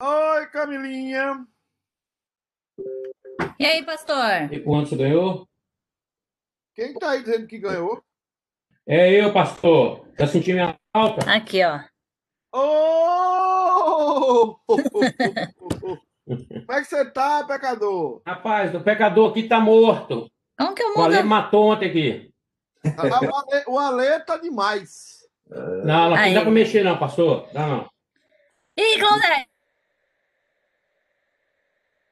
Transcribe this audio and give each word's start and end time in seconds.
Oi, 0.00 0.46
Camilinha. 0.52 1.44
E 3.58 3.66
aí, 3.66 3.84
pastor? 3.84 4.52
E 4.52 4.60
quanto 4.60 4.90
você 4.90 4.96
ganhou? 4.96 5.48
Quem 6.74 6.94
tá 6.94 7.10
aí 7.10 7.22
dizendo 7.24 7.46
que 7.48 7.58
ganhou? 7.58 8.00
É 8.86 9.10
eu, 9.20 9.32
pastor. 9.32 10.06
Tá 10.16 10.26
sentindo 10.26 10.54
minha 10.54 10.78
falta? 10.92 11.28
Aqui, 11.30 11.60
ó. 11.64 11.80
Oh! 12.56 14.56
Como 14.68 16.72
é 16.72 16.78
que 16.80 16.84
você 16.84 17.04
tá, 17.10 17.44
pecador? 17.44 18.22
Rapaz, 18.24 18.72
o 18.74 18.80
pecador 18.80 19.30
aqui 19.30 19.48
tá 19.48 19.58
morto. 19.58 20.30
Como 20.56 20.74
que 20.74 20.82
eu 20.82 20.94
O 20.96 21.02
Ale 21.02 21.16
mudo? 21.16 21.28
matou 21.28 21.72
ontem 21.72 21.88
aqui. 21.88 22.32
Ah, 22.96 23.06
o, 23.06 23.34
Ale, 23.34 23.64
o 23.66 23.78
Ale 23.78 24.20
tá 24.20 24.36
demais. 24.36 25.18
Não, 25.84 26.14
Aí. 26.14 26.28
não 26.28 26.34
dá 26.34 26.42
pra 26.42 26.50
mexer, 26.50 26.84
não, 26.84 26.98
pastor. 26.98 27.48
Não, 27.52 27.68
não. 27.68 27.90
Ih, 28.76 28.98
Claudete! 28.98 29.48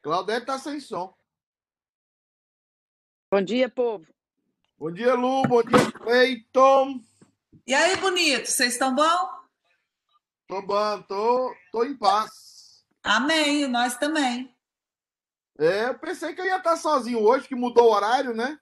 Claudete 0.06 0.46
tá 0.46 0.56
sem 0.56 0.78
som. 0.78 1.12
Bom 3.28 3.42
dia, 3.42 3.68
povo. 3.68 4.06
Bom 4.78 4.92
dia, 4.92 5.14
Lu. 5.14 5.42
Bom 5.48 5.64
dia, 5.64 5.90
Cleiton. 5.90 7.00
E 7.66 7.74
aí, 7.74 7.96
bonito, 7.96 8.46
vocês 8.46 8.74
estão 8.74 8.94
bom? 8.94 9.28
Tô 10.46 10.62
bom, 10.62 11.02
tô, 11.02 11.52
tô 11.72 11.82
em 11.82 11.96
paz. 11.96 12.84
Amém, 13.02 13.66
nós 13.66 13.96
também. 13.96 14.54
É, 15.58 15.88
eu 15.88 15.98
pensei 15.98 16.36
que 16.36 16.40
eu 16.40 16.44
ia 16.44 16.58
estar 16.58 16.76
sozinho 16.76 17.20
hoje, 17.20 17.48
que 17.48 17.56
mudou 17.56 17.86
o 17.86 17.92
horário, 17.92 18.32
né? 18.32 18.60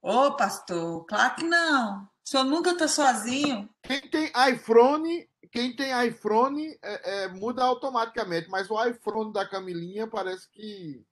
Ô, 0.00 0.36
pastor, 0.36 1.04
claro 1.06 1.34
que 1.34 1.42
não. 1.42 2.04
O 2.04 2.08
senhor 2.24 2.44
nunca 2.44 2.78
tá 2.78 2.86
sozinho. 2.86 3.68
Quem 3.82 4.00
tem 4.00 4.30
iPhone, 4.48 5.28
quem 5.54 5.74
tem 5.74 6.08
iPhone 6.08 6.76
é, 6.82 7.22
é, 7.22 7.28
muda 7.28 7.62
automaticamente, 7.62 8.50
mas 8.50 8.68
o 8.68 8.84
iPhone 8.84 9.32
da 9.32 9.48
Camilinha 9.48 10.04
parece 10.04 10.48
que. 10.50 11.06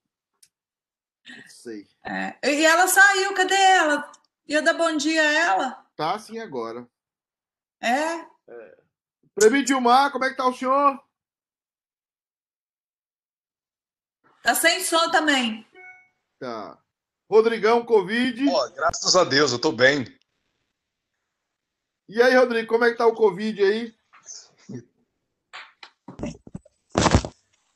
Não 1.29 1.49
sei. 1.49 1.87
É, 2.05 2.37
E 2.43 2.65
ela 2.65 2.89
saiu, 2.89 3.33
cadê 3.35 3.55
ela? 3.55 4.11
Ia 4.49 4.61
dar 4.61 4.75
bom 4.75 4.97
dia 4.97 5.23
a 5.23 5.33
ela? 5.33 5.87
Tá 5.95 6.17
assim 6.17 6.41
agora. 6.41 6.85
É? 7.81 8.27
Premi 9.33 9.63
Dilmar, 9.63 10.11
como 10.11 10.25
é 10.25 10.31
que 10.31 10.37
tá 10.37 10.49
o 10.49 10.53
senhor? 10.53 11.01
Tá 14.43 14.57
sem 14.57 14.81
som 14.81 15.09
também. 15.13 15.65
Tá. 16.41 16.83
Rodrigão, 17.31 17.87
Covid. 17.87 18.45
Ó, 18.51 18.71
graças 18.71 19.15
a 19.15 19.23
Deus, 19.23 19.53
eu 19.53 19.61
tô 19.61 19.71
bem. 19.71 20.05
E 22.09 22.21
aí, 22.21 22.35
Rodrigo, 22.35 22.67
como 22.67 22.85
é 22.85 22.91
que 22.91 22.99
tá 22.99 23.07
o 23.07 23.15
Covid 23.15 23.63
aí? 23.63 24.02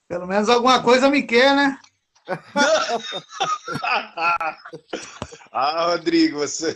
Pelo 0.09 0.27
menos 0.27 0.49
alguma 0.49 0.83
coisa 0.83 1.11
me 1.11 1.23
quer, 1.23 1.55
né? 1.55 1.79
ah, 5.53 5.91
Rodrigo, 5.91 6.39
você. 6.39 6.75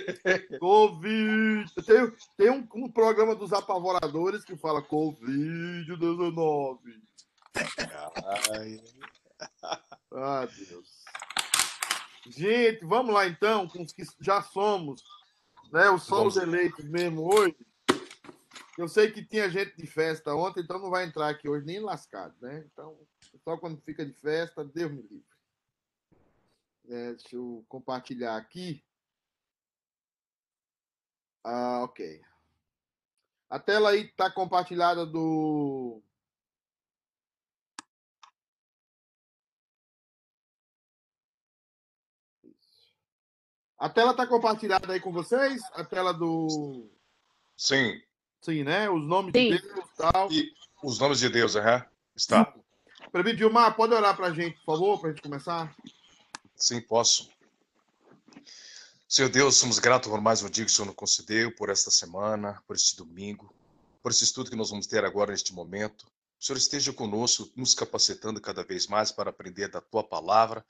Covid. 0.58 1.70
Tem, 1.84 2.12
tem 2.36 2.50
um, 2.50 2.66
um 2.74 2.90
programa 2.90 3.36
dos 3.36 3.52
apavoradores 3.52 4.44
que 4.44 4.56
fala 4.56 4.82
Covid-19. 4.82 6.78
Ai, 8.52 8.80
Ah, 10.12 10.46
Deus. 10.46 11.04
Gente, 12.26 12.84
vamos 12.84 13.14
lá 13.14 13.26
então, 13.26 13.66
com 13.68 13.82
os 13.82 13.92
que 13.92 14.02
já 14.20 14.42
somos, 14.42 15.02
né? 15.72 15.88
Os 15.90 16.02
somos 16.02 16.36
eleitos 16.36 16.84
mesmo 16.84 17.32
hoje. 17.32 17.56
Eu 18.78 18.86
sei 18.86 19.10
que 19.10 19.24
tinha 19.24 19.50
gente 19.50 19.76
de 19.76 19.88
festa 19.88 20.32
ontem, 20.36 20.60
então 20.60 20.78
não 20.78 20.88
vai 20.88 21.04
entrar 21.04 21.28
aqui 21.28 21.48
hoje 21.48 21.66
nem 21.66 21.80
lascado, 21.80 22.36
né? 22.40 22.64
Então, 22.72 22.96
só 23.42 23.58
quando 23.58 23.82
fica 23.82 24.06
de 24.06 24.12
festa, 24.12 24.64
Deus 24.64 24.92
me 24.92 25.02
livre. 25.02 25.26
É, 26.88 27.14
deixa 27.14 27.34
eu 27.34 27.66
compartilhar 27.68 28.36
aqui. 28.36 28.84
Ah, 31.42 31.82
ok. 31.82 32.24
A 33.50 33.58
tela 33.58 33.90
aí 33.90 34.02
está 34.02 34.30
compartilhada 34.30 35.04
do. 35.04 36.00
A 43.76 43.88
tela 43.88 44.12
está 44.12 44.24
compartilhada 44.24 44.92
aí 44.92 45.00
com 45.00 45.10
vocês? 45.10 45.60
A 45.72 45.84
tela 45.84 46.14
do. 46.14 46.88
Sim, 47.56 48.00
Sim, 48.40 48.64
né? 48.64 48.88
Os 48.88 49.06
nomes 49.06 49.32
Sim. 49.32 49.50
de 49.50 49.58
Deus 49.62 49.84
e 49.84 49.96
tal. 49.96 50.32
e 50.32 50.52
os 50.82 50.98
nomes 50.98 51.18
de 51.18 51.28
Deus, 51.28 51.56
aham. 51.56 51.84
Está. 52.14 52.54
Prevê 53.12 53.34
Dilmar, 53.34 53.74
pode 53.74 53.94
orar 53.94 54.16
para 54.16 54.26
a 54.26 54.32
gente, 54.32 54.56
por 54.58 54.76
favor, 54.76 55.00
para 55.00 55.10
a 55.10 55.12
gente 55.12 55.22
começar? 55.22 55.74
Sim, 56.56 56.80
posso. 56.80 57.28
Senhor 59.08 59.30
Deus, 59.30 59.56
somos 59.56 59.78
gratos 59.78 60.10
por 60.10 60.20
mais 60.20 60.42
um 60.42 60.50
dia 60.50 60.64
que 60.64 60.70
o 60.70 60.74
Senhor 60.74 60.86
nos 60.86 60.94
concedeu, 60.94 61.54
por 61.54 61.70
esta 61.70 61.90
semana, 61.90 62.62
por 62.66 62.76
este 62.76 62.96
domingo, 62.96 63.54
por 64.02 64.10
esse 64.10 64.24
estudo 64.24 64.50
que 64.50 64.56
nós 64.56 64.70
vamos 64.70 64.86
ter 64.86 65.04
agora 65.04 65.30
neste 65.30 65.54
momento. 65.54 66.06
O 66.38 66.44
Senhor 66.44 66.58
esteja 66.58 66.92
conosco, 66.92 67.50
nos 67.56 67.74
capacitando 67.74 68.40
cada 68.40 68.62
vez 68.62 68.86
mais 68.86 69.10
para 69.10 69.30
aprender 69.30 69.68
da 69.68 69.80
tua 69.80 70.04
palavra 70.04 70.64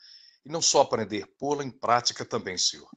e 0.45 0.51
não 0.51 0.63
só 0.63 0.81
aprender, 0.81 1.27
pô-la 1.39 1.65
em 1.65 1.71
prática 1.71 2.25
também, 2.25 2.57
Senhor. 2.57 2.89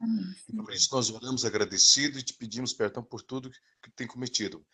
E 0.48 0.56
por 0.56 0.72
isso 0.72 0.88
nós 0.94 1.10
oramos 1.10 1.44
agradecido 1.44 2.18
e 2.18 2.22
te 2.22 2.34
pedimos 2.34 2.72
perdão 2.72 3.02
por 3.02 3.22
tudo 3.22 3.50
que 3.82 3.90
tem 3.90 4.06
cometido. 4.06 4.64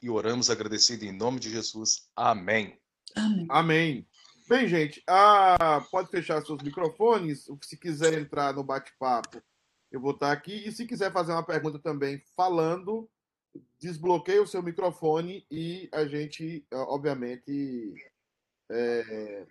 E 0.00 0.08
oramos 0.08 0.48
agradecido 0.48 1.04
em 1.04 1.12
nome 1.12 1.40
de 1.40 1.50
Jesus. 1.50 2.08
Amém. 2.14 2.78
Amém. 3.16 3.46
Amém. 3.48 4.08
Bem, 4.48 4.66
gente, 4.66 5.02
ah, 5.06 5.84
pode 5.90 6.10
fechar 6.10 6.40
seus 6.44 6.62
microfones. 6.62 7.46
Se 7.62 7.76
quiser 7.76 8.14
entrar 8.14 8.54
no 8.54 8.64
bate-papo, 8.64 9.42
eu 9.90 10.00
vou 10.00 10.12
estar 10.12 10.32
aqui. 10.32 10.66
E 10.66 10.72
se 10.72 10.86
quiser 10.86 11.12
fazer 11.12 11.32
uma 11.32 11.44
pergunta 11.44 11.78
também 11.78 12.22
falando, 12.36 13.10
desbloqueie 13.78 14.38
o 14.38 14.46
seu 14.46 14.62
microfone 14.62 15.46
e 15.50 15.88
a 15.92 16.06
gente, 16.06 16.66
ah, 16.72 16.84
obviamente. 16.84 17.94
É... 18.70 19.46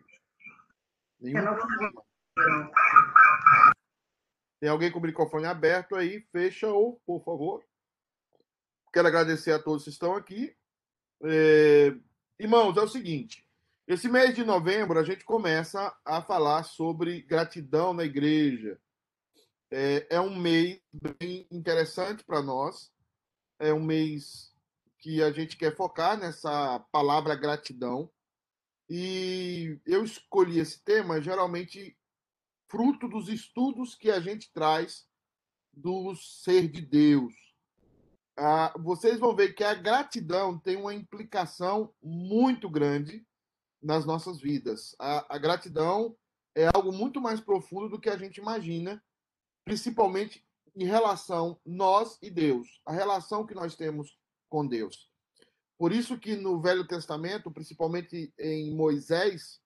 nenhum 1.19 1.43
problema. 1.43 2.03
Tem 4.59 4.69
alguém 4.69 4.91
com 4.91 4.99
o 4.99 5.01
microfone 5.01 5.45
aberto 5.45 5.95
aí? 5.95 6.21
Fecha 6.31 6.67
ou, 6.67 7.01
por 7.05 7.23
favor. 7.23 7.63
Quero 8.91 9.07
agradecer 9.07 9.51
a 9.51 9.59
todos 9.61 9.83
que 9.83 9.89
estão 9.89 10.15
aqui. 10.15 10.55
É, 11.23 11.93
Irmãos, 12.39 12.77
é 12.77 12.81
o 12.81 12.87
seguinte: 12.87 13.43
esse 13.87 14.07
mês 14.07 14.35
de 14.35 14.43
novembro 14.43 14.99
a 14.99 15.03
gente 15.03 15.25
começa 15.25 15.95
a 16.05 16.21
falar 16.21 16.63
sobre 16.63 17.23
gratidão 17.23 17.93
na 17.93 18.03
igreja. 18.03 18.79
É, 19.71 20.07
é 20.11 20.21
um 20.21 20.35
mês 20.35 20.79
bem 21.19 21.47
interessante 21.51 22.23
para 22.23 22.41
nós. 22.41 22.91
É 23.59 23.73
um 23.73 23.83
mês 23.83 24.53
que 24.99 25.23
a 25.23 25.31
gente 25.31 25.57
quer 25.57 25.75
focar 25.75 26.15
nessa 26.15 26.79
palavra 26.91 27.33
gratidão. 27.35 28.11
E 28.87 29.79
eu 29.83 30.03
escolhi 30.03 30.59
esse 30.59 30.79
tema 30.83 31.19
geralmente 31.19 31.96
fruto 32.69 33.07
dos 33.07 33.29
estudos 33.29 33.95
que 33.95 34.11
a 34.11 34.19
gente 34.19 34.51
traz 34.53 35.05
do 35.73 36.15
ser 36.15 36.67
de 36.67 36.81
Deus. 36.81 37.33
Ah, 38.37 38.73
vocês 38.77 39.19
vão 39.19 39.35
ver 39.35 39.53
que 39.53 39.63
a 39.63 39.73
gratidão 39.73 40.59
tem 40.59 40.75
uma 40.75 40.93
implicação 40.93 41.93
muito 42.01 42.69
grande 42.69 43.25
nas 43.81 44.05
nossas 44.05 44.39
vidas. 44.39 44.95
A, 44.99 45.35
a 45.35 45.37
gratidão 45.37 46.15
é 46.55 46.69
algo 46.73 46.91
muito 46.91 47.21
mais 47.21 47.39
profundo 47.39 47.89
do 47.89 47.99
que 47.99 48.09
a 48.09 48.17
gente 48.17 48.37
imagina, 48.37 49.03
principalmente 49.63 50.45
em 50.75 50.85
relação 50.85 51.59
nós 51.65 52.17
e 52.21 52.29
Deus, 52.29 52.81
a 52.85 52.91
relação 52.91 53.45
que 53.45 53.55
nós 53.55 53.75
temos 53.75 54.17
com 54.49 54.65
Deus. 54.65 55.11
Por 55.77 55.91
isso 55.91 56.17
que 56.17 56.35
no 56.35 56.59
Velho 56.59 56.87
Testamento, 56.87 57.51
principalmente 57.51 58.33
em 58.39 58.75
Moisés, 58.75 59.61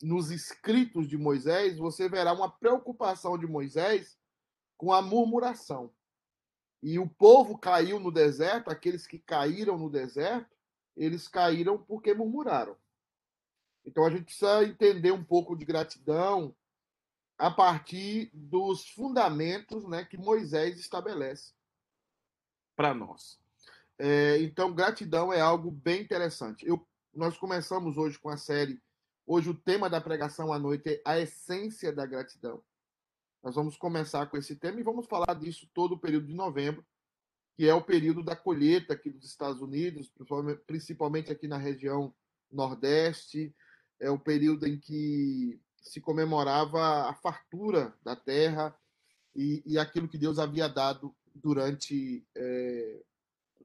nos 0.00 0.30
escritos 0.30 1.08
de 1.08 1.16
Moisés, 1.16 1.76
você 1.78 2.08
verá 2.08 2.32
uma 2.32 2.50
preocupação 2.50 3.36
de 3.36 3.46
Moisés 3.46 4.18
com 4.76 4.92
a 4.92 5.02
murmuração. 5.02 5.92
E 6.82 6.98
o 6.98 7.08
povo 7.08 7.58
caiu 7.58 7.98
no 7.98 8.12
deserto, 8.12 8.70
aqueles 8.70 9.06
que 9.06 9.18
caíram 9.18 9.76
no 9.76 9.90
deserto, 9.90 10.56
eles 10.96 11.26
caíram 11.26 11.76
porque 11.78 12.14
murmuraram. 12.14 12.76
Então 13.84 14.04
a 14.04 14.10
gente 14.10 14.24
precisa 14.24 14.64
entender 14.64 15.10
um 15.10 15.24
pouco 15.24 15.56
de 15.56 15.64
gratidão 15.64 16.54
a 17.36 17.50
partir 17.50 18.30
dos 18.32 18.88
fundamentos 18.90 19.84
né, 19.88 20.04
que 20.04 20.16
Moisés 20.16 20.78
estabelece 20.78 21.52
para 22.76 22.92
nós. 22.92 23.40
É, 23.98 24.38
então, 24.42 24.72
gratidão 24.72 25.32
é 25.32 25.40
algo 25.40 25.70
bem 25.70 26.02
interessante. 26.02 26.66
Eu, 26.66 26.86
nós 27.12 27.36
começamos 27.36 27.96
hoje 27.96 28.18
com 28.18 28.28
a 28.28 28.36
série. 28.36 28.80
Hoje, 29.30 29.50
o 29.50 29.54
tema 29.54 29.90
da 29.90 30.00
pregação 30.00 30.54
à 30.54 30.58
noite 30.58 30.88
é 30.88 31.02
a 31.04 31.20
essência 31.20 31.92
da 31.92 32.06
gratidão. 32.06 32.62
Nós 33.42 33.54
vamos 33.54 33.76
começar 33.76 34.24
com 34.24 34.38
esse 34.38 34.56
tema 34.56 34.80
e 34.80 34.82
vamos 34.82 35.06
falar 35.06 35.34
disso 35.34 35.68
todo 35.74 35.92
o 35.92 35.98
período 35.98 36.28
de 36.28 36.34
novembro, 36.34 36.82
que 37.54 37.68
é 37.68 37.74
o 37.74 37.84
período 37.84 38.22
da 38.22 38.34
colheita 38.34 38.94
aqui 38.94 39.10
dos 39.10 39.26
Estados 39.26 39.60
Unidos, 39.60 40.10
principalmente 40.66 41.30
aqui 41.30 41.46
na 41.46 41.58
região 41.58 42.14
Nordeste, 42.50 43.54
é 44.00 44.10
o 44.10 44.18
período 44.18 44.66
em 44.66 44.80
que 44.80 45.60
se 45.76 46.00
comemorava 46.00 47.10
a 47.10 47.12
fartura 47.12 47.94
da 48.02 48.16
terra 48.16 48.74
e, 49.36 49.62
e 49.66 49.78
aquilo 49.78 50.08
que 50.08 50.16
Deus 50.16 50.38
havia 50.38 50.70
dado 50.70 51.14
durante 51.34 52.26
é, 52.34 53.02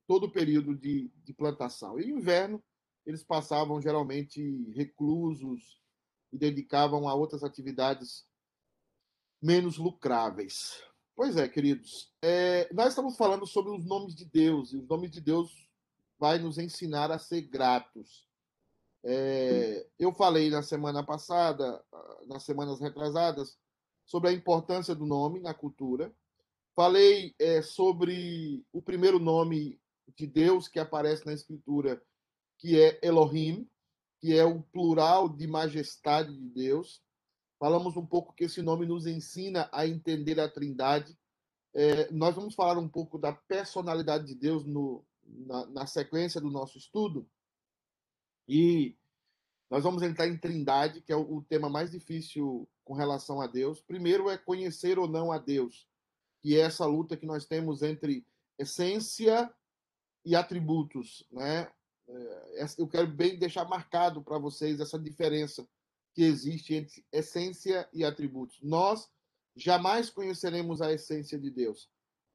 todo 0.06 0.25
o 0.25 0.31
período 0.31 0.75
de, 0.75 1.10
de 1.24 1.33
plantação. 1.33 1.98
E 1.98 2.12
no 2.12 2.18
inverno, 2.18 2.62
eles 3.05 3.23
passavam 3.23 3.81
geralmente 3.81 4.71
reclusos 4.73 5.81
e 6.31 6.38
dedicavam 6.38 7.07
a 7.07 7.13
outras 7.13 7.44
atividades 7.44 8.25
menos 9.41 9.77
lucráveis. 9.77 10.81
Pois 11.15 11.38
é, 11.38 11.47
queridos, 11.47 12.11
é, 12.21 12.73
nós 12.73 12.89
estamos 12.89 13.15
falando 13.15 13.45
sobre 13.45 13.71
os 13.71 13.85
nomes 13.85 14.15
de 14.15 14.25
Deus, 14.25 14.73
e 14.73 14.77
os 14.77 14.88
nomes 14.88 15.11
de 15.11 15.21
Deus 15.21 15.69
vai 16.17 16.39
nos 16.39 16.57
ensinar 16.57 17.11
a 17.11 17.19
ser 17.19 17.41
gratos. 17.41 18.27
É, 19.03 19.85
eu 20.00 20.13
falei 20.13 20.50
na 20.50 20.63
semana 20.63 21.03
passada, 21.05 21.83
nas 22.25 22.44
semanas 22.44 22.79
retrasadas, 22.79 23.57
sobre 24.05 24.29
a 24.29 24.33
importância 24.33 24.95
do 24.95 25.05
nome 25.05 25.39
na 25.39 25.53
cultura. 25.53 26.13
Falei 26.75 27.35
é, 27.38 27.61
sobre 27.61 28.65
o 28.71 28.81
primeiro 28.81 29.19
nome 29.19 29.79
de 30.17 30.25
Deus 30.25 30.67
que 30.67 30.79
aparece 30.79 31.25
na 31.25 31.33
Escritura, 31.33 32.01
que 32.57 32.79
é 32.79 33.00
Elohim, 33.01 33.67
que 34.19 34.38
é 34.38 34.45
o 34.45 34.61
plural 34.61 35.27
de 35.27 35.45
majestade 35.47 36.33
de 36.33 36.50
Deus. 36.50 37.01
Falamos 37.59 37.97
um 37.97 38.05
pouco 38.05 38.33
que 38.33 38.45
esse 38.45 38.61
nome 38.61 38.85
nos 38.85 39.05
ensina 39.05 39.69
a 39.71 39.85
entender 39.88 40.39
a 40.39 40.50
Trindade. 40.50 41.17
É, 41.73 42.11
nós 42.11 42.35
vamos 42.35 42.55
falar 42.55 42.77
um 42.77 42.88
pouco 42.88 43.17
da 43.17 43.33
personalidade 43.33 44.25
de 44.27 44.35
Deus 44.35 44.65
no, 44.65 45.05
na, 45.25 45.65
na 45.67 45.88
sequência 45.88 46.39
do 46.39 46.50
nosso 46.50 46.77
estudo. 46.77 47.27
E 48.47 48.95
nós 49.69 49.83
vamos 49.83 50.03
entrar 50.03 50.27
em 50.27 50.38
Trindade, 50.38 51.01
que 51.01 51.11
é 51.11 51.15
o, 51.15 51.38
o 51.38 51.41
tema 51.44 51.69
mais 51.69 51.91
difícil 51.91 52.69
com 52.83 52.94
relação 52.94 53.41
a 53.41 53.47
Deus. 53.47 53.81
Primeiro 53.81 54.29
é 54.29 54.38
conhecer 54.38 55.00
ou 55.00 55.07
não 55.07 55.31
a 55.31 55.38
Deus, 55.38 55.88
que 56.41 56.55
é 56.55 56.59
essa 56.61 56.85
luta 56.85 57.17
que 57.17 57.25
nós 57.25 57.45
temos 57.45 57.81
entre 57.81 58.25
essência 58.57 59.53
e 60.25 60.35
atributos, 60.35 61.25
né? 61.31 61.71
É, 62.07 62.65
eu 62.77 62.88
quero 62.88 63.07
bem 63.07 63.38
deixar 63.38 63.65
marcado 63.65 64.21
para 64.21 64.38
vocês 64.38 64.79
essa 64.79 65.00
diferença 65.00 65.67
que 66.13 66.23
existe 66.23 66.75
entre 66.75 67.05
essência 67.11 67.88
e 67.94 68.03
atributos. 68.03 68.57
Nós 68.61 69.09
jamais 69.55 70.09
conheceremos 70.09 70.81
a 70.81 70.91
essência 70.91 71.39
de 71.39 71.50
Deus. 71.50 71.89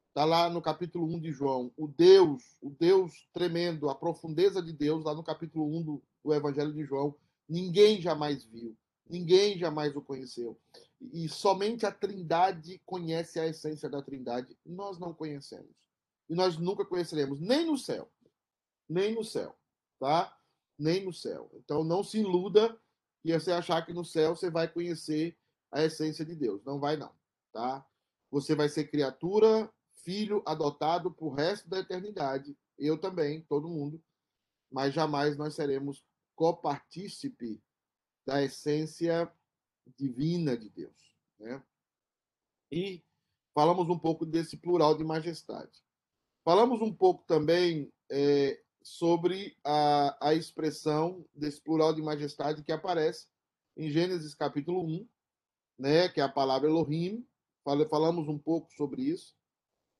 Está 0.09 0.25
lá 0.25 0.49
no 0.49 0.61
capítulo 0.61 1.05
1 1.05 1.19
de 1.19 1.31
João. 1.31 1.71
O 1.77 1.87
Deus, 1.87 2.57
o 2.61 2.69
Deus 2.71 3.27
tremendo, 3.31 3.89
a 3.89 3.95
profundeza 3.95 4.61
de 4.61 4.73
Deus, 4.73 5.03
lá 5.03 5.13
no 5.13 5.23
capítulo 5.23 5.65
1 5.77 5.83
do, 5.83 6.03
do 6.23 6.33
Evangelho 6.33 6.73
de 6.73 6.83
João, 6.83 7.15
ninguém 7.47 8.01
jamais 8.01 8.43
viu, 8.43 8.75
ninguém 9.07 9.57
jamais 9.57 9.95
o 9.95 10.01
conheceu. 10.01 10.59
E 10.99 11.29
somente 11.29 11.85
a 11.85 11.91
Trindade 11.91 12.81
conhece 12.85 13.39
a 13.39 13.47
essência 13.47 13.89
da 13.89 14.01
Trindade. 14.01 14.57
Nós 14.65 14.99
não 14.99 15.13
conhecemos. 15.13 15.71
E 16.29 16.35
nós 16.35 16.57
nunca 16.57 16.83
conheceremos, 16.83 17.39
nem 17.39 17.65
no 17.65 17.77
céu. 17.77 18.11
Nem 18.87 19.15
no 19.15 19.23
céu. 19.23 19.55
Tá? 19.99 20.35
Nem 20.77 21.05
no 21.05 21.13
céu. 21.13 21.51
Então 21.55 21.83
não 21.83 22.03
se 22.03 22.19
iluda 22.19 22.79
e 23.23 23.33
você 23.33 23.51
achar 23.51 23.85
que 23.85 23.93
no 23.93 24.05
céu 24.05 24.35
você 24.35 24.49
vai 24.49 24.67
conhecer 24.67 25.37
a 25.71 25.83
essência 25.83 26.25
de 26.25 26.35
Deus. 26.35 26.63
Não 26.63 26.79
vai, 26.79 26.95
não. 26.95 27.13
Tá? 27.51 27.85
Você 28.31 28.55
vai 28.55 28.69
ser 28.69 28.89
criatura 28.89 29.71
filho 30.03 30.41
adotado 30.45 31.11
para 31.11 31.25
o 31.25 31.33
resto 31.33 31.69
da 31.69 31.79
eternidade. 31.79 32.57
Eu 32.77 32.97
também, 32.97 33.41
todo 33.41 33.67
mundo. 33.67 34.01
Mas 34.71 34.93
jamais 34.93 35.37
nós 35.37 35.55
seremos 35.55 36.05
copartícipe 36.35 37.61
da 38.25 38.41
essência 38.41 39.31
divina 39.97 40.57
de 40.57 40.69
Deus. 40.69 41.13
Né? 41.39 41.61
E 42.71 43.03
falamos 43.53 43.89
um 43.89 43.97
pouco 43.97 44.25
desse 44.25 44.55
plural 44.55 44.95
de 44.95 45.03
majestade. 45.03 45.83
Falamos 46.43 46.81
um 46.81 46.93
pouco 46.93 47.23
também 47.25 47.91
é, 48.09 48.61
sobre 48.89 49.55
a, 49.63 50.29
a 50.29 50.33
expressão 50.33 51.23
desse 51.35 51.61
plural 51.61 51.93
de 51.93 52.01
majestade 52.01 52.63
que 52.63 52.71
aparece 52.71 53.27
em 53.77 53.91
Gênesis 53.91 54.33
capítulo 54.33 54.83
1, 54.83 55.07
né, 55.77 56.09
que 56.09 56.19
é 56.19 56.23
a 56.23 56.29
palavra 56.29 56.67
Elohim. 56.67 57.25
Falamos 57.63 58.27
um 58.27 58.37
pouco 58.37 58.73
sobre 58.73 59.03
isso. 59.03 59.35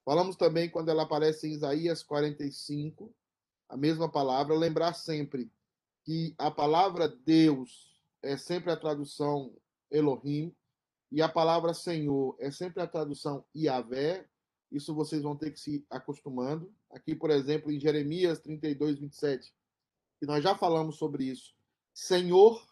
Falamos 0.04 0.36
também 0.36 0.70
quando 0.70 0.90
ela 0.90 1.04
aparece 1.04 1.48
em 1.48 1.52
Isaías 1.52 2.02
45, 2.02 3.14
a 3.70 3.78
mesma 3.78 4.12
palavra. 4.12 4.56
Lembrar 4.56 4.94
sempre 4.94 5.52
que 6.04 6.34
a 6.38 6.50
palavra 6.50 7.08
Deus 7.08 8.02
é 8.24 8.36
sempre 8.38 8.72
a 8.72 8.78
tradução 8.78 9.56
Elohim 9.92 10.54
e 11.12 11.22
a 11.22 11.30
palavra 11.30 11.76
Senhor 11.76 12.36
é 12.40 12.50
sempre 12.50 12.82
a 12.82 12.88
tradução 12.88 13.46
Yahvé. 13.56 14.28
Isso 14.72 14.94
vocês 14.94 15.24
vão 15.24 15.36
ter 15.36 15.52
que 15.52 15.60
se 15.60 15.86
acostumando. 15.90 16.74
Aqui, 16.92 17.16
por 17.16 17.32
exemplo, 17.32 17.72
em 17.72 17.80
Jeremias 17.80 18.40
32, 18.40 19.00
27, 19.00 19.54
que 20.20 20.26
nós 20.26 20.44
já 20.44 20.56
falamos 20.56 20.98
sobre 20.98 21.26
isso. 21.26 21.56
Senhor 21.94 22.66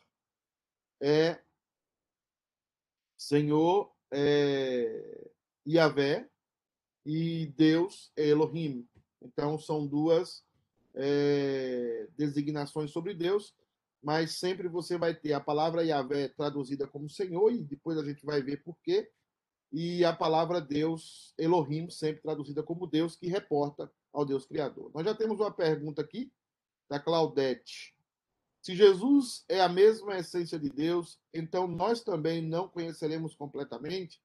é 1.01 1.39
Senhor 3.17 3.91
é 4.11 5.29
Yahvé, 5.67 6.29
e 7.07 7.47
Deus 7.57 8.11
é 8.17 8.27
Elohim. 8.27 8.85
Então, 9.21 9.57
são 9.57 9.87
duas 9.87 10.43
é, 10.93 12.05
designações 12.17 12.91
sobre 12.91 13.13
Deus, 13.13 13.55
mas 14.03 14.37
sempre 14.37 14.67
você 14.67 14.97
vai 14.97 15.15
ter 15.15 15.31
a 15.31 15.39
palavra 15.39 15.85
Yahvé 15.85 16.27
traduzida 16.27 16.85
como 16.85 17.09
Senhor, 17.09 17.51
e 17.51 17.63
depois 17.63 17.97
a 17.97 18.03
gente 18.03 18.25
vai 18.25 18.41
ver 18.41 18.61
por 18.61 18.77
quê, 18.83 19.09
e 19.71 20.03
a 20.05 20.13
palavra 20.13 20.61
Deus, 20.61 21.33
Elohim, 21.37 21.89
sempre 21.89 22.21
traduzida 22.21 22.63
como 22.63 22.87
Deus, 22.87 23.15
que 23.15 23.27
reporta 23.27 23.91
ao 24.13 24.25
Deus 24.25 24.45
Criador. 24.45 24.91
Nós 24.93 25.05
já 25.05 25.13
temos 25.13 25.39
uma 25.39 25.51
pergunta 25.51 26.01
aqui, 26.01 26.31
da 26.89 26.99
Claudete. 26.99 27.95
Se 28.61 28.75
Jesus 28.75 29.45
é 29.47 29.61
a 29.61 29.69
mesma 29.69 30.17
essência 30.17 30.59
de 30.59 30.69
Deus, 30.69 31.19
então 31.33 31.67
nós 31.67 32.01
também 32.01 32.41
não 32.41 32.67
conheceremos 32.67 33.35
completamente? 33.35 34.21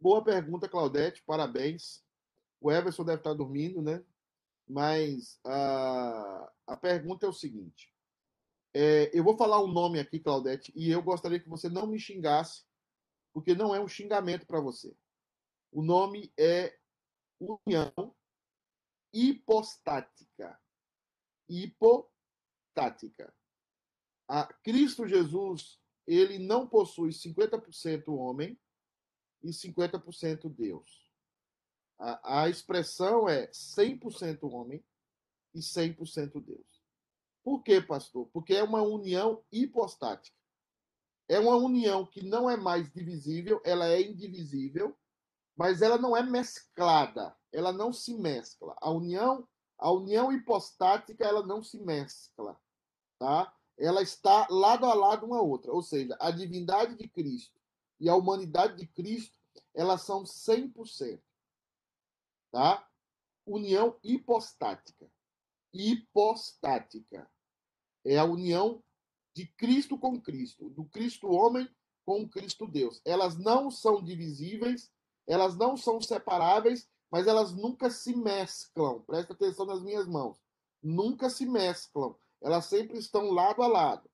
Boa 0.00 0.22
pergunta, 0.22 0.68
Claudete, 0.68 1.22
parabéns. 1.24 2.04
O 2.60 2.70
Everson 2.70 3.04
deve 3.04 3.20
estar 3.20 3.34
dormindo, 3.34 3.80
né? 3.80 4.02
Mas 4.68 5.38
a, 5.44 6.52
a 6.66 6.76
pergunta 6.76 7.26
é 7.26 7.28
o 7.28 7.32
seguinte: 7.32 7.92
é, 8.72 9.10
eu 9.12 9.22
vou 9.22 9.36
falar 9.36 9.62
um 9.62 9.72
nome 9.72 9.98
aqui, 9.98 10.18
Claudete, 10.18 10.72
e 10.74 10.90
eu 10.90 11.02
gostaria 11.02 11.40
que 11.40 11.48
você 11.48 11.68
não 11.68 11.86
me 11.86 11.98
xingasse, 11.98 12.64
porque 13.34 13.52
não 13.52 13.74
é 13.74 13.80
um 13.80 13.88
xingamento 13.88 14.46
para 14.46 14.60
você. 14.60 14.96
O 15.72 15.82
nome 15.82 16.32
é 16.38 16.78
União 17.40 18.14
Hipostática. 19.12 20.58
Hipostática. 21.48 23.34
A 24.28 24.46
Cristo 24.62 25.06
Jesus, 25.06 25.80
ele 26.06 26.38
não 26.38 26.66
possui 26.66 27.10
50% 27.10 28.08
homem 28.08 28.58
e 29.42 29.50
50% 29.50 30.48
Deus. 30.48 31.12
A, 31.98 32.42
a 32.42 32.48
expressão 32.48 33.28
é 33.28 33.48
100% 33.48 34.50
homem 34.50 34.82
e 35.52 35.58
100% 35.58 36.40
Deus. 36.40 36.84
Por 37.42 37.62
quê, 37.62 37.80
pastor? 37.80 38.28
Porque 38.32 38.54
é 38.54 38.62
uma 38.62 38.82
união 38.82 39.44
hipostática. 39.52 40.36
É 41.28 41.38
uma 41.38 41.56
união 41.56 42.04
que 42.04 42.22
não 42.22 42.48
é 42.48 42.56
mais 42.56 42.92
divisível, 42.92 43.60
ela 43.64 43.86
é 43.88 44.02
indivisível, 44.02 44.96
mas 45.56 45.82
ela 45.82 45.96
não 45.96 46.16
é 46.16 46.22
mesclada, 46.22 47.34
ela 47.52 47.72
não 47.72 47.92
se 47.92 48.14
mescla. 48.14 48.76
A 48.80 48.90
união, 48.90 49.48
a 49.78 49.90
união 49.90 50.32
hipostática, 50.32 51.24
ela 51.24 51.44
não 51.46 51.62
se 51.62 51.78
mescla, 51.78 52.60
tá? 53.18 53.52
Ela 53.78 54.02
está 54.02 54.46
lado 54.50 54.86
a 54.86 54.94
lado 54.94 55.26
uma 55.26 55.40
outra, 55.40 55.72
ou 55.72 55.82
seja, 55.82 56.16
a 56.20 56.30
divindade 56.30 56.96
de 56.96 57.08
Cristo 57.08 57.58
e 57.98 58.08
a 58.08 58.14
humanidade 58.14 58.76
de 58.76 58.86
Cristo, 58.86 59.38
elas 59.74 60.02
são 60.02 60.24
100% 60.24 61.20
tá? 62.54 62.88
União 63.44 63.98
hipostática. 64.00 65.10
Hipostática. 65.72 67.28
É 68.04 68.16
a 68.16 68.24
união 68.24 68.80
de 69.34 69.46
Cristo 69.46 69.98
com 69.98 70.20
Cristo, 70.20 70.70
do 70.70 70.84
Cristo 70.84 71.28
homem 71.28 71.68
com 72.04 72.28
Cristo 72.28 72.66
Deus. 72.66 73.00
Elas 73.04 73.36
não 73.36 73.70
são 73.70 74.02
divisíveis, 74.02 74.92
elas 75.26 75.56
não 75.56 75.76
são 75.76 76.00
separáveis, 76.00 76.88
mas 77.10 77.26
elas 77.26 77.52
nunca 77.52 77.90
se 77.90 78.14
mesclam. 78.14 79.00
Presta 79.02 79.32
atenção 79.32 79.66
nas 79.66 79.82
minhas 79.82 80.06
mãos. 80.06 80.38
Nunca 80.82 81.30
se 81.30 81.46
mesclam. 81.46 82.14
Elas 82.40 82.66
sempre 82.66 82.98
estão 82.98 83.30
lado 83.30 83.62
a 83.62 83.66
lado. 83.66 84.10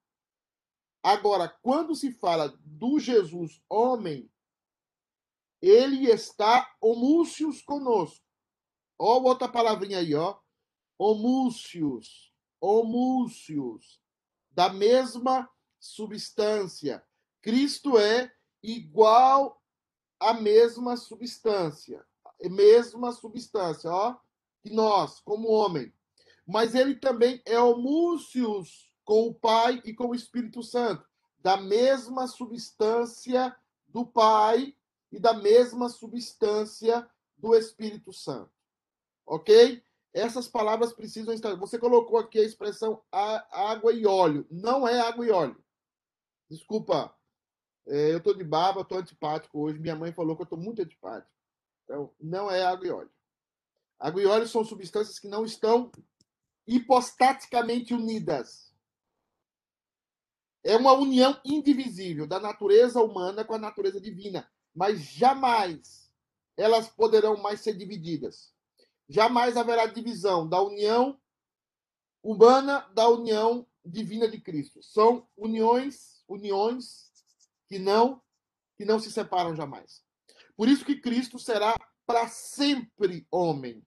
Agora, 1.03 1.49
quando 1.63 1.95
se 1.95 2.13
fala 2.13 2.49
do 2.65 2.99
Jesus 3.01 3.63
homem, 3.69 4.31
ele 5.61 6.11
está 6.11 6.75
homúcios 6.81 7.63
conosco. 7.63 8.25
Ó, 8.99 9.21
outra 9.23 9.49
palavrinha 9.49 9.99
aí, 9.99 10.15
ó. 10.15 10.39
Homúcios. 10.99 12.33
Homúcios. 12.61 14.01
Da 14.51 14.69
mesma 14.69 15.49
substância. 15.79 17.05
Cristo 17.41 17.99
é 17.99 18.33
igual 18.63 19.63
à 20.19 20.35
mesma 20.35 20.97
substância. 20.97 22.05
Mesma 22.43 23.13
substância, 23.13 23.91
ó, 23.91 24.17
que 24.63 24.71
nós, 24.71 25.21
como 25.21 25.49
homem. 25.49 25.93
Mas 26.47 26.75
ele 26.75 26.95
também 26.95 27.43
é 27.45 27.59
homúcios 27.59 28.91
com 29.05 29.27
o 29.29 29.35
Pai 29.35 29.83
e 29.85 29.93
com 29.95 30.09
o 30.09 30.15
Espírito 30.15 30.63
Santo, 30.63 31.07
da 31.39 31.57
mesma 31.57 32.27
substância 32.27 33.55
do 33.89 34.07
Pai 34.07 34.75
e 35.11 35.19
da 35.19 35.35
mesma 35.35 35.89
substância 35.89 37.09
do 37.37 37.55
Espírito 37.55 38.13
Santo. 38.13 38.53
Ok? 39.27 39.83
Essas 40.13 40.49
palavras 40.49 40.93
precisam 40.93 41.33
estar. 41.33 41.55
Você 41.57 41.79
colocou 41.79 42.19
aqui 42.19 42.39
a 42.39 42.45
expressão 42.45 43.03
água 43.13 43.93
e 43.93 44.07
óleo. 44.07 44.47
Não 44.51 44.87
é 44.87 45.01
água 45.01 45.27
e 45.27 45.31
óleo. 45.31 45.63
Desculpa. 46.51 47.15
É, 47.87 48.13
eu 48.13 48.19
estou 48.19 48.35
de 48.35 48.45
barba, 48.45 48.83
estou 48.83 48.99
antipático 48.99 49.59
hoje. 49.59 49.79
Minha 49.79 49.97
mãe 49.97 50.13
falou 50.13 50.37
que 50.37 50.43
eu 50.43 50.45
estou 50.45 50.59
muito 50.59 50.83
antipático. 50.83 51.31
Então, 51.85 52.13
não 52.21 52.51
é 52.51 52.63
água 52.63 52.87
e 52.87 52.91
óleo. 52.91 53.11
Água 53.99 54.23
e 54.23 54.27
óleo 54.27 54.49
são 54.49 54.65
substâncias 54.65 55.19
que 55.19 55.29
não 55.29 55.45
estão 55.45 55.91
hipostaticamente 56.67 57.95
unidas. 57.95 58.73
É 60.63 60.77
uma 60.77 60.93
união 60.93 61.41
indivisível 61.45 62.27
da 62.27 62.39
natureza 62.39 63.01
humana 63.01 63.45
com 63.45 63.55
a 63.55 63.59
natureza 63.59 64.01
divina, 64.01 64.51
mas 64.75 65.01
jamais 65.03 66.11
elas 66.57 66.89
poderão 66.89 67.37
mais 67.37 67.61
ser 67.61 67.77
divididas. 67.77 68.53
Jamais 69.11 69.57
haverá 69.57 69.87
divisão 69.87 70.49
da 70.49 70.63
união 70.63 71.21
humana 72.23 72.89
da 72.95 73.09
união 73.09 73.67
divina 73.85 74.29
de 74.29 74.41
Cristo. 74.41 74.81
São 74.85 75.29
uniões, 75.37 76.23
uniões 76.29 77.11
que 77.67 77.77
não 77.77 78.23
que 78.77 78.85
não 78.85 79.01
se 79.01 79.11
separam 79.11 79.57
jamais. 79.57 80.05
Por 80.57 80.69
isso 80.69 80.85
que 80.85 81.01
Cristo 81.01 81.41
será 81.41 81.75
para 82.07 82.29
sempre 82.29 83.27
homem. 83.33 83.85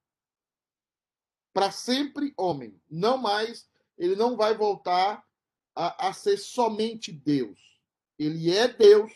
Para 1.54 1.72
sempre 1.72 2.34
homem. 2.38 2.78
Não 2.90 3.18
mais, 3.18 3.68
ele 3.98 4.18
não 4.18 4.36
vai 4.36 4.58
voltar 4.58 5.26
a, 5.74 6.10
a 6.10 6.14
ser 6.14 6.38
somente 6.38 7.14
Deus. 7.14 7.80
Ele 8.20 8.54
é 8.54 8.68
Deus, 8.68 9.14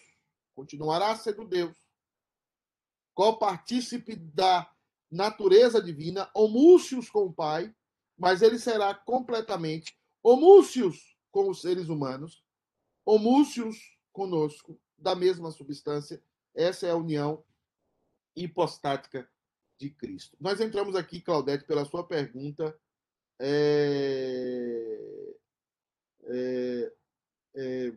continuará 0.55 1.13
sendo 1.17 1.45
Deus, 1.45 1.77
copartícipe 3.13 4.15
da 4.15 4.73
natureza 5.09 5.81
divina, 5.81 6.29
homúcios 6.33 7.09
com 7.09 7.25
o 7.25 7.33
Pai, 7.33 7.73
mas 8.17 8.41
ele 8.41 8.59
será 8.59 8.93
completamente 8.93 9.97
homúcios 10.21 11.15
com 11.31 11.49
os 11.49 11.61
seres 11.61 11.87
humanos, 11.87 12.43
homúcios 13.05 13.97
conosco, 14.11 14.79
da 14.97 15.15
mesma 15.15 15.51
substância. 15.51 16.21
Essa 16.53 16.87
é 16.87 16.91
a 16.91 16.95
união 16.95 17.43
hipostática 18.35 19.29
de 19.77 19.91
Cristo. 19.91 20.35
Nós 20.39 20.59
entramos 20.59 20.95
aqui, 20.95 21.21
Claudete, 21.21 21.65
pela 21.65 21.85
sua 21.85 22.03
pergunta, 22.03 22.77
é... 23.39 25.35
É... 26.23 26.93
É... 27.55 27.93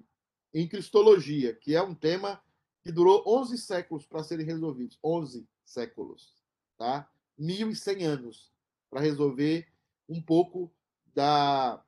em 0.53 0.69
Cristologia, 0.69 1.55
que 1.55 1.75
é 1.75 1.83
um 1.83 1.95
tema 1.95 2.43
que 2.83 2.93
durou 2.93 3.23
11 3.27 3.59
séculos 3.59 4.07
para 4.07 4.23
serem 4.23 4.47
resolvidos. 4.47 4.99
11 5.03 5.49
séculos 5.65 6.40
tá? 6.81 7.07
1.100 7.39 8.05
anos 8.05 8.51
para 8.89 9.03
resolver 9.03 9.69
um 10.09 10.21
pouco 10.21 10.73
da, 11.15 11.85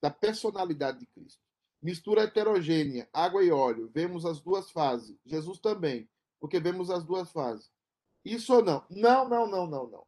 da 0.00 0.10
personalidade 0.10 1.00
de 1.00 1.06
Cristo. 1.06 1.42
Mistura 1.82 2.22
heterogênea, 2.22 3.06
água 3.12 3.44
e 3.44 3.50
óleo, 3.50 3.90
vemos 3.92 4.24
as 4.24 4.40
duas 4.40 4.70
fases. 4.70 5.18
Jesus 5.26 5.58
também, 5.58 6.08
porque 6.40 6.58
vemos 6.58 6.90
as 6.90 7.04
duas 7.04 7.30
fases. 7.30 7.70
Isso 8.24 8.54
ou 8.54 8.64
não? 8.64 8.82
Não, 8.88 9.28
não, 9.28 9.46
não, 9.46 9.66
não, 9.66 9.86
não. 9.86 10.06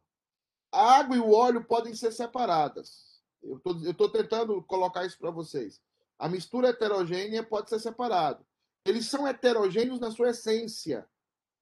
A 0.71 0.97
água 0.97 1.15
e 1.15 1.19
o 1.19 1.31
óleo 1.31 1.63
podem 1.63 1.93
ser 1.93 2.11
separadas. 2.11 3.21
Eu 3.43 3.61
estou 3.91 4.09
tentando 4.09 4.63
colocar 4.63 5.05
isso 5.05 5.19
para 5.19 5.29
vocês. 5.29 5.79
A 6.17 6.27
mistura 6.27 6.69
heterogênea 6.69 7.43
pode 7.43 7.69
ser 7.69 7.79
separada. 7.79 8.43
Eles 8.83 9.05
são 9.05 9.27
heterogêneos 9.27 9.99
na 9.99 10.09
sua 10.09 10.31
essência. 10.31 11.07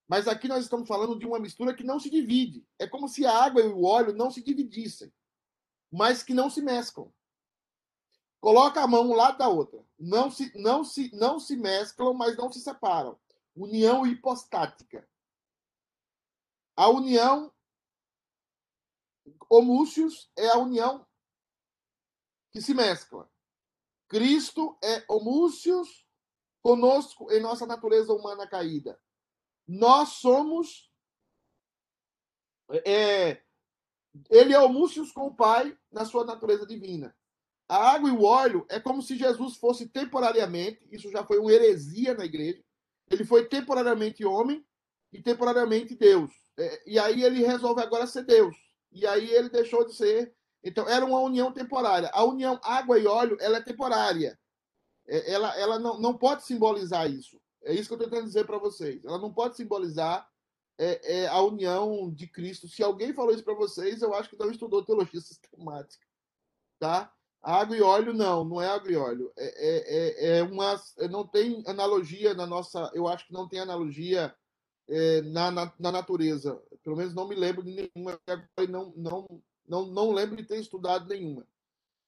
Mas 0.08 0.28
aqui 0.28 0.48
nós 0.48 0.64
estamos 0.64 0.88
falando 0.88 1.18
de 1.18 1.26
uma 1.26 1.40
mistura 1.40 1.74
que 1.74 1.84
não 1.84 2.00
se 2.00 2.10
divide. 2.10 2.66
É 2.78 2.88
como 2.88 3.08
se 3.08 3.26
a 3.26 3.44
água 3.44 3.62
e 3.62 3.68
o 3.68 3.84
óleo 3.84 4.14
não 4.14 4.30
se 4.30 4.44
dividissem, 4.44 5.12
mas 5.92 6.24
que 6.24 6.34
não 6.34 6.50
se 6.50 6.62
mesclam. 6.62 7.12
Coloca 8.40 8.82
a 8.82 8.88
mão 8.88 9.10
um 9.10 9.16
lado 9.16 9.38
da 9.38 9.48
outra. 9.48 9.84
Não 9.98 10.30
se, 10.30 10.52
não 10.58 10.84
se, 10.84 11.10
não 11.16 11.40
se 11.40 11.56
mesclam, 11.56 12.14
mas 12.14 12.36
não 12.36 12.52
se 12.52 12.60
separam. 12.60 13.18
União 13.56 14.06
hipostática. 14.06 15.08
A 16.76 16.90
união 16.90 17.54
homúcios 19.50 20.30
é 20.36 20.50
a 20.50 20.58
união 20.58 21.08
que 22.52 22.62
se 22.62 22.74
mescla. 22.74 23.32
Cristo 24.10 24.78
é 24.84 25.06
homúcios 25.08 26.06
conosco 26.62 27.32
em 27.32 27.42
nossa 27.42 27.66
natureza 27.66 28.14
humana 28.14 28.48
caída. 28.48 29.00
Nós 29.68 30.10
somos. 30.10 30.92
É, 32.86 33.42
ele 34.30 34.54
é 34.54 34.60
homúcios 34.60 35.12
com 35.12 35.28
o 35.28 35.36
Pai 35.36 35.78
na 35.92 36.06
sua 36.06 36.26
natureza 36.26 36.66
divina. 36.66 37.16
A 37.68 37.92
água 37.94 38.10
e 38.10 38.12
o 38.12 38.24
óleo 38.24 38.66
é 38.70 38.80
como 38.80 39.02
se 39.02 39.18
Jesus 39.18 39.56
fosse 39.56 39.88
temporariamente, 39.88 40.86
isso 40.92 41.10
já 41.10 41.26
foi 41.26 41.40
uma 41.40 41.52
heresia 41.52 42.14
na 42.14 42.26
igreja, 42.26 42.64
ele 43.10 43.26
foi 43.26 43.48
temporariamente 43.48 44.26
homem 44.26 44.66
e 45.12 45.22
temporariamente 45.22 45.96
Deus. 45.96 46.32
É, 46.58 46.84
e 46.86 47.00
aí 47.00 47.24
ele 47.24 47.46
resolve 47.46 47.82
agora 47.82 48.08
ser 48.08 48.24
Deus. 48.24 48.56
E 48.92 49.08
aí 49.08 49.30
ele 49.32 49.50
deixou 49.50 49.86
de 49.86 49.96
ser. 49.96 50.36
Então, 50.64 50.88
era 50.88 51.04
uma 51.04 51.20
união 51.20 51.52
temporária. 51.52 52.10
A 52.14 52.24
união 52.24 52.60
água 52.64 53.00
e 53.00 53.06
óleo, 53.06 53.38
ela 53.40 53.58
é 53.58 53.62
temporária. 53.62 54.40
É, 55.08 55.32
ela, 55.34 55.58
ela 55.60 55.80
não, 55.80 56.00
não 56.00 56.18
pode 56.18 56.44
simbolizar 56.44 57.10
isso. 57.10 57.42
É 57.64 57.74
isso 57.74 57.88
que 57.88 57.94
eu 57.94 57.98
estou 57.98 58.10
tentando 58.10 58.28
dizer 58.28 58.46
para 58.46 58.58
vocês. 58.58 59.04
Ela 59.04 59.18
não 59.18 59.34
pode 59.34 59.56
simbolizar 59.56 60.30
é, 60.78 61.22
é, 61.22 61.28
a 61.28 61.42
união 61.42 62.12
de 62.12 62.28
Cristo. 62.28 62.68
Se 62.68 62.84
alguém 62.84 63.14
falou 63.14 63.34
isso 63.34 63.44
para 63.44 63.54
vocês, 63.54 64.02
eu 64.02 64.14
acho 64.14 64.30
que 64.30 64.38
não 64.38 64.52
estudou 64.52 64.84
teologia 64.84 65.22
sistemática. 65.22 66.06
Tá? 66.80 67.14
Água 67.42 67.76
e 67.76 67.82
óleo, 67.82 68.14
não, 68.14 68.44
não 68.44 68.62
é 68.62 68.68
água 68.68 68.92
e 68.92 68.96
óleo. 68.96 69.32
É, 69.38 69.46
é, 69.46 70.36
é, 70.36 70.38
é 70.40 70.44
uma, 70.44 70.82
não 71.10 71.28
tem 71.28 71.64
analogia 71.68 72.34
na 72.34 72.46
nossa. 72.46 72.90
Eu 72.94 73.08
acho 73.08 73.28
que 73.28 73.34
não 73.34 73.48
tem 73.48 73.60
analogia 73.60 74.34
é, 74.88 75.22
na, 75.22 75.52
na, 75.52 75.74
na, 75.80 75.92
natureza. 75.92 76.62
Pelo 76.84 76.96
menos 76.96 77.14
não 77.14 77.28
me 77.28 77.36
lembro 77.36 77.64
de 77.64 77.72
nenhuma. 77.72 78.20
Não, 78.70 78.94
não, 78.96 79.44
não, 79.68 79.86
não 79.88 80.12
lembro 80.12 80.36
de 80.36 80.44
ter 80.44 80.60
estudado 80.60 81.08
nenhuma. 81.08 81.46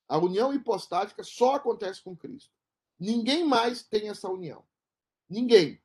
A 0.08 0.18
união 0.18 0.54
hipostática 0.54 1.24
só 1.24 1.56
acontece 1.56 2.02
com 2.04 2.16
Cristo. 2.16 2.52
Ninguém 3.00 3.44
mais 3.44 3.84
tem 3.84 4.10
essa 4.10 4.30
união. 4.30 4.64
Ninguém. 5.29 5.82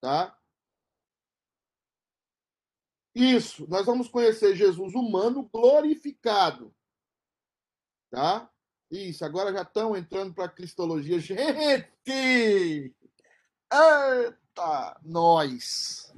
Tá? 0.00 0.36
Isso, 3.14 3.68
nós 3.68 3.84
vamos 3.84 4.08
conhecer 4.08 4.54
Jesus 4.56 4.94
humano 4.94 5.48
glorificado. 5.52 6.74
Tá? 8.10 8.50
Isso, 8.90 9.24
agora 9.24 9.52
já 9.52 9.62
estão 9.62 9.96
entrando 9.96 10.34
para 10.34 10.46
a 10.46 10.48
cristologia. 10.48 11.18
Gente! 11.20 12.94
Eita, 13.72 15.00
nós! 15.02 16.12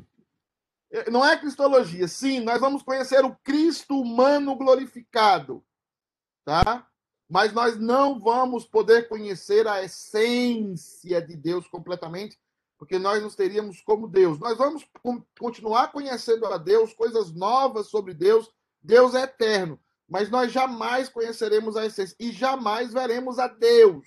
Não 1.11 1.25
é 1.25 1.39
cristologia, 1.39 2.07
sim, 2.07 2.41
nós 2.41 2.61
vamos 2.61 2.83
conhecer 2.83 3.25
o 3.25 3.35
Cristo 3.37 3.99
humano 3.99 4.55
glorificado. 4.55 5.65
Tá? 6.45 6.87
Mas 7.33 7.51
nós 7.55 7.79
não 7.79 8.21
vamos 8.21 8.67
poder 8.67 9.09
conhecer 9.09 9.67
a 9.67 9.83
essência 9.83 11.19
de 11.23 11.35
Deus 11.35 11.67
completamente, 11.67 12.39
porque 12.77 12.99
nós 12.99 13.23
nos 13.23 13.35
teríamos 13.35 13.81
como 13.81 14.07
Deus. 14.07 14.39
Nós 14.39 14.59
vamos 14.59 14.87
continuar 15.41 15.93
conhecendo 15.93 16.45
a 16.45 16.59
Deus, 16.59 16.93
coisas 16.93 17.33
novas 17.33 17.87
sobre 17.87 18.13
Deus. 18.13 18.53
Deus 18.83 19.15
é 19.15 19.23
eterno, 19.23 19.81
mas 20.07 20.29
nós 20.29 20.53
jamais 20.53 21.09
conheceremos 21.09 21.75
a 21.75 21.87
essência 21.87 22.15
e 22.21 22.33
jamais 22.33 22.93
veremos 22.93 23.39
a 23.39 23.49
Deus. 23.49 24.07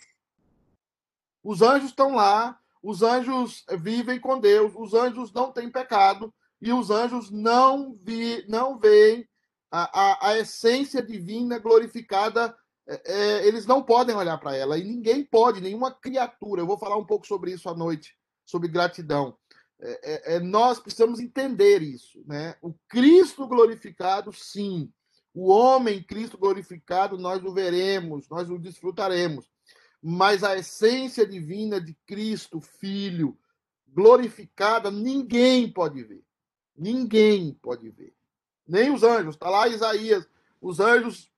Os 1.44 1.64
anjos 1.64 1.90
estão 1.90 2.14
lá, 2.14 2.60
os 2.84 3.02
anjos 3.02 3.66
vivem 3.80 4.20
com 4.20 4.40
Deus, 4.40 4.72
os 4.76 4.94
anjos 4.94 5.34
não 5.34 5.52
têm 5.52 5.72
pecado 5.72 6.32
e 6.62 6.72
os 6.72 6.92
anjos 6.92 7.32
não 7.32 7.98
vi, 8.04 8.46
não 8.48 8.78
veem 8.78 9.28
a, 9.72 10.00
a, 10.00 10.30
a 10.30 10.38
essência 10.38 11.02
divina 11.02 11.58
glorificada 11.58 12.56
é, 12.88 13.02
é, 13.06 13.48
eles 13.48 13.66
não 13.66 13.82
podem 13.82 14.16
olhar 14.16 14.38
para 14.38 14.56
ela 14.56 14.78
e 14.78 14.84
ninguém 14.84 15.24
pode, 15.24 15.62
nenhuma 15.62 15.92
criatura. 15.92 16.62
Eu 16.62 16.68
vou 16.68 16.78
falar 16.78 16.98
um 16.98 17.06
pouco 17.06 17.26
sobre 17.26 17.52
isso 17.52 17.68
à 17.68 17.74
noite, 17.74 18.16
sobre 18.46 18.68
gratidão. 18.68 19.36
É, 19.80 20.00
é, 20.04 20.36
é, 20.36 20.40
nós 20.40 20.80
precisamos 20.80 21.20
entender 21.20 21.82
isso, 21.82 22.24
né? 22.26 22.56
O 22.62 22.74
Cristo 22.88 23.48
glorificado, 23.48 24.32
sim. 24.32 24.92
O 25.34 25.52
homem 25.52 26.02
Cristo 26.02 26.38
glorificado, 26.38 27.18
nós 27.18 27.44
o 27.44 27.54
veremos, 27.54 28.30
nós 28.30 28.50
o 28.50 28.58
desfrutaremos. 28.58 29.50
mas 30.02 30.44
a 30.44 30.56
essência 30.56 31.26
divina 31.26 31.82
de 31.82 31.96
Cristo, 32.06 32.62
Filho, 32.62 33.36
glorificada, 33.88 34.92
ninguém 34.92 35.72
pode 35.72 36.04
ver. 36.04 36.24
Ninguém 36.78 37.58
pode 37.62 37.90
ver. 37.90 38.14
Nem 38.68 38.94
os 38.94 39.02
anjos. 39.02 39.36
Está 39.36 39.50
lá 39.50 39.68
Isaías. 39.68 40.28
Os 40.62 40.80
anjos 40.80 41.32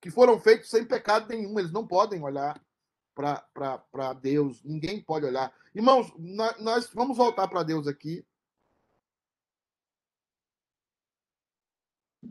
que 0.00 0.10
foram 0.10 0.38
feitos 0.38 0.70
sem 0.70 0.84
pecado 0.84 1.28
nenhum, 1.28 1.58
eles 1.58 1.72
não 1.72 1.86
podem 1.86 2.22
olhar 2.22 2.60
para 3.14 4.12
Deus. 4.14 4.62
Ninguém 4.62 5.02
pode 5.02 5.26
olhar. 5.26 5.52
Irmãos, 5.74 6.12
nós 6.58 6.88
vamos 6.92 7.16
voltar 7.16 7.48
para 7.48 7.62
Deus 7.62 7.86
aqui. 7.86 8.24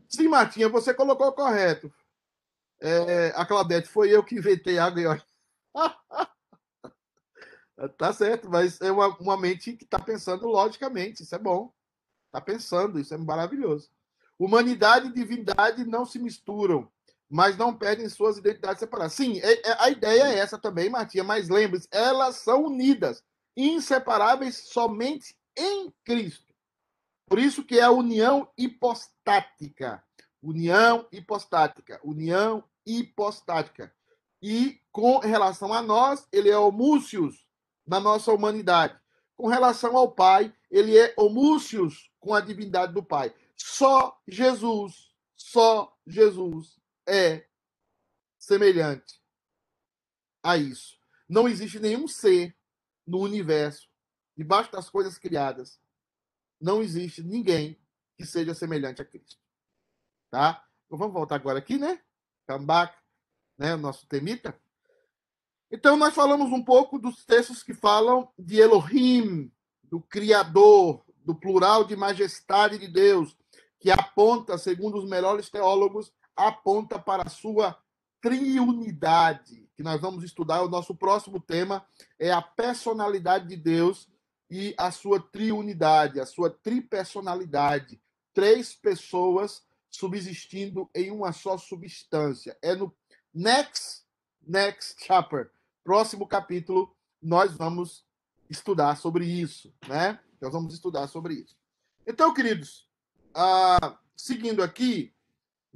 Sim, 0.07 0.29
Martinha, 0.29 0.69
você 0.69 0.93
colocou 0.93 1.31
correto. 1.33 1.93
É, 2.79 3.29
a 3.35 3.45
Claudete, 3.45 3.87
foi 3.87 4.11
eu 4.11 4.23
que 4.23 4.35
inventei 4.35 4.77
água 4.77 5.01
e 5.01 5.05
óleo. 5.05 5.23
tá 7.97 8.13
certo, 8.13 8.49
mas 8.49 8.79
é 8.81 8.91
uma, 8.91 9.07
uma 9.17 9.37
mente 9.37 9.73
que 9.73 9.83
está 9.83 9.99
pensando 9.99 10.47
logicamente, 10.47 11.23
isso 11.23 11.35
é 11.35 11.39
bom. 11.39 11.73
Está 12.27 12.39
pensando, 12.39 12.99
isso 12.99 13.13
é 13.13 13.17
maravilhoso. 13.17 13.89
Humanidade 14.37 15.07
e 15.07 15.13
divindade 15.13 15.83
não 15.85 16.05
se 16.05 16.19
misturam, 16.19 16.91
mas 17.29 17.57
não 17.57 17.75
perdem 17.75 18.07
suas 18.07 18.37
identidades 18.37 18.79
separadas. 18.79 19.13
Sim, 19.13 19.39
é, 19.39 19.69
é, 19.69 19.77
a 19.79 19.89
ideia 19.89 20.23
é 20.23 20.39
essa 20.39 20.57
também, 20.57 20.89
Martinha, 20.89 21.23
mas 21.23 21.49
lembre-se, 21.49 21.87
elas 21.91 22.37
são 22.37 22.65
unidas, 22.65 23.23
inseparáveis 23.55 24.69
somente 24.69 25.35
em 25.57 25.91
Cristo. 26.05 26.53
Por 27.27 27.39
isso 27.39 27.63
que 27.63 27.79
é 27.79 27.83
a 27.83 27.91
união 27.91 28.49
hipostática. 28.57 30.01
União 30.41 31.05
hipostática. 31.11 31.99
União 32.03 32.63
hipostática. 32.85 33.93
E 34.41 34.79
com 34.91 35.19
relação 35.19 35.73
a 35.73 35.81
nós, 35.81 36.25
ele 36.31 36.49
é 36.49 36.57
homúcios 36.57 37.45
na 37.85 37.99
nossa 37.99 38.31
humanidade. 38.31 38.97
Com 39.35 39.47
relação 39.47 39.97
ao 39.97 40.11
Pai, 40.11 40.53
ele 40.71 40.97
é 40.97 41.13
homúcios 41.17 42.09
com 42.19 42.33
a 42.33 42.39
divindade 42.39 42.93
do 42.93 43.03
Pai. 43.03 43.33
Só 43.55 44.17
Jesus, 44.27 45.11
só 45.35 45.93
Jesus 46.05 46.76
é 47.07 47.47
semelhante 48.37 49.21
a 50.43 50.57
isso. 50.57 50.97
Não 51.27 51.47
existe 51.47 51.79
nenhum 51.79 52.07
ser 52.07 52.55
no 53.05 53.19
universo, 53.19 53.87
debaixo 54.35 54.71
das 54.71 54.89
coisas 54.89 55.17
criadas, 55.17 55.79
não 56.59 56.81
existe 56.81 57.23
ninguém 57.23 57.79
que 58.15 58.25
seja 58.25 58.53
semelhante 58.53 59.01
a 59.01 59.05
Cristo. 59.05 59.39
Tá? 60.29 60.65
Então 60.85 60.97
vamos 60.97 61.13
voltar 61.13 61.35
agora 61.35 61.59
aqui, 61.59 61.77
né? 61.77 62.01
Come 62.47 62.65
back, 62.65 62.95
né? 63.57 63.75
O 63.75 63.77
nosso 63.77 64.05
temita. 64.07 64.59
Então 65.71 65.97
nós 65.97 66.13
falamos 66.13 66.51
um 66.51 66.63
pouco 66.63 66.97
dos 66.97 67.25
textos 67.25 67.63
que 67.63 67.73
falam 67.73 68.31
de 68.37 68.57
Elohim, 68.57 69.51
do 69.83 70.01
Criador, 70.01 71.03
do 71.17 71.35
plural 71.35 71.83
de 71.83 71.95
majestade 71.95 72.77
de 72.77 72.87
Deus, 72.87 73.37
que 73.79 73.91
aponta, 73.91 74.57
segundo 74.57 74.97
os 74.97 75.09
melhores 75.09 75.49
teólogos, 75.49 76.11
aponta 76.37 76.99
para 76.99 77.23
a 77.23 77.29
sua 77.29 77.77
triunidade, 78.21 79.69
que 79.75 79.83
nós 79.83 79.99
vamos 79.99 80.23
estudar. 80.23 80.61
O 80.61 80.69
nosso 80.69 80.95
próximo 80.95 81.39
tema 81.39 81.85
é 82.19 82.31
a 82.31 82.41
personalidade 82.41 83.47
de 83.47 83.57
Deus 83.57 84.07
e 84.49 84.73
a 84.77 84.91
sua 84.91 85.19
triunidade, 85.19 86.19
a 86.19 86.25
sua 86.25 86.49
tripersonalidade. 86.49 88.01
Três 88.33 88.73
pessoas 88.73 89.63
subsistindo 89.89 90.89
em 90.93 91.11
uma 91.11 91.31
só 91.31 91.57
substância. 91.57 92.57
É 92.61 92.75
no 92.75 92.95
next 93.33 94.07
next 94.47 94.95
chapter, 95.05 95.51
próximo 95.83 96.25
capítulo, 96.25 96.95
nós 97.21 97.53
vamos 97.53 98.05
estudar 98.49 98.95
sobre 98.95 99.25
isso, 99.25 99.73
né? 99.87 100.19
Nós 100.39 100.53
vamos 100.53 100.73
estudar 100.73 101.07
sobre 101.07 101.33
isso. 101.33 101.57
Então, 102.05 102.33
queridos, 102.33 102.87
ah, 103.33 103.99
seguindo 104.15 104.63
aqui, 104.63 105.13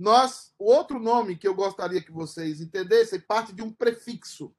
nós, 0.02 0.52
o 0.58 0.66
outro 0.66 1.00
nome 1.00 1.38
que 1.38 1.48
eu 1.48 1.54
gostaria 1.54 2.02
que 2.02 2.12
vocês 2.12 2.60
entendessem 2.60 3.22
parte 3.22 3.54
de 3.54 3.62
um 3.62 3.72
prefixo. 3.72 4.52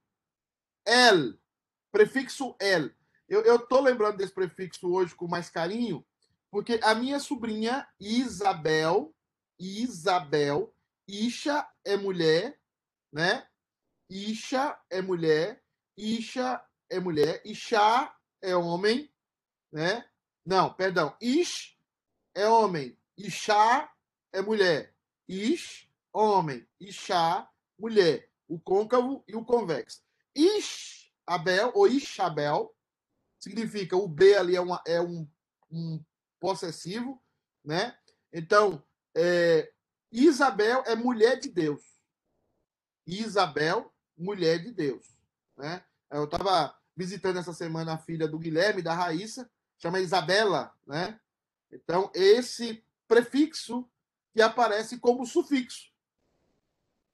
El. 0.87 1.35
Prefixo 1.91 2.55
el. 2.61 2.93
Eu 3.29 3.57
estou 3.57 3.81
lembrando 3.81 4.19
desse 4.19 4.33
prefixo 4.33 4.89
hoje 4.93 5.17
com 5.17 5.27
mais 5.27 5.51
carinho, 5.51 6.07
porque 6.49 6.79
a 6.83 6.95
minha 6.95 7.19
sobrinha 7.19 7.89
Isabel, 7.99 9.13
Isabel, 9.59 10.73
Isha 11.09 11.69
é 11.85 11.97
mulher, 11.97 12.57
né? 13.13 13.45
Isha 14.09 14.79
é 14.89 15.03
mulher, 15.03 15.61
Isha 15.97 16.65
é 16.89 17.01
mulher, 17.01 17.43
Isha 17.45 18.15
é 18.41 18.55
homem, 18.55 19.13
né? 19.73 20.09
Não, 20.47 20.73
perdão, 20.73 21.17
Ish 21.21 21.77
é 22.33 22.49
homem, 22.49 22.97
Isha 23.17 23.91
é 24.33 24.41
mulher. 24.41 24.93
Ish, 25.29 25.89
homem, 26.13 26.67
Isha, 26.81 27.49
mulher. 27.79 28.29
O 28.49 28.59
côncavo 28.59 29.25
e 29.27 29.35
o 29.35 29.45
convexo. 29.45 30.03
Ish, 30.35 31.13
Abel, 31.27 31.73
ou 31.75 31.87
Ishabel, 31.87 32.75
significa 33.39 33.97
o 33.97 34.07
B 34.07 34.35
ali 34.37 34.57
é, 34.57 34.61
uma, 34.61 34.83
é 34.87 35.01
um, 35.01 35.29
um 35.71 36.05
possessivo, 36.39 37.23
né? 37.65 37.97
Então, 38.33 38.83
é, 39.15 39.73
Isabel 40.11 40.83
é 40.87 40.95
mulher 40.95 41.39
de 41.39 41.49
Deus. 41.49 41.83
Isabel, 43.07 43.93
mulher 44.17 44.59
de 44.59 44.71
Deus, 44.71 45.19
né? 45.57 45.85
Eu 46.11 46.25
estava 46.25 46.77
visitando 46.97 47.39
essa 47.39 47.53
semana 47.53 47.95
a 47.95 47.99
filha 47.99 48.29
do 48.29 48.39
Guilherme, 48.39 48.83
da 48.83 48.95
Raíssa, 48.95 49.51
chama 49.79 50.01
Isabela, 50.01 50.73
né? 50.87 51.19
Então, 51.71 52.11
esse 52.15 52.85
prefixo 53.09 53.91
que 54.35 54.43
aparece 54.43 54.99
como 54.99 55.27
sufixo, 55.27 55.91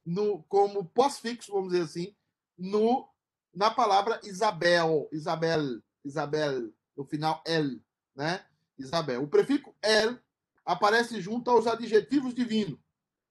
no, 0.04 0.42
como 0.44 0.84
pós-fixo, 0.86 1.52
vamos 1.52 1.72
dizer 1.72 1.84
assim, 1.84 2.16
no, 2.56 3.08
na 3.54 3.70
palavra 3.70 4.20
Isabel, 4.24 5.08
Isabel, 5.12 5.82
Isabel, 6.04 6.72
no 6.96 7.04
final 7.04 7.42
el, 7.44 7.82
né? 8.14 8.44
Isabel. 8.78 9.22
O 9.22 9.28
prefixo 9.28 9.74
el 9.82 10.20
aparece 10.64 11.20
junto 11.20 11.50
aos 11.50 11.66
adjetivos 11.66 12.34
divinos 12.34 12.78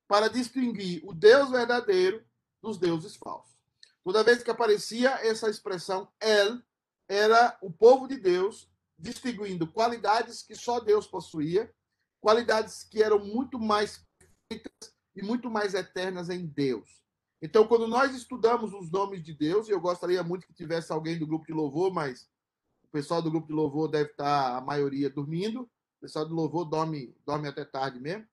para 0.07 0.29
distinguir 0.29 1.01
o 1.05 1.13
Deus 1.13 1.49
verdadeiro 1.49 2.23
dos 2.61 2.77
deuses 2.77 3.15
falsos. 3.15 3.57
Toda 4.03 4.23
vez 4.23 4.41
que 4.41 4.51
aparecia 4.51 5.11
essa 5.25 5.49
expressão 5.49 6.09
el, 6.19 6.61
era 7.07 7.57
o 7.61 7.71
povo 7.71 8.07
de 8.07 8.17
Deus 8.17 8.69
distinguindo 8.97 9.67
qualidades 9.67 10.41
que 10.41 10.55
só 10.55 10.79
Deus 10.79 11.05
possuía, 11.05 11.71
qualidades 12.27 12.83
que 12.83 13.01
eram 13.01 13.19
muito 13.19 13.57
mais 13.57 14.05
perfeitas 14.19 14.93
e 15.15 15.23
muito 15.23 15.49
mais 15.49 15.73
eternas 15.73 16.29
em 16.29 16.45
Deus. 16.45 17.01
Então, 17.41 17.65
quando 17.65 17.87
nós 17.87 18.13
estudamos 18.13 18.73
os 18.73 18.91
nomes 18.91 19.23
de 19.23 19.33
Deus, 19.33 19.69
e 19.69 19.71
eu 19.71 19.79
gostaria 19.79 20.21
muito 20.23 20.45
que 20.45 20.53
tivesse 20.53 20.91
alguém 20.91 21.17
do 21.17 21.25
grupo 21.25 21.45
de 21.45 21.53
louvor, 21.53 21.93
mas 21.93 22.27
o 22.83 22.89
pessoal 22.91 23.21
do 23.21 23.31
grupo 23.31 23.47
de 23.47 23.53
louvor 23.53 23.87
deve 23.87 24.11
estar, 24.11 24.57
a 24.57 24.59
maioria, 24.59 25.09
dormindo. 25.09 25.61
O 25.61 26.01
pessoal 26.01 26.25
do 26.25 26.35
louvor 26.35 26.65
dorme, 26.65 27.15
dorme 27.25 27.47
até 27.47 27.63
tarde 27.63 27.97
mesmo. 27.97 28.27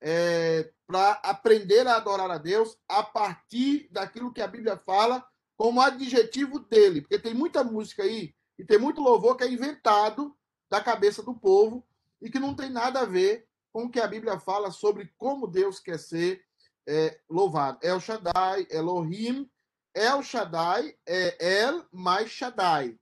É, 0.00 0.72
para 0.86 1.12
aprender 1.22 1.86
a 1.86 1.96
adorar 1.96 2.30
a 2.30 2.38
Deus 2.38 2.78
a 2.88 3.02
partir 3.02 3.90
daquilo 3.90 4.32
que 4.32 4.40
a 4.40 4.48
Bíblia 4.48 4.78
fala 4.86 5.22
como 5.54 5.82
adjetivo 5.82 6.60
dele. 6.60 7.02
Porque 7.02 7.18
tem 7.18 7.34
muita 7.34 7.62
música 7.62 8.04
aí 8.04 8.34
e 8.58 8.64
tem 8.64 8.78
muito 8.78 9.02
louvor 9.02 9.36
que 9.36 9.44
é 9.44 9.52
inventado 9.52 10.34
da 10.70 10.80
cabeça 10.80 11.22
do 11.22 11.34
povo 11.34 11.86
e 12.24 12.30
que 12.30 12.40
não 12.40 12.56
tem 12.56 12.70
nada 12.70 13.00
a 13.00 13.04
ver 13.04 13.46
com 13.70 13.84
o 13.84 13.90
que 13.90 14.00
a 14.00 14.08
Bíblia 14.08 14.40
fala 14.40 14.70
sobre 14.70 15.12
como 15.18 15.46
Deus 15.46 15.78
quer 15.78 15.98
ser 15.98 16.42
é, 16.88 17.20
louvado. 17.28 17.78
El 17.82 18.00
Shaddai, 18.00 18.66
Elohim, 18.70 19.48
El 19.94 20.22
Shaddai 20.22 20.96
é 21.06 21.60
El 21.60 21.86
mais 21.92 22.30
Shaddai. 22.30 22.98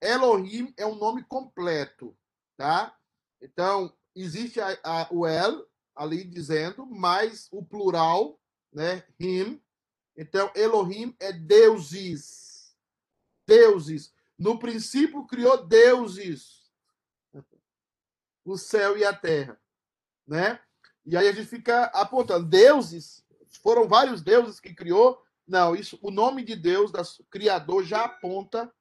Elohim 0.00 0.74
é 0.76 0.84
um 0.84 0.96
nome 0.96 1.22
completo, 1.24 2.18
tá? 2.56 2.92
Então, 3.40 3.96
existe 4.16 4.60
a, 4.60 4.76
a, 4.82 5.08
o 5.12 5.24
El 5.24 5.64
ali 5.94 6.24
dizendo, 6.24 6.84
mais 6.84 7.46
o 7.52 7.64
plural, 7.64 8.40
né? 8.72 9.04
Him. 9.20 9.62
Então, 10.16 10.50
Elohim 10.56 11.14
é 11.20 11.32
deuses. 11.32 12.76
Deuses. 13.46 14.12
No 14.36 14.58
princípio 14.58 15.24
criou 15.24 15.64
deuses. 15.64 16.65
O 18.46 18.56
céu 18.56 18.96
e 18.96 19.04
a 19.04 19.12
terra, 19.12 19.60
né? 20.26 20.60
E 21.04 21.16
aí 21.16 21.28
a 21.28 21.32
gente 21.32 21.48
fica 21.48 21.86
apontando 21.86 22.46
deuses, 22.46 23.24
foram 23.60 23.88
vários 23.88 24.22
deuses 24.22 24.60
que 24.60 24.72
criou. 24.72 25.20
Não, 25.46 25.74
isso, 25.74 25.98
o 26.00 26.12
nome 26.12 26.44
de 26.44 26.54
Deus, 26.54 26.92
da 26.92 27.02
criador 27.28 27.84
já 27.84 28.04
aponta 28.04 28.72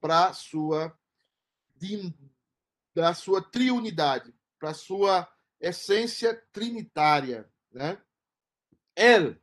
para 0.00 0.32
sua 0.32 0.92
da 2.94 3.14
sua 3.14 3.42
triunidade, 3.42 4.34
para 4.58 4.74
sua 4.74 5.28
essência 5.60 6.34
trinitária, 6.52 7.48
né? 7.70 8.00
El, 8.96 9.36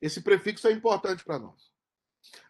esse 0.00 0.22
prefixo 0.22 0.68
é 0.68 0.72
importante 0.72 1.24
para 1.24 1.38
nós. 1.38 1.70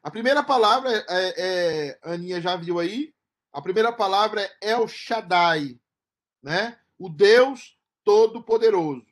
A 0.03 0.11
primeira 0.11 0.45
palavra, 0.45 0.91
é, 0.93 1.07
é, 1.09 1.99
a 2.03 2.13
Aninha 2.13 2.41
já 2.41 2.57
viu 2.57 2.79
aí, 2.79 3.15
a 3.53 3.63
primeira 3.63 3.93
palavra 3.93 4.43
é 4.43 4.71
El 4.71 4.87
Shaddai, 4.87 5.81
né? 6.43 6.79
o 6.99 7.09
Deus 7.09 7.79
Todo-Poderoso. 8.05 9.07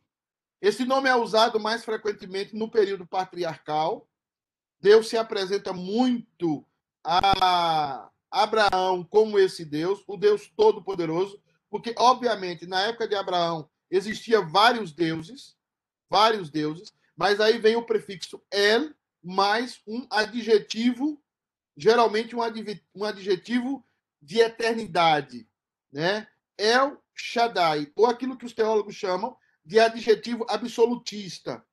Esse 0.61 0.85
nome 0.85 1.09
é 1.09 1.15
usado 1.15 1.61
mais 1.61 1.85
frequentemente 1.85 2.57
no 2.57 2.71
período 2.71 3.07
patriarcal. 3.07 4.09
Deus 4.81 5.09
se 5.09 5.17
apresenta 5.17 5.73
muito 5.73 6.67
a 7.05 8.11
Abraão 8.31 9.05
como 9.05 9.39
esse 9.39 9.65
Deus, 9.65 10.03
o 10.07 10.17
Deus 10.17 10.51
Todo-Poderoso, 10.57 11.41
porque, 11.71 11.95
obviamente, 11.97 12.67
na 12.67 12.83
época 12.83 13.07
de 13.07 13.15
Abraão 13.15 13.69
existia 13.91 14.41
vários 14.41 14.93
deuses, 14.93 15.57
vários 16.09 16.51
deuses, 16.51 16.93
mas 17.17 17.41
aí 17.41 17.59
vem 17.59 17.77
o 17.77 17.87
prefixo 17.87 18.43
El 18.51 18.93
mais 19.23 19.81
um 19.87 20.07
adjetivo, 20.11 21.23
geralmente 21.77 22.35
um 22.35 23.05
adjetivo 23.05 23.85
de 24.21 24.41
eternidade, 24.41 25.49
né? 25.93 26.27
El 26.57 26.99
Shaddai, 27.17 27.91
ou 27.97 28.07
aquilo 28.07 28.37
que 28.37 28.45
os 28.45 28.53
teólogos 28.53 28.95
chamam 28.95 29.37
de 29.65 29.81
adjetivo 29.81 30.47
absolutista. 30.49 31.67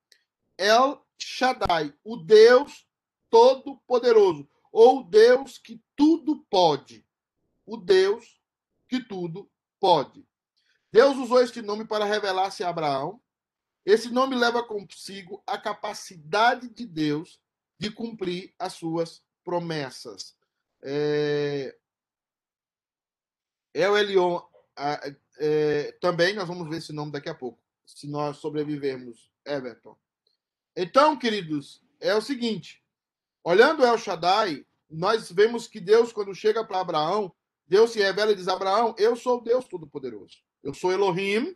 El 0.58 1.06
Shaddai, 1.20 1.94
o 2.04 2.18
Deus 2.18 2.88
Todo-Poderoso, 3.30 4.50
ou 4.72 5.04
Deus 5.04 5.58
que 5.58 5.84
tudo 5.96 6.46
pode. 6.50 7.06
O 7.66 7.78
Deus 7.78 8.42
que 8.88 9.04
tudo 9.04 9.50
pode. 9.80 10.26
Deus 10.92 11.18
usou 11.18 11.42
este 11.42 11.62
nome 11.62 11.86
para 11.86 12.06
revelar-se 12.06 12.64
a 12.64 12.70
Abraão. 12.70 13.22
Esse 13.86 14.10
nome 14.10 14.36
leva 14.36 14.64
consigo 14.64 15.44
a 15.46 15.58
capacidade 15.58 16.70
de 16.70 16.86
Deus 16.86 17.42
de 17.78 17.92
cumprir 17.92 18.54
as 18.58 18.74
suas 18.74 19.24
promessas. 19.44 20.36
É... 20.82 21.76
El 23.74 23.98
Elion, 23.98 24.40
é, 25.46 25.92
também, 26.00 26.34
nós 26.34 26.48
vamos 26.48 26.70
ver 26.70 26.78
esse 26.78 26.94
nome 26.94 27.12
daqui 27.12 27.28
a 27.28 27.36
pouco, 27.36 27.60
se 27.86 28.08
nós 28.08 28.38
sobrevivermos, 28.38 29.30
Everton. 29.46 29.98
Então, 30.74 31.20
queridos, 31.20 31.84
é 32.00 32.16
o 32.16 32.22
seguinte: 32.22 32.82
olhando 33.44 33.84
El 33.84 33.98
Shaddai, 33.98 34.66
nós 34.90 35.30
vemos 35.30 35.68
que 35.68 35.82
Deus, 35.82 36.14
quando 36.14 36.34
chega 36.34 36.64
para 36.64 36.80
Abraão, 36.80 37.36
Deus 37.68 37.92
se 37.92 38.00
revela 38.00 38.32
e 38.32 38.36
diz: 38.36 38.48
Abraão, 38.48 38.96
eu 38.98 39.18
sou 39.18 39.44
Deus 39.44 39.68
Todo-Poderoso. 39.68 40.38
Eu 40.64 40.74
sou 40.74 40.94
Elohim, 40.94 41.54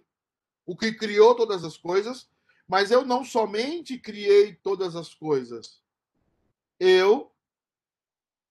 o 0.65 0.75
que 0.75 0.91
criou 0.91 1.33
todas 1.33 1.63
as 1.63 1.77
coisas, 1.77 2.29
mas 2.67 2.91
eu 2.91 3.05
não 3.05 3.23
somente 3.23 3.97
criei 3.97 4.53
todas 4.53 4.97
as 4.97 5.13
coisas, 5.13 5.81
eu 6.77 7.31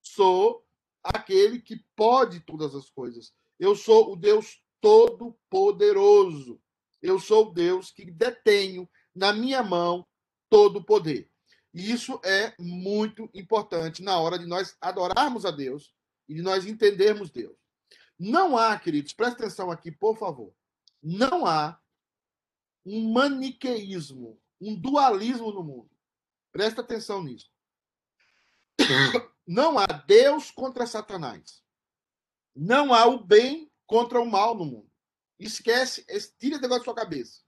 sou 0.01 0.67
aquele 1.05 1.61
que 1.61 1.85
pode 1.95 2.41
todas 2.41 2.75
as 2.75 2.89
coisas. 2.89 3.35
Eu 3.61 3.77
sou 3.77 4.15
o 4.15 4.17
Deus 4.17 4.63
Todo-Poderoso. 4.87 6.63
Eu 7.03 7.19
sou 7.19 7.49
o 7.49 7.53
Deus 7.53 7.91
que 7.91 8.09
detenho 8.09 8.89
na 9.13 9.33
minha 9.33 9.61
mão 9.61 10.07
todo 10.49 10.77
o 10.77 10.85
poder. 10.85 11.29
E 11.75 11.91
isso 11.91 12.21
é 12.25 12.55
muito 12.57 13.29
importante 13.35 14.01
na 14.01 14.21
hora 14.21 14.39
de 14.39 14.47
nós 14.47 14.77
adorarmos 14.81 15.45
a 15.45 15.51
Deus 15.51 15.93
e 16.29 16.37
de 16.37 16.41
nós 16.41 16.67
entendermos 16.67 17.31
Deus. 17.31 17.57
Não 18.17 18.57
há, 18.57 18.79
queridos, 18.79 19.13
presta 19.13 19.43
atenção 19.43 19.73
aqui, 19.73 19.91
por 19.91 20.17
favor. 20.17 20.55
Não 21.03 21.45
há 21.45 21.81
um 22.85 23.13
maniqueísmo, 23.13 24.41
um 24.61 24.81
dualismo 24.81 25.51
no 25.51 25.65
mundo. 25.65 25.91
Presta 26.53 26.81
atenção 26.81 27.25
nisso. 27.25 27.51
Não 29.45 29.81
há 29.81 29.87
Deus 29.87 30.53
contra 30.53 30.87
Satanás. 30.87 31.61
Não 32.55 32.95
há 32.95 33.05
o 33.07 33.19
bem 33.19 33.66
contra 33.87 34.21
o 34.21 34.27
mal 34.27 34.55
no 34.55 34.65
mundo. 34.65 34.91
Esquece, 35.39 36.05
tira 36.39 36.57
esse 36.57 36.63
negócio 36.63 36.79
da 36.79 36.85
sua 36.85 36.95
cabeça. 36.95 37.41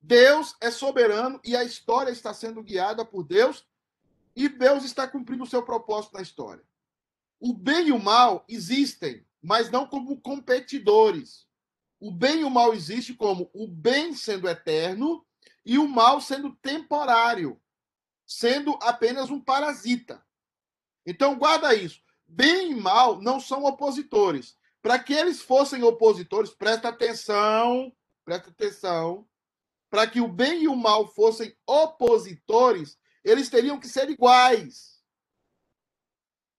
Deus 0.00 0.54
é 0.60 0.70
soberano 0.70 1.40
e 1.44 1.56
a 1.56 1.64
história 1.64 2.10
está 2.10 2.32
sendo 2.32 2.62
guiada 2.62 3.04
por 3.04 3.24
Deus 3.24 3.66
e 4.36 4.48
Deus 4.48 4.84
está 4.84 5.08
cumprindo 5.08 5.42
o 5.42 5.46
seu 5.46 5.62
propósito 5.62 6.14
na 6.14 6.22
história. 6.22 6.62
O 7.40 7.52
bem 7.52 7.88
e 7.88 7.92
o 7.92 7.98
mal 7.98 8.44
existem, 8.48 9.26
mas 9.42 9.70
não 9.70 9.86
como 9.86 10.20
competidores. 10.20 11.46
O 11.98 12.10
bem 12.10 12.40
e 12.40 12.44
o 12.44 12.50
mal 12.50 12.72
existem 12.74 13.16
como 13.16 13.50
o 13.52 13.66
bem 13.66 14.14
sendo 14.14 14.48
eterno 14.48 15.26
e 15.64 15.78
o 15.78 15.88
mal 15.88 16.20
sendo 16.20 16.54
temporário, 16.56 17.60
sendo 18.24 18.78
apenas 18.82 19.30
um 19.30 19.40
parasita. 19.40 20.24
Então 21.04 21.36
guarda 21.36 21.74
isso. 21.74 22.00
Bem 22.26 22.72
e 22.72 22.74
mal 22.74 23.20
não 23.20 23.40
são 23.40 23.64
opositores. 23.64 24.56
Para 24.86 25.00
que 25.00 25.12
eles 25.12 25.42
fossem 25.42 25.82
opositores, 25.82 26.54
presta 26.54 26.90
atenção, 26.90 27.92
presta 28.24 28.50
atenção 28.50 29.28
para 29.90 30.06
que 30.06 30.20
o 30.20 30.28
bem 30.28 30.62
e 30.62 30.68
o 30.68 30.76
mal 30.76 31.08
fossem 31.08 31.52
opositores, 31.66 32.96
eles 33.24 33.48
teriam 33.50 33.80
que 33.80 33.88
ser 33.88 34.08
iguais. 34.08 35.02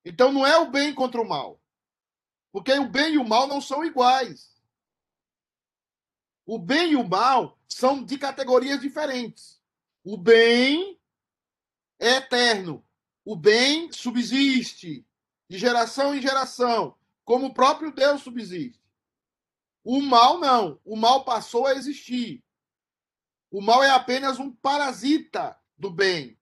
Então 0.03 0.33
não 0.33 0.45
é 0.45 0.57
o 0.57 0.69
bem 0.69 0.93
contra 0.93 1.21
o 1.21 1.25
mal. 1.25 1.61
Porque 2.51 2.73
o 2.73 2.89
bem 2.89 3.13
e 3.13 3.17
o 3.17 3.23
mal 3.23 3.47
não 3.47 3.61
são 3.61 3.81
iguais. 3.85 4.61
O 6.45 6.59
bem 6.59 6.91
e 6.91 6.95
o 6.97 7.07
mal 7.07 7.57
são 7.65 8.03
de 8.03 8.17
categorias 8.17 8.81
diferentes. 8.81 9.61
O 10.03 10.17
bem 10.17 10.99
é 11.97 12.17
eterno. 12.17 12.85
O 13.23 13.37
bem 13.37 13.89
subsiste 13.93 15.07
de 15.49 15.57
geração 15.57 16.13
em 16.13 16.21
geração, 16.21 16.93
como 17.27 17.47
o 17.47 17.53
próprio 17.53 17.91
Deus 17.91 18.21
subsiste. 18.21 18.81
O 19.83 20.01
mal 20.01 20.39
não. 20.39 20.79
O 20.85 20.95
mal 20.95 21.25
passou 21.25 21.67
a 21.67 21.73
existir. 21.73 22.41
O 23.51 23.61
mal 23.61 23.83
é 23.83 23.89
apenas 23.89 24.39
um 24.39 24.49
parasita 24.49 25.61
do 25.77 25.91
bem. 25.91 26.39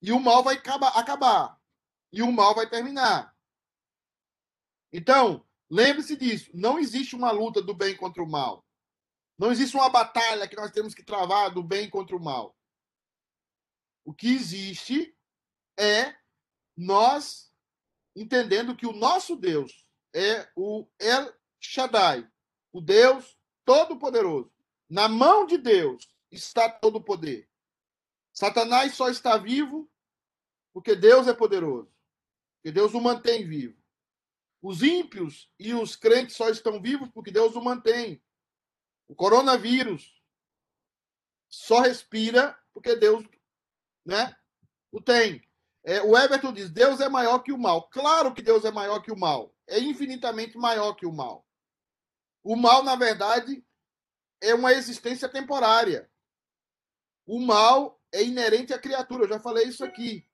E 0.00 0.10
o 0.10 0.18
mal 0.18 0.42
vai 0.42 0.56
acabar. 0.56 1.60
E 2.10 2.22
o 2.22 2.32
mal 2.32 2.54
vai 2.54 2.66
terminar. 2.66 3.36
Então, 4.90 5.46
lembre-se 5.68 6.16
disso. 6.16 6.50
Não 6.54 6.78
existe 6.78 7.14
uma 7.14 7.30
luta 7.30 7.60
do 7.60 7.74
bem 7.74 7.94
contra 7.94 8.22
o 8.22 8.28
mal. 8.28 8.64
Não 9.38 9.52
existe 9.52 9.76
uma 9.76 9.90
batalha 9.90 10.48
que 10.48 10.56
nós 10.56 10.70
temos 10.70 10.94
que 10.94 11.04
travar 11.04 11.52
do 11.52 11.62
bem 11.62 11.90
contra 11.90 12.16
o 12.16 12.24
mal. 12.24 12.56
O 14.02 14.14
que 14.14 14.28
existe 14.28 15.14
é 15.78 16.16
nós 16.74 17.51
entendendo 18.14 18.76
que 18.76 18.86
o 18.86 18.92
nosso 18.92 19.36
Deus 19.36 19.86
é 20.14 20.48
o 20.56 20.86
El 20.98 21.32
Shaddai, 21.60 22.28
o 22.72 22.80
Deus 22.80 23.36
Todo-Poderoso. 23.64 24.52
Na 24.88 25.08
mão 25.08 25.46
de 25.46 25.56
Deus 25.56 26.08
está 26.30 26.68
todo 26.68 26.96
o 26.96 27.04
poder. 27.04 27.48
Satanás 28.32 28.94
só 28.94 29.08
está 29.08 29.36
vivo 29.36 29.90
porque 30.72 30.94
Deus 30.94 31.26
é 31.26 31.34
poderoso. 31.34 31.90
Porque 32.56 32.72
Deus 32.72 32.94
o 32.94 33.00
mantém 33.00 33.46
vivo. 33.46 33.80
Os 34.60 34.82
ímpios 34.82 35.50
e 35.58 35.74
os 35.74 35.96
crentes 35.96 36.36
só 36.36 36.48
estão 36.48 36.80
vivos 36.80 37.08
porque 37.10 37.30
Deus 37.30 37.54
o 37.56 37.62
mantém. 37.62 38.22
O 39.08 39.14
coronavírus 39.14 40.22
só 41.48 41.80
respira 41.80 42.58
porque 42.72 42.96
Deus 42.96 43.24
né, 44.04 44.34
o 44.90 45.00
tem. 45.00 45.42
É, 45.84 46.00
o 46.02 46.16
Everton 46.16 46.52
diz: 46.52 46.70
Deus 46.70 47.00
é 47.00 47.08
maior 47.08 47.40
que 47.40 47.52
o 47.52 47.58
mal. 47.58 47.88
Claro 47.88 48.32
que 48.32 48.42
Deus 48.42 48.64
é 48.64 48.70
maior 48.70 49.00
que 49.00 49.12
o 49.12 49.18
mal. 49.18 49.54
É 49.66 49.78
infinitamente 49.78 50.56
maior 50.56 50.94
que 50.94 51.06
o 51.06 51.12
mal. 51.12 51.46
O 52.42 52.56
mal, 52.56 52.82
na 52.82 52.96
verdade, 52.96 53.64
é 54.40 54.54
uma 54.54 54.72
existência 54.72 55.28
temporária. 55.28 56.10
O 57.26 57.40
mal 57.40 58.00
é 58.12 58.22
inerente 58.22 58.72
à 58.72 58.78
criatura. 58.78 59.24
Eu 59.24 59.28
já 59.28 59.40
falei 59.40 59.66
isso 59.66 59.84
aqui. 59.84 60.26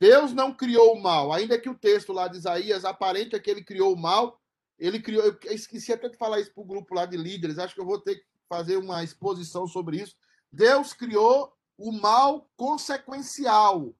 Deus 0.00 0.32
não 0.32 0.54
criou 0.54 0.94
o 0.94 1.02
mal, 1.02 1.30
ainda 1.30 1.60
que 1.60 1.68
o 1.68 1.78
texto 1.78 2.12
lá 2.12 2.26
de 2.26 2.38
Isaías 2.38 2.86
aparente 2.86 3.38
que 3.38 3.50
ele 3.50 3.62
criou 3.62 3.92
o 3.92 3.98
mal. 3.98 4.40
Ele 4.78 5.00
criou. 5.00 5.24
Eu 5.24 5.38
esqueci 5.52 5.92
até 5.92 6.08
de 6.08 6.16
falar 6.16 6.40
isso 6.40 6.54
para 6.54 6.62
o 6.62 6.66
grupo 6.66 6.94
lá 6.94 7.06
de 7.06 7.16
líderes. 7.16 7.58
Acho 7.58 7.74
que 7.74 7.80
eu 7.80 7.86
vou 7.86 8.00
ter 8.00 8.16
que 8.16 8.24
fazer 8.48 8.76
uma 8.76 9.04
exposição 9.04 9.66
sobre 9.66 9.98
isso. 9.98 10.16
Deus 10.50 10.92
criou 10.92 11.52
o 11.76 11.92
mal 11.92 12.50
consequencial. 12.56 13.94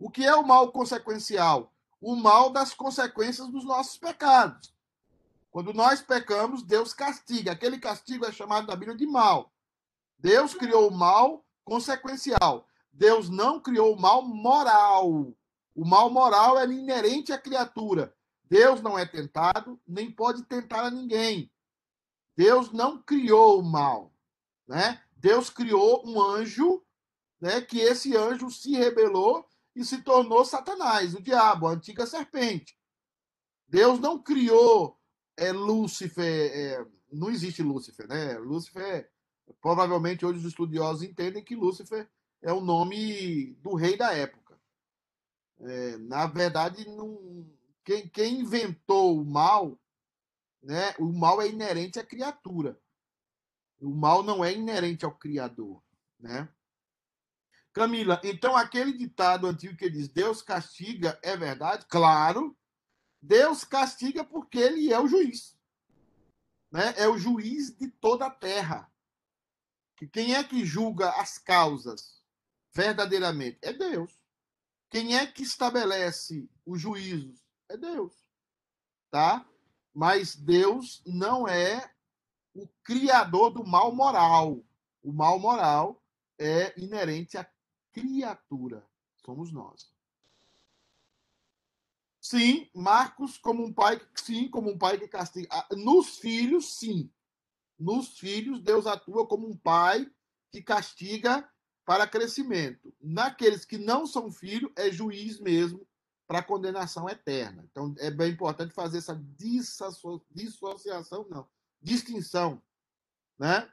O 0.00 0.08
que 0.08 0.24
é 0.24 0.34
o 0.34 0.42
mal 0.42 0.72
consequencial? 0.72 1.70
O 2.00 2.16
mal 2.16 2.48
das 2.48 2.72
consequências 2.72 3.46
dos 3.48 3.66
nossos 3.66 3.98
pecados. 3.98 4.74
Quando 5.50 5.74
nós 5.74 6.00
pecamos, 6.00 6.62
Deus 6.62 6.94
castiga. 6.94 7.52
Aquele 7.52 7.78
castigo 7.78 8.24
é 8.24 8.32
chamado 8.32 8.66
na 8.66 8.74
Bíblia 8.74 8.96
de 8.96 9.06
mal. 9.06 9.52
Deus 10.18 10.54
criou 10.54 10.88
o 10.88 10.96
mal 10.96 11.44
consequencial. 11.62 12.66
Deus 12.90 13.28
não 13.28 13.60
criou 13.60 13.94
o 13.94 14.00
mal 14.00 14.22
moral. 14.22 15.34
O 15.74 15.84
mal 15.84 16.08
moral 16.08 16.58
é 16.58 16.64
inerente 16.64 17.30
à 17.30 17.38
criatura. 17.38 18.14
Deus 18.44 18.80
não 18.80 18.98
é 18.98 19.04
tentado, 19.04 19.78
nem 19.86 20.10
pode 20.10 20.44
tentar 20.44 20.86
a 20.86 20.90
ninguém. 20.90 21.52
Deus 22.34 22.72
não 22.72 23.02
criou 23.02 23.60
o 23.60 23.62
mal, 23.62 24.14
né? 24.66 25.02
Deus 25.16 25.50
criou 25.50 26.02
um 26.08 26.20
anjo, 26.20 26.82
né, 27.38 27.60
que 27.60 27.78
esse 27.78 28.16
anjo 28.16 28.50
se 28.50 28.72
rebelou 28.72 29.49
e 29.80 29.84
se 29.84 30.02
tornou 30.02 30.44
Satanás, 30.44 31.14
o 31.14 31.22
diabo, 31.22 31.66
a 31.66 31.72
antiga 31.72 32.06
serpente. 32.06 32.76
Deus 33.66 33.98
não 33.98 34.22
criou 34.22 34.98
é, 35.36 35.52
Lúcifer, 35.52 36.50
é, 36.52 36.86
não 37.12 37.30
existe 37.30 37.62
Lúcifer, 37.62 38.06
né? 38.06 38.36
Lúcifer, 38.38 39.10
provavelmente 39.60 40.24
hoje 40.26 40.40
os 40.40 40.44
estudiosos 40.44 41.02
entendem 41.02 41.42
que 41.42 41.56
Lúcifer 41.56 42.10
é 42.42 42.52
o 42.52 42.60
nome 42.60 43.54
do 43.54 43.74
rei 43.74 43.96
da 43.96 44.12
época. 44.12 44.60
É, 45.60 45.96
na 45.98 46.26
verdade, 46.26 46.88
não, 46.88 47.46
quem, 47.84 48.08
quem 48.08 48.40
inventou 48.40 49.20
o 49.20 49.24
mal, 49.24 49.78
né? 50.62 50.94
O 50.98 51.12
mal 51.12 51.40
é 51.40 51.48
inerente 51.48 51.98
à 51.98 52.04
criatura. 52.04 52.78
O 53.80 53.90
mal 53.90 54.22
não 54.22 54.44
é 54.44 54.52
inerente 54.52 55.04
ao 55.04 55.16
Criador, 55.16 55.82
né? 56.18 56.48
Camila, 57.80 58.20
então 58.22 58.54
aquele 58.54 58.92
ditado 58.92 59.46
antigo 59.46 59.74
que 59.74 59.88
diz 59.88 60.06
Deus 60.06 60.42
castiga 60.42 61.18
é 61.22 61.34
verdade? 61.34 61.86
Claro. 61.88 62.54
Deus 63.22 63.64
castiga 63.64 64.22
porque 64.22 64.58
ele 64.58 64.92
é 64.92 65.00
o 65.00 65.08
juiz. 65.08 65.56
Né? 66.70 66.92
É 66.98 67.08
o 67.08 67.16
juiz 67.16 67.74
de 67.74 67.88
toda 67.88 68.26
a 68.26 68.30
terra. 68.30 68.92
E 69.98 70.06
quem 70.06 70.34
é 70.34 70.44
que 70.44 70.62
julga 70.62 71.08
as 71.12 71.38
causas 71.38 72.22
verdadeiramente? 72.70 73.58
É 73.62 73.72
Deus. 73.72 74.12
Quem 74.90 75.16
é 75.16 75.26
que 75.26 75.42
estabelece 75.42 76.50
os 76.66 76.78
juízos? 76.78 77.40
É 77.66 77.78
Deus. 77.78 78.12
Tá? 79.10 79.48
Mas 79.94 80.36
Deus 80.36 81.02
não 81.06 81.48
é 81.48 81.90
o 82.52 82.68
criador 82.84 83.48
do 83.48 83.64
mal 83.64 83.90
moral. 83.90 84.62
O 85.02 85.14
mal 85.14 85.38
moral 85.38 86.04
é 86.38 86.78
inerente 86.78 87.38
à 87.38 87.50
criatura. 87.92 88.86
Somos 89.24 89.52
nós. 89.52 89.92
Sim, 92.20 92.68
Marcos 92.74 93.38
como 93.38 93.64
um 93.64 93.72
pai, 93.72 94.00
sim, 94.14 94.48
como 94.48 94.70
um 94.70 94.78
pai 94.78 94.98
que 94.98 95.08
castiga. 95.08 95.48
Ah, 95.50 95.66
nos 95.74 96.18
filhos, 96.18 96.76
sim. 96.78 97.10
Nos 97.78 98.18
filhos, 98.18 98.60
Deus 98.60 98.86
atua 98.86 99.26
como 99.26 99.48
um 99.48 99.56
pai 99.56 100.10
que 100.50 100.62
castiga 100.62 101.50
para 101.84 102.06
crescimento. 102.06 102.94
Naqueles 103.00 103.64
que 103.64 103.78
não 103.78 104.06
são 104.06 104.30
filhos, 104.30 104.70
é 104.76 104.92
juiz 104.92 105.40
mesmo 105.40 105.86
para 106.26 106.42
condenação 106.42 107.08
eterna. 107.08 107.66
Então, 107.70 107.94
é 107.98 108.10
bem 108.10 108.32
importante 108.32 108.72
fazer 108.72 108.98
essa 108.98 109.20
dissociação, 110.30 111.26
não, 111.28 111.48
distinção, 111.82 112.62
né? 113.38 113.68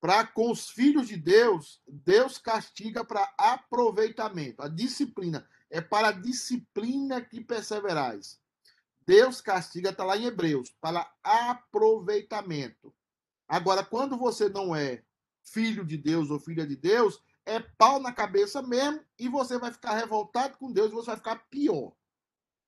Para 0.00 0.26
com 0.26 0.50
os 0.50 0.68
filhos 0.68 1.08
de 1.08 1.16
Deus, 1.16 1.80
Deus 1.86 2.38
castiga 2.38 3.04
para 3.04 3.32
aproveitamento. 3.38 4.62
A 4.62 4.68
disciplina 4.68 5.48
é 5.70 5.80
para 5.80 6.08
a 6.08 6.12
disciplina 6.12 7.20
que 7.20 7.40
perseverais. 7.40 8.40
Deus 9.06 9.40
castiga, 9.40 9.90
está 9.90 10.04
lá 10.04 10.16
em 10.16 10.24
Hebreus, 10.24 10.70
para 10.80 11.10
aproveitamento. 11.22 12.94
Agora, 13.48 13.84
quando 13.84 14.16
você 14.16 14.48
não 14.48 14.74
é 14.74 15.02
filho 15.42 15.84
de 15.84 15.96
Deus 15.96 16.30
ou 16.30 16.40
filha 16.40 16.66
de 16.66 16.76
Deus, 16.76 17.22
é 17.44 17.60
pau 17.60 18.00
na 18.00 18.12
cabeça 18.12 18.60
mesmo 18.60 19.00
e 19.18 19.28
você 19.28 19.56
vai 19.58 19.72
ficar 19.72 19.94
revoltado 19.94 20.58
com 20.58 20.72
Deus 20.72 20.90
e 20.90 20.94
você 20.94 21.06
vai 21.06 21.16
ficar 21.16 21.36
pior. 21.48 21.92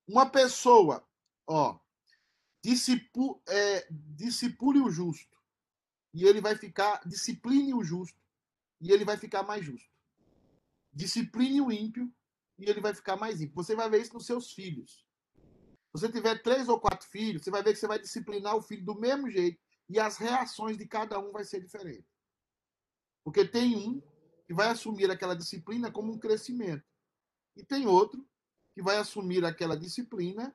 Uma 0.06 0.30
pessoa, 0.30 1.04
ó, 1.46 1.78
discipu, 2.62 3.42
é, 3.48 3.86
discipule 3.90 4.80
o 4.80 4.90
justo 4.90 5.37
e 6.12 6.24
ele 6.24 6.40
vai 6.40 6.56
ficar, 6.56 7.00
discipline 7.06 7.74
o 7.74 7.84
justo 7.84 8.18
e 8.80 8.92
ele 8.92 9.04
vai 9.04 9.16
ficar 9.16 9.42
mais 9.42 9.64
justo. 9.64 9.88
Discipline 10.92 11.60
o 11.60 11.70
ímpio 11.70 12.12
e 12.58 12.68
ele 12.68 12.80
vai 12.80 12.94
ficar 12.94 13.16
mais 13.16 13.40
ímpio. 13.40 13.54
Você 13.54 13.74
vai 13.74 13.88
ver 13.88 14.00
isso 14.00 14.14
nos 14.14 14.26
seus 14.26 14.52
filhos. 14.52 15.06
Se 15.36 15.92
você 15.92 16.10
tiver 16.10 16.42
três 16.42 16.68
ou 16.68 16.80
quatro 16.80 17.06
filhos, 17.08 17.42
você 17.42 17.50
vai 17.50 17.62
ver 17.62 17.72
que 17.72 17.78
você 17.78 17.86
vai 17.86 17.98
disciplinar 17.98 18.56
o 18.56 18.62
filho 18.62 18.84
do 18.84 18.94
mesmo 18.94 19.30
jeito 19.30 19.60
e 19.88 19.98
as 19.98 20.18
reações 20.18 20.76
de 20.76 20.86
cada 20.86 21.18
um 21.18 21.32
vai 21.32 21.44
ser 21.44 21.60
diferente. 21.60 22.06
Porque 23.24 23.44
tem 23.44 23.76
um 23.76 24.02
que 24.46 24.54
vai 24.54 24.68
assumir 24.68 25.10
aquela 25.10 25.34
disciplina 25.34 25.90
como 25.90 26.12
um 26.12 26.18
crescimento. 26.18 26.84
E 27.56 27.64
tem 27.64 27.86
outro 27.86 28.26
que 28.72 28.82
vai 28.82 28.96
assumir 28.96 29.44
aquela 29.44 29.76
disciplina 29.76 30.54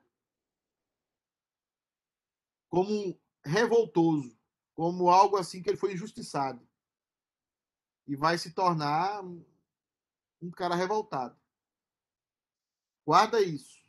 como 2.68 3.20
revoltoso, 3.44 4.36
como 4.74 5.08
algo 5.08 5.36
assim 5.36 5.62
que 5.62 5.70
ele 5.70 5.76
foi 5.76 5.92
injustiçado. 5.92 6.66
E 8.06 8.16
vai 8.16 8.36
se 8.36 8.52
tornar 8.52 9.22
um 9.24 10.50
cara 10.50 10.74
revoltado. 10.74 11.38
Guarda 13.06 13.40
isso. 13.40 13.82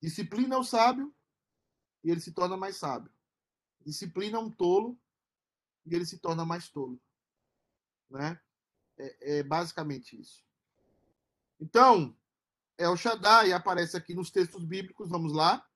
Disciplina 0.00 0.58
o 0.58 0.64
sábio 0.64 1.14
e 2.04 2.10
ele 2.10 2.20
se 2.20 2.32
torna 2.32 2.56
mais 2.56 2.76
sábio. 2.76 3.12
Disciplina 3.84 4.38
um 4.38 4.50
tolo 4.50 4.98
e 5.84 5.94
ele 5.94 6.06
se 6.06 6.18
torna 6.18 6.44
mais 6.44 6.68
tolo. 6.68 7.00
Né? 8.08 8.40
É, 8.98 9.38
é 9.38 9.42
basicamente 9.42 10.18
isso. 10.18 10.44
Então, 11.58 12.16
é 12.78 12.88
o 12.88 12.96
Shaddai 12.96 13.52
aparece 13.52 13.96
aqui 13.96 14.14
nos 14.14 14.30
textos 14.30 14.64
bíblicos, 14.64 15.08
vamos 15.08 15.32
lá. 15.32 15.66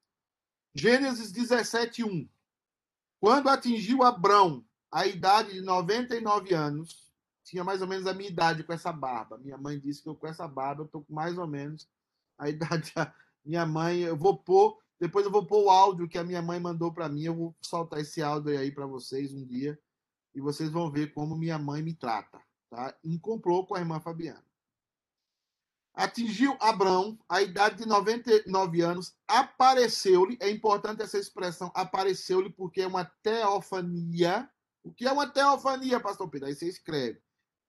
Gênesis 0.74 1.32
17, 1.32 2.04
1. 2.04 2.28
Quando 3.20 3.50
atingiu 3.50 4.02
Abrão 4.02 4.64
a 4.90 5.06
idade 5.06 5.52
de 5.52 5.60
99 5.60 6.54
anos, 6.54 7.12
tinha 7.44 7.62
mais 7.62 7.82
ou 7.82 7.86
menos 7.86 8.06
a 8.06 8.14
minha 8.14 8.30
idade 8.30 8.64
com 8.64 8.72
essa 8.72 8.90
barba. 8.90 9.36
Minha 9.36 9.58
mãe 9.58 9.78
disse 9.78 10.02
que 10.02 10.08
eu 10.08 10.16
com 10.16 10.26
essa 10.26 10.48
barba 10.48 10.82
eu 10.82 10.88
tô 10.88 11.02
com 11.02 11.12
mais 11.12 11.36
ou 11.36 11.46
menos 11.46 11.86
a 12.38 12.48
idade 12.50 12.92
da 12.94 13.14
minha 13.44 13.66
mãe. 13.66 14.00
Eu 14.00 14.16
vou 14.16 14.38
pôr, 14.38 14.78
depois 14.98 15.26
eu 15.26 15.30
vou 15.30 15.46
pôr 15.46 15.64
o 15.64 15.70
áudio 15.70 16.08
que 16.08 16.16
a 16.16 16.24
minha 16.24 16.40
mãe 16.40 16.58
mandou 16.58 16.92
para 16.92 17.08
mim. 17.08 17.24
Eu 17.24 17.34
vou 17.34 17.56
soltar 17.60 18.00
esse 18.00 18.22
áudio 18.22 18.58
aí 18.58 18.72
para 18.72 18.86
vocês 18.86 19.34
um 19.34 19.44
dia 19.44 19.78
e 20.34 20.40
vocês 20.40 20.70
vão 20.70 20.90
ver 20.90 21.12
como 21.12 21.36
minha 21.36 21.58
mãe 21.58 21.82
me 21.82 21.94
trata, 21.94 22.40
tá? 22.70 22.96
Incomplou 23.04 23.66
com 23.66 23.74
a 23.74 23.80
irmã 23.80 24.00
Fabiana. 24.00 24.49
Atingiu 25.94 26.56
Abrão 26.60 27.18
a 27.28 27.42
idade 27.42 27.78
de 27.78 27.86
99 27.86 28.80
anos, 28.80 29.14
apareceu-lhe, 29.26 30.38
é 30.40 30.48
importante 30.48 31.02
essa 31.02 31.18
expressão, 31.18 31.70
apareceu-lhe 31.74 32.50
porque 32.50 32.82
é 32.82 32.86
uma 32.86 33.04
teofania. 33.22 34.48
O 34.82 34.92
que 34.92 35.06
é 35.06 35.12
uma 35.12 35.28
teofania, 35.28 36.00
pastor 36.00 36.28
Pedro? 36.28 36.48
Aí 36.48 36.54
você 36.54 36.68
escreve. 36.68 37.20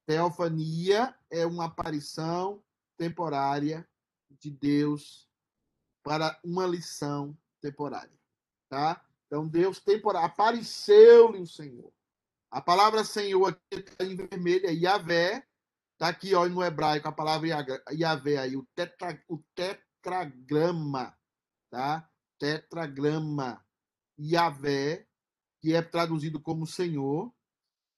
Teofania 0.06 1.16
é 1.30 1.46
uma 1.46 1.66
aparição 1.66 2.64
temporária 2.98 3.88
de 4.40 4.50
Deus 4.50 5.28
para 6.04 6.40
uma 6.44 6.66
lição 6.66 7.38
temporária, 7.60 8.18
tá? 8.70 9.04
Então 9.28 9.48
Deus 9.48 9.80
temporário 9.80 10.28
apareceu-lhe 10.28 11.40
o 11.40 11.48
Senhor. 11.48 11.92
A 12.50 12.62
palavra 12.62 13.04
Senhor 13.04 13.48
aqui 13.48 13.86
em 14.02 14.16
vermelho 14.16 14.68
é 14.68 14.74
Yahvé, 14.74 15.48
tá 16.02 16.08
aqui 16.08 16.34
ó 16.34 16.50
no 16.50 16.64
hebraico 16.64 17.08
a 17.08 17.12
palavra 17.12 17.48
Yahvé 17.92 18.38
aí 18.38 18.58
o, 18.58 18.66
tetra, 18.74 19.24
o 19.30 19.38
tetragrama, 19.54 21.16
tá? 21.70 22.10
Tetragrama 22.40 23.64
Yahvé, 24.20 25.08
que 25.60 25.76
é 25.76 25.82
traduzido 25.84 26.42
como 26.42 26.66
Senhor, 26.66 27.32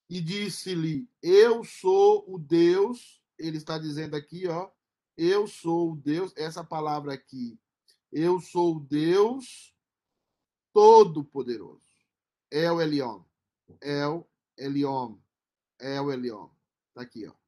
e 0.10 0.20
disse-lhe: 0.20 1.10
Eu 1.22 1.63
sou 1.63 2.26
o 2.28 2.38
Deus. 2.38 3.24
Ele 3.39 3.56
está 3.56 3.78
dizendo 3.78 4.18
aqui, 4.18 4.50
ó. 4.50 4.70
Eu 5.16 5.48
sou 5.48 5.94
o 5.94 5.96
Deus. 5.96 6.34
Essa 6.36 6.62
palavra 6.62 7.13
aqui. 7.13 7.58
Eu 8.12 8.42
sou 8.42 8.76
o 8.76 8.80
Deus 8.82 9.74
Todo-Poderoso. 10.74 11.88
El 12.52 12.82
Elion. 12.82 13.24
El 13.80 14.28
Elion. 14.58 15.18
El 15.80 16.12
Elion. 16.12 16.50
Está 16.89 17.04
aqui, 17.04 17.26
ó. 17.28 17.42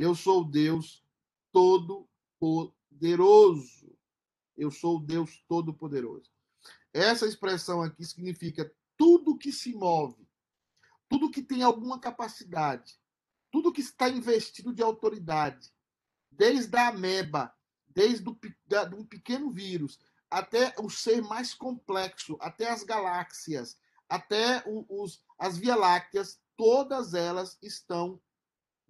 Eu 0.00 0.14
sou 0.14 0.40
o 0.40 0.44
Deus 0.44 1.04
Todo-Poderoso. 1.52 3.94
Eu 4.56 4.70
sou 4.70 4.96
o 4.96 5.00
Deus 5.00 5.44
Todo-Poderoso. 5.46 6.30
Essa 6.92 7.26
expressão 7.26 7.82
aqui 7.82 8.04
significa 8.04 8.72
tudo 8.96 9.36
que 9.36 9.52
se 9.52 9.74
move 9.74 10.26
tudo 11.10 11.30
que 11.30 11.42
tem 11.42 11.64
alguma 11.64 11.98
capacidade, 11.98 12.96
tudo 13.50 13.72
que 13.72 13.80
está 13.80 14.08
investido 14.08 14.72
de 14.72 14.80
autoridade, 14.80 15.68
desde 16.30 16.76
a 16.76 16.86
ameba, 16.86 17.52
desde 17.88 18.22
do, 18.22 18.38
da, 18.64 18.84
um 18.94 19.04
pequeno 19.04 19.50
vírus, 19.50 19.98
até 20.30 20.72
o 20.78 20.88
ser 20.88 21.20
mais 21.20 21.52
complexo, 21.52 22.38
até 22.40 22.70
as 22.70 22.84
galáxias, 22.84 23.76
até 24.08 24.62
os, 24.88 25.20
as 25.36 25.58
Via 25.58 25.74
Lácteas, 25.74 26.40
todas 26.56 27.12
elas 27.12 27.58
estão 27.60 28.22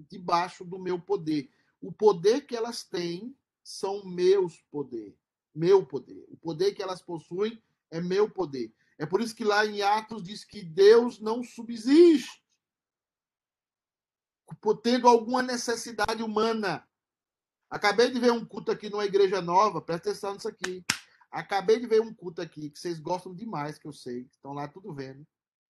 debaixo 0.08 0.64
do 0.64 0.78
meu 0.78 1.00
poder. 1.00 1.50
O 1.80 1.92
poder 1.92 2.42
que 2.42 2.56
elas 2.56 2.84
têm 2.84 3.34
são 3.62 4.04
meus 4.04 4.60
poder, 4.70 5.16
meu 5.54 5.84
poder. 5.84 6.24
O 6.28 6.36
poder 6.36 6.72
que 6.72 6.82
elas 6.82 7.02
possuem 7.02 7.62
é 7.90 8.00
meu 8.00 8.28
poder. 8.30 8.72
É 8.98 9.06
por 9.06 9.20
isso 9.20 9.34
que 9.34 9.44
lá 9.44 9.64
em 9.64 9.82
Atos 9.82 10.22
diz 10.22 10.44
que 10.44 10.62
Deus 10.62 11.20
não 11.20 11.42
subsiste 11.42 12.40
tendo 14.82 15.08
alguma 15.08 15.42
necessidade 15.42 16.22
humana. 16.22 16.86
Acabei 17.68 18.10
de 18.10 18.18
ver 18.18 18.32
um 18.32 18.44
culto 18.44 18.70
aqui 18.70 18.90
numa 18.90 19.04
igreja 19.04 19.40
nova, 19.40 19.80
presta 19.80 20.10
atenção 20.10 20.34
nisso 20.34 20.48
aqui. 20.48 20.84
Acabei 21.30 21.78
de 21.78 21.86
ver 21.86 22.00
um 22.00 22.12
culto 22.12 22.42
aqui 22.42 22.68
que 22.68 22.78
vocês 22.78 22.98
gostam 22.98 23.34
demais, 23.34 23.78
que 23.78 23.86
eu 23.86 23.92
sei, 23.92 24.22
estão 24.32 24.52
lá 24.52 24.66
tudo 24.66 24.92
vendo. 24.92 25.24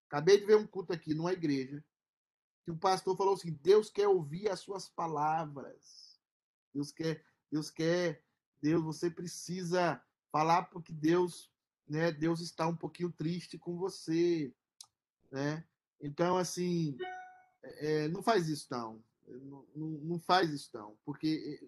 Acabei 0.09 0.39
de 0.39 0.47
ver 0.47 0.57
um 0.57 0.67
culto 0.67 0.93
aqui 0.93 1.15
numa 1.15 1.33
igreja 1.33 1.85
que 2.65 2.71
o 2.71 2.77
pastor 2.77 3.17
falou 3.17 3.35
assim: 3.35 3.53
Deus 3.63 3.91
quer 3.91 4.09
ouvir 4.09 4.49
as 4.49 4.61
suas 4.61 4.89
palavras. 4.89 6.19
Deus 6.73 6.93
quer, 6.93 7.25
Deus 7.51 7.71
quer, 7.71 8.25
Deus, 8.61 8.83
você 8.83 9.11
precisa 9.11 10.03
falar 10.31 10.65
porque 10.65 10.93
Deus, 10.93 11.51
né? 11.89 12.13
Deus 12.13 12.41
está 12.41 12.67
um 12.67 12.77
pouquinho 12.77 13.11
triste 13.11 13.59
com 13.59 13.77
você, 13.77 14.55
né? 15.31 15.65
Então, 16.01 16.37
assim, 16.37 16.97
é, 17.63 18.09
não 18.09 18.23
faz 18.23 18.49
isso 18.49 18.67
não. 18.71 19.03
Não, 19.27 19.65
não, 19.75 20.19
faz 20.19 20.51
isso 20.51 20.71
não, 20.75 20.99
porque 21.05 21.61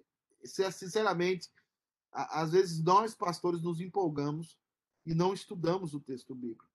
sinceramente, 0.45 1.49
às 2.11 2.51
vezes 2.51 2.83
nós 2.83 3.15
pastores 3.15 3.63
nos 3.63 3.81
empolgamos 3.81 4.59
e 5.07 5.15
não 5.15 5.33
estudamos 5.33 5.95
o 5.95 6.01
texto 6.01 6.35
bíblico, 6.35 6.69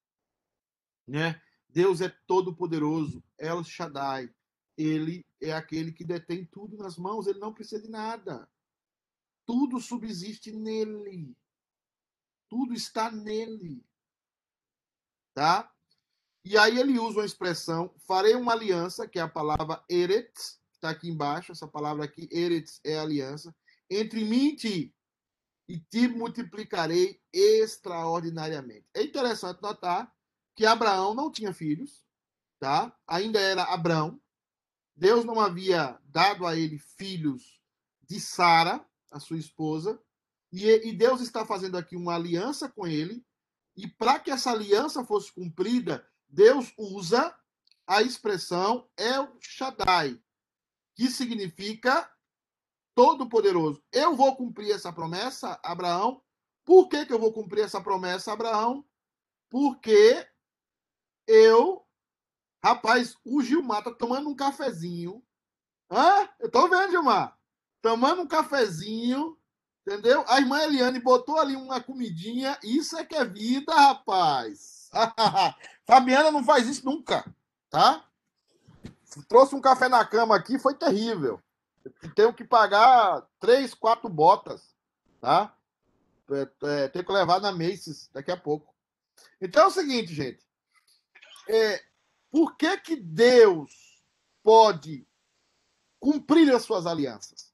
né? 1.05 1.41
Deus 1.69 2.01
é 2.01 2.09
todo 2.25 2.55
poderoso, 2.55 3.23
El 3.37 3.63
Shaddai. 3.63 4.33
Ele 4.77 5.25
é 5.41 5.51
aquele 5.53 5.91
que 5.91 6.03
detém 6.03 6.45
tudo 6.45 6.77
nas 6.77 6.97
mãos, 6.97 7.27
ele 7.27 7.39
não 7.39 7.53
precisa 7.53 7.81
de 7.81 7.89
nada. 7.89 8.49
Tudo 9.45 9.79
subsiste 9.79 10.51
nele. 10.51 11.35
Tudo 12.49 12.73
está 12.73 13.11
nele. 13.11 13.83
Tá? 15.33 15.71
E 16.43 16.57
aí 16.57 16.79
ele 16.79 16.97
usa 16.97 17.19
uma 17.19 17.25
expressão, 17.25 17.93
farei 18.07 18.33
uma 18.33 18.53
aliança, 18.53 19.07
que 19.07 19.19
é 19.19 19.21
a 19.21 19.27
palavra 19.27 19.83
eretz, 19.89 20.61
que 20.69 20.77
está 20.77 20.91
aqui 20.91 21.09
embaixo, 21.09 21.51
essa 21.51 21.67
palavra 21.67 22.05
aqui, 22.05 22.29
eretz, 22.31 22.79
é 22.85 22.97
aliança, 22.97 23.53
entre 23.89 24.23
mim 24.23 24.49
e 24.49 24.55
ti, 24.55 24.95
e 25.67 25.77
te 25.77 26.07
multiplicarei 26.07 27.21
extraordinariamente. 27.33 28.87
É 28.93 29.03
interessante 29.03 29.61
notar 29.61 30.09
que 30.57 30.65
Abraão 30.65 31.13
não 31.13 31.31
tinha 31.31 31.53
filhos, 31.53 32.03
tá? 32.59 32.91
Ainda 33.05 33.39
era 33.39 33.61
Abraão. 33.63 34.19
Deus 34.95 35.23
não 35.23 35.39
havia 35.39 35.99
dado 36.05 36.47
a 36.47 36.57
ele 36.57 36.79
filhos 36.79 37.61
de 38.01 38.19
Sara, 38.19 38.83
a 39.11 39.19
sua 39.19 39.37
esposa, 39.37 40.01
e, 40.51 40.65
e 40.65 40.91
Deus 40.93 41.21
está 41.21 41.45
fazendo 41.45 41.77
aqui 41.77 41.95
uma 41.95 42.15
aliança 42.15 42.67
com 42.67 42.87
ele. 42.87 43.23
E 43.75 43.87
para 43.87 44.19
que 44.19 44.31
essa 44.31 44.49
aliança 44.49 45.05
fosse 45.05 45.31
cumprida, 45.31 46.03
Deus 46.27 46.73
usa 46.75 47.37
a 47.85 48.01
expressão 48.01 48.89
El 48.97 49.37
Shaddai, 49.39 50.19
que 50.95 51.07
significa 51.07 52.11
Todo-Poderoso. 52.95 53.83
Eu 53.91 54.15
vou 54.15 54.35
cumprir 54.35 54.71
essa 54.71 54.91
promessa, 54.91 55.59
Abraão. 55.61 56.19
Por 56.65 56.89
que, 56.89 57.05
que 57.05 57.13
eu 57.13 57.19
vou 57.19 57.31
cumprir 57.31 57.61
essa 57.63 57.79
promessa, 57.79 58.33
Abraão? 58.33 58.83
Porque 59.49 60.27
eu. 61.27 61.85
Rapaz, 62.63 63.15
o 63.23 63.41
Gilmar 63.41 63.83
tá 63.83 63.91
tomando 63.91 64.29
um 64.29 64.35
cafezinho. 64.35 65.21
Hã? 65.91 66.27
Eu 66.39 66.49
tô 66.49 66.67
vendo, 66.67 66.91
Gilmar. 66.91 67.37
Tomando 67.81 68.21
um 68.21 68.27
cafezinho. 68.27 69.37
Entendeu? 69.85 70.25
A 70.27 70.39
irmã 70.39 70.61
Eliane 70.61 70.99
botou 70.99 71.39
ali 71.39 71.55
uma 71.55 71.79
comidinha. 71.81 72.57
Isso 72.63 72.97
é 72.97 73.05
que 73.05 73.15
é 73.15 73.23
vida, 73.23 73.73
rapaz. 73.73 74.89
Fabiana 75.85 76.31
não 76.31 76.43
faz 76.43 76.67
isso 76.67 76.83
nunca, 76.83 77.23
tá? 77.69 78.03
Trouxe 79.29 79.55
um 79.55 79.61
café 79.61 79.87
na 79.87 80.03
cama 80.03 80.35
aqui, 80.35 80.59
foi 80.59 80.73
terrível. 80.73 81.41
Tenho 82.15 82.33
que 82.33 82.43
pagar 82.43 83.25
três, 83.39 83.73
quatro 83.73 84.09
botas, 84.09 84.75
tá? 85.21 85.55
É, 86.29 86.49
é, 86.63 86.87
tem 86.89 87.01
que 87.01 87.11
levar 87.11 87.39
na 87.39 87.53
Macy's 87.53 88.09
daqui 88.11 88.29
a 88.29 88.35
pouco. 88.35 88.75
Então 89.39 89.63
é 89.63 89.67
o 89.67 89.71
seguinte, 89.71 90.13
gente 90.13 90.46
é, 91.47 91.83
por 92.31 92.55
que, 92.57 92.77
que 92.77 92.95
Deus 92.95 94.03
pode 94.43 95.07
cumprir 95.99 96.53
as 96.53 96.63
suas 96.63 96.85
alianças? 96.85 97.53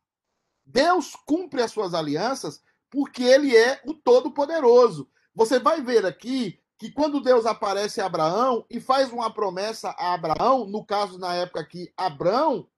Deus 0.65 1.15
cumpre 1.25 1.61
as 1.61 1.71
suas 1.71 1.93
alianças 1.93 2.61
porque 2.89 3.23
ele 3.23 3.55
é 3.55 3.81
o 3.85 3.93
Todo-Poderoso. 3.93 5.09
Você 5.33 5.59
vai 5.59 5.81
ver 5.81 6.05
aqui 6.05 6.59
que 6.77 6.91
quando 6.91 7.21
Deus 7.21 7.45
aparece 7.45 8.01
a 8.01 8.05
Abraão 8.05 8.65
e 8.69 8.79
faz 8.79 9.11
uma 9.11 9.33
promessa 9.33 9.89
a 9.97 10.13
Abraão, 10.13 10.65
no 10.65 10.85
caso, 10.85 11.17
na 11.17 11.33
época 11.33 11.59
aqui, 11.59 11.91
Abraão, 11.97 12.69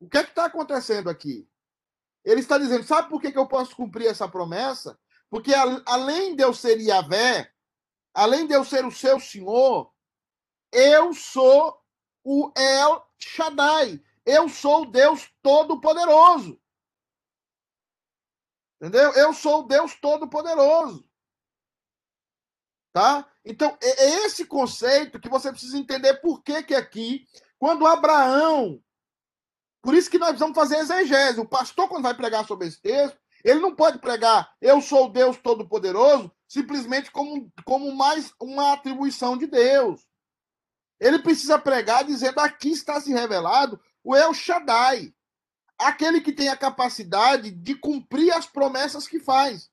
o 0.00 0.08
que 0.08 0.18
é 0.18 0.22
está 0.22 0.44
acontecendo 0.44 1.08
aqui? 1.08 1.48
Ele 2.24 2.40
está 2.40 2.58
dizendo: 2.58 2.84
sabe 2.84 3.08
por 3.08 3.20
que, 3.20 3.32
que 3.32 3.38
eu 3.38 3.46
posso 3.46 3.74
cumprir 3.74 4.06
essa 4.06 4.28
promessa? 4.28 4.98
Porque 5.30 5.54
a, 5.54 5.82
além 5.86 6.36
de 6.36 6.42
eu 6.42 6.52
ser 6.54 6.80
Yahvé, 6.80 7.50
além 8.14 8.46
de 8.46 8.54
eu 8.54 8.64
ser 8.64 8.84
o 8.84 8.90
seu 8.90 9.18
senhor, 9.20 9.92
eu 10.72 11.14
sou 11.14 11.80
o 12.24 12.52
El 12.56 13.06
Shaddai. 13.18 14.02
Eu 14.24 14.48
sou 14.48 14.82
o 14.82 14.90
Deus 14.90 15.30
Todo-Poderoso. 15.42 16.60
Entendeu? 18.80 19.12
Eu 19.14 19.32
sou 19.32 19.60
o 19.60 19.66
Deus 19.66 19.94
Todo-Poderoso. 19.94 21.08
Tá? 22.92 23.26
Então, 23.44 23.76
é, 23.82 24.04
é 24.04 24.26
esse 24.26 24.44
conceito 24.44 25.20
que 25.20 25.28
você 25.28 25.50
precisa 25.50 25.78
entender 25.78 26.20
por 26.20 26.42
que, 26.42 26.62
que 26.62 26.74
aqui, 26.74 27.26
quando 27.58 27.86
Abraão. 27.86 28.82
Por 29.82 29.94
isso 29.94 30.10
que 30.10 30.18
nós 30.18 30.30
precisamos 30.30 30.54
fazer 30.54 30.78
exegese. 30.78 31.40
O 31.40 31.48
pastor, 31.48 31.88
quando 31.88 32.02
vai 32.02 32.14
pregar 32.14 32.46
sobre 32.46 32.66
esse 32.66 32.80
texto, 32.80 33.18
ele 33.44 33.60
não 33.60 33.74
pode 33.74 33.98
pregar 33.98 34.52
eu 34.60 34.80
sou 34.80 35.06
o 35.06 35.10
Deus 35.10 35.38
Todo-Poderoso 35.38 36.30
simplesmente 36.48 37.10
como, 37.10 37.52
como 37.64 37.94
mais 37.94 38.32
uma 38.40 38.72
atribuição 38.72 39.36
de 39.36 39.46
Deus. 39.46 40.07
Ele 41.00 41.18
precisa 41.18 41.58
pregar 41.58 42.04
dizendo: 42.04 42.40
aqui 42.40 42.70
está 42.70 43.00
se 43.00 43.12
revelado 43.12 43.80
o 44.02 44.16
El 44.16 44.32
Shaddai, 44.32 45.14
aquele 45.78 46.20
que 46.20 46.32
tem 46.32 46.48
a 46.48 46.56
capacidade 46.56 47.50
de 47.50 47.74
cumprir 47.74 48.32
as 48.32 48.46
promessas 48.46 49.06
que 49.06 49.20
faz, 49.20 49.70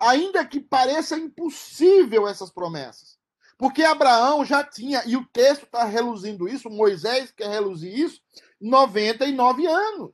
ainda 0.00 0.44
que 0.44 0.60
pareça 0.60 1.16
impossível 1.16 2.26
essas 2.26 2.50
promessas. 2.50 3.18
Porque 3.56 3.84
Abraão 3.84 4.44
já 4.44 4.64
tinha, 4.64 5.02
e 5.06 5.16
o 5.16 5.26
texto 5.26 5.64
está 5.64 5.84
reluzindo 5.84 6.48
isso, 6.48 6.68
Moisés 6.68 7.30
quer 7.30 7.48
reluzir 7.48 7.96
isso, 7.96 8.20
99 8.60 9.66
anos. 9.66 10.12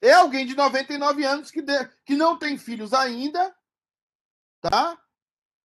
É 0.00 0.12
alguém 0.12 0.46
de 0.46 0.54
99 0.54 1.24
anos 1.24 1.50
que, 1.50 1.62
de, 1.62 1.88
que 2.04 2.14
não 2.14 2.38
tem 2.38 2.56
filhos 2.58 2.92
ainda, 2.92 3.54
tá? 4.60 5.00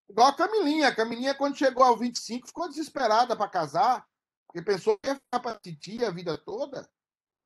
Igual 0.09 0.27
a 0.27 0.35
Camilinha. 0.35 0.87
A 0.87 0.95
Camilinha, 0.95 1.35
quando 1.35 1.57
chegou 1.57 1.83
ao 1.83 1.97
25, 1.97 2.47
ficou 2.47 2.69
desesperada 2.69 3.35
para 3.35 3.49
casar, 3.49 4.05
porque 4.47 4.61
pensou 4.61 4.97
que 4.97 5.09
ia 5.09 5.15
ficar 5.15 5.39
para 5.39 5.59
titia 5.59 6.07
a 6.07 6.11
vida 6.11 6.37
toda, 6.37 6.89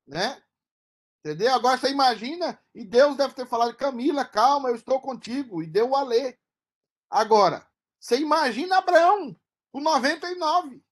né? 0.06 0.42
Entendeu? 1.20 1.54
Agora 1.54 1.76
você 1.76 1.90
imagina, 1.90 2.58
e 2.74 2.84
Deus 2.84 3.16
deve 3.16 3.34
ter 3.34 3.46
falado, 3.46 3.76
Camila, 3.76 4.24
calma, 4.24 4.68
eu 4.68 4.76
estou 4.76 5.00
contigo, 5.00 5.62
e 5.62 5.66
deu 5.66 5.90
o 5.90 5.96
alê. 5.96 6.38
Agora, 7.10 7.66
você 7.98 8.18
imagina 8.18 8.78
Abraão, 8.78 9.34
com 9.72 9.80
99. 9.80 10.82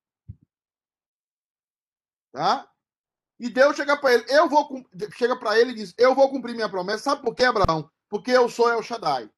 Tá? 2.33 2.68
E 3.38 3.48
Deus 3.48 3.76
chega 3.76 3.96
para 3.96 4.14
ele, 4.14 4.24
eu 4.29 4.48
vou 4.48 4.68
chega 5.14 5.38
para 5.38 5.59
ele 5.59 5.72
e 5.72 5.74
diz: 5.74 5.94
"Eu 5.96 6.14
vou 6.14 6.31
cumprir 6.31 6.55
minha 6.55 6.68
promessa". 6.68 7.05
Sabe 7.05 7.22
por 7.22 7.35
quê, 7.35 7.44
Abraão? 7.44 7.90
Porque 8.09 8.30
eu 8.30 8.49
sou 8.49 8.70
El 8.70 8.82
Shaddai. 8.82 9.30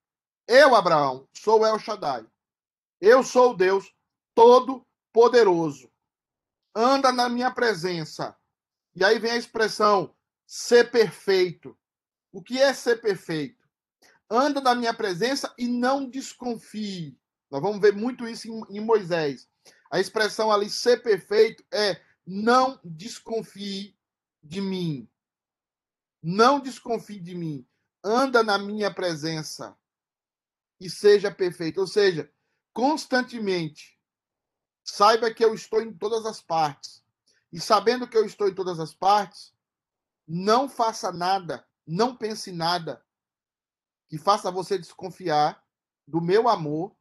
Eu, 0.51 0.75
Abraão, 0.75 1.29
sou 1.35 1.67
El 1.67 1.79
Shaddai. 1.79 2.27
Eu 2.99 3.23
sou 3.23 3.51
o 3.51 3.55
Deus 3.55 3.95
todo-poderoso. 4.35 5.93
Anda 6.75 7.13
na 7.13 7.29
minha 7.29 7.51
presença. 7.51 8.35
E 8.95 9.05
aí 9.05 9.19
vem 9.19 9.33
a 9.33 9.37
expressão 9.37 10.17
ser 10.47 10.91
perfeito. 10.91 11.77
O 12.33 12.43
que 12.43 12.59
é 12.59 12.73
ser 12.73 13.03
perfeito? 13.03 13.63
Anda 14.31 14.63
na 14.63 14.75
minha 14.75 14.95
presença 14.95 15.53
e 15.59 15.69
não 15.69 16.09
desconfie. 16.09 17.21
Nós 17.51 17.61
vamos 17.61 17.79
ver 17.79 17.95
muito 17.95 18.27
isso 18.27 18.49
em, 18.71 18.81
Moisés. 18.81 19.47
A 19.91 20.01
expressão 20.01 20.51
ali 20.51 20.71
ser 20.71 21.03
perfeito 21.03 21.63
é 21.71 22.01
não 22.27 22.81
desconfie 22.83 23.95
de 24.43 24.63
mim. 24.63 25.07
Não 26.23 26.59
desconfie 26.59 27.21
de 27.21 27.35
mim. 27.35 27.67
Anda 28.03 28.43
na 28.43 28.57
minha 28.57 28.91
presença 28.91 29.77
e 30.81 30.89
seja 30.89 31.31
perfeito. 31.31 31.81
Ou 31.81 31.87
seja, 31.87 32.31
constantemente 32.73 33.99
saiba 34.85 35.33
que 35.33 35.45
eu 35.45 35.55
estou 35.55 35.83
em 35.83 35.93
todas 35.93 36.25
as 36.25 36.41
partes. 36.41 37.05
E 37.53 37.61
sabendo 37.61 38.07
que 38.07 38.17
eu 38.17 38.25
estou 38.25 38.49
em 38.49 38.55
todas 38.55 38.79
as 38.79 38.95
partes, 38.95 39.55
não 40.27 40.69
faça 40.69 41.11
nada, 41.11 41.67
não 41.87 42.15
pense 42.15 42.53
nada 42.53 43.03
que 44.09 44.19
faça 44.19 44.51
você 44.51 44.79
desconfiar 44.79 45.63
do 46.07 46.21
meu 46.21 46.49
amor 46.49 46.95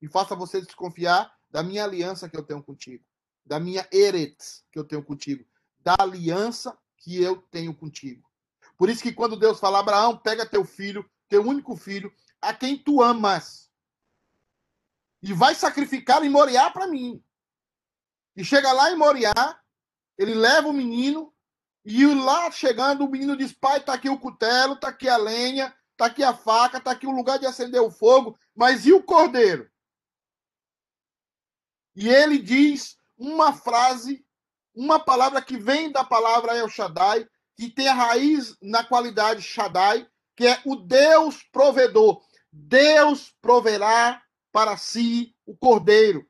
e 0.00 0.08
faça 0.08 0.34
você 0.34 0.60
desconfiar 0.60 1.34
da 1.50 1.62
minha 1.62 1.84
aliança 1.84 2.28
que 2.28 2.36
eu 2.36 2.42
tenho 2.42 2.62
contigo, 2.62 3.04
da 3.44 3.58
minha 3.58 3.86
eretz 3.92 4.64
que 4.70 4.78
eu 4.78 4.84
tenho 4.84 5.02
contigo, 5.02 5.44
da 5.78 5.96
aliança 5.98 6.78
que 6.96 7.20
eu 7.22 7.36
tenho 7.50 7.74
contigo. 7.74 8.28
Por 8.76 8.88
isso 8.88 9.02
que 9.02 9.12
quando 9.12 9.38
Deus 9.38 9.58
fala, 9.58 9.80
Abraão, 9.80 10.16
pega 10.16 10.46
teu 10.46 10.64
filho, 10.64 11.08
teu 11.28 11.42
único 11.42 11.76
filho, 11.76 12.12
a 12.40 12.54
quem 12.54 12.76
tu 12.76 13.02
amas, 13.02 13.70
e 15.22 15.32
vai 15.32 15.54
sacrificar 15.54 16.24
em 16.24 16.30
Moriá 16.30 16.70
para 16.70 16.86
mim. 16.86 17.22
E 18.36 18.44
chega 18.44 18.72
lá 18.72 18.90
em 18.90 18.96
Moriá, 18.96 19.60
ele 20.16 20.34
leva 20.34 20.68
o 20.68 20.72
menino, 20.72 21.34
e 21.84 22.06
lá 22.06 22.50
chegando, 22.50 23.04
o 23.04 23.10
menino 23.10 23.36
diz: 23.36 23.52
Pai, 23.52 23.82
tá 23.82 23.94
aqui 23.94 24.08
o 24.08 24.18
cutelo, 24.18 24.76
tá 24.76 24.88
aqui 24.88 25.08
a 25.08 25.16
lenha, 25.16 25.74
tá 25.96 26.06
aqui 26.06 26.22
a 26.22 26.34
faca, 26.34 26.80
tá 26.80 26.90
aqui 26.90 27.06
o 27.06 27.10
lugar 27.10 27.38
de 27.38 27.46
acender 27.46 27.80
o 27.80 27.90
fogo, 27.90 28.38
mas 28.54 28.86
e 28.86 28.92
o 28.92 29.02
cordeiro? 29.02 29.70
E 31.94 32.08
ele 32.08 32.38
diz 32.38 32.96
uma 33.18 33.52
frase, 33.52 34.24
uma 34.74 34.98
palavra 34.98 35.42
que 35.42 35.58
vem 35.58 35.90
da 35.90 36.04
palavra 36.04 36.56
El 36.56 36.68
Shaddai, 36.68 37.28
que 37.56 37.68
tem 37.68 37.88
a 37.88 37.94
raiz 37.94 38.56
na 38.62 38.82
qualidade 38.82 39.42
Shaddai, 39.42 40.08
que 40.36 40.46
é 40.46 40.60
o 40.64 40.76
Deus 40.76 41.42
provedor. 41.52 42.22
Deus 42.52 43.34
proverá 43.40 44.22
para 44.52 44.76
si 44.76 45.34
o 45.46 45.56
cordeiro. 45.56 46.26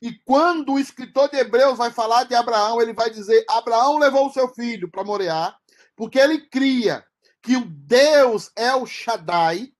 E 0.00 0.12
quando 0.24 0.74
o 0.74 0.78
escritor 0.78 1.30
de 1.30 1.38
Hebreus 1.38 1.78
vai 1.78 1.90
falar 1.90 2.24
de 2.24 2.34
Abraão, 2.34 2.80
ele 2.80 2.92
vai 2.92 3.08
dizer: 3.08 3.44
Abraão 3.48 3.98
levou 3.98 4.26
o 4.26 4.32
seu 4.32 4.48
filho 4.48 4.90
para 4.90 5.04
Morear, 5.04 5.58
porque 5.96 6.18
ele 6.18 6.46
cria 6.48 7.04
que 7.42 7.56
o 7.56 7.64
Deus 7.64 8.50
El 8.56 8.84
Shaddai 8.86 9.72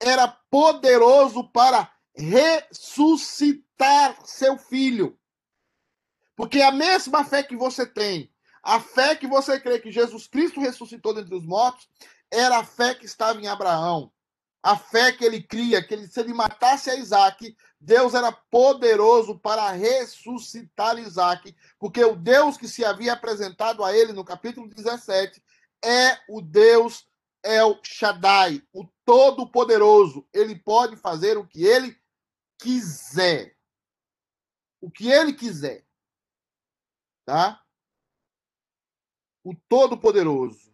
era 0.00 0.28
poderoso 0.50 1.50
para 1.50 1.90
ressuscitar 2.14 3.66
seu 4.24 4.58
filho. 4.58 5.18
Porque 6.36 6.60
a 6.60 6.70
mesma 6.70 7.24
fé 7.24 7.42
que 7.42 7.56
você 7.56 7.84
tem, 7.84 8.32
a 8.62 8.80
fé 8.80 9.16
que 9.16 9.26
você 9.26 9.58
crê 9.58 9.80
que 9.80 9.90
Jesus 9.90 10.26
Cristo 10.26 10.60
ressuscitou 10.60 11.12
dentre 11.12 11.34
os 11.34 11.44
mortos, 11.44 11.88
era 12.30 12.58
a 12.58 12.64
fé 12.64 12.94
que 12.94 13.06
estava 13.06 13.40
em 13.40 13.48
Abraão. 13.48 14.12
A 14.62 14.76
fé 14.76 15.12
que 15.12 15.24
ele 15.24 15.42
cria, 15.42 15.82
que 15.82 15.94
ele, 15.94 16.08
se 16.08 16.18
ele 16.20 16.34
matasse 16.34 16.90
a 16.90 16.96
Isaac, 16.96 17.56
Deus 17.80 18.14
era 18.14 18.32
poderoso 18.32 19.38
para 19.38 19.70
ressuscitar 19.70 20.98
Isaac, 20.98 21.54
porque 21.78 22.04
o 22.04 22.16
Deus 22.16 22.56
que 22.56 22.66
se 22.66 22.84
havia 22.84 23.12
apresentado 23.12 23.84
a 23.84 23.96
ele 23.96 24.12
no 24.12 24.24
capítulo 24.24 24.68
17 24.68 25.40
é 25.84 26.18
o 26.28 26.42
Deus 26.42 27.06
El 27.42 27.80
Shaddai, 27.84 28.62
o 28.72 28.84
Todo-Poderoso. 29.04 30.26
Ele 30.32 30.58
pode 30.58 30.96
fazer 30.96 31.38
o 31.38 31.46
que 31.46 31.64
ele 31.64 31.96
quiser. 32.58 33.56
O 34.80 34.90
que 34.90 35.08
ele 35.08 35.32
quiser. 35.32 35.86
Tá? 37.24 37.62
O 39.44 39.54
Todo-Poderoso. 39.54 40.67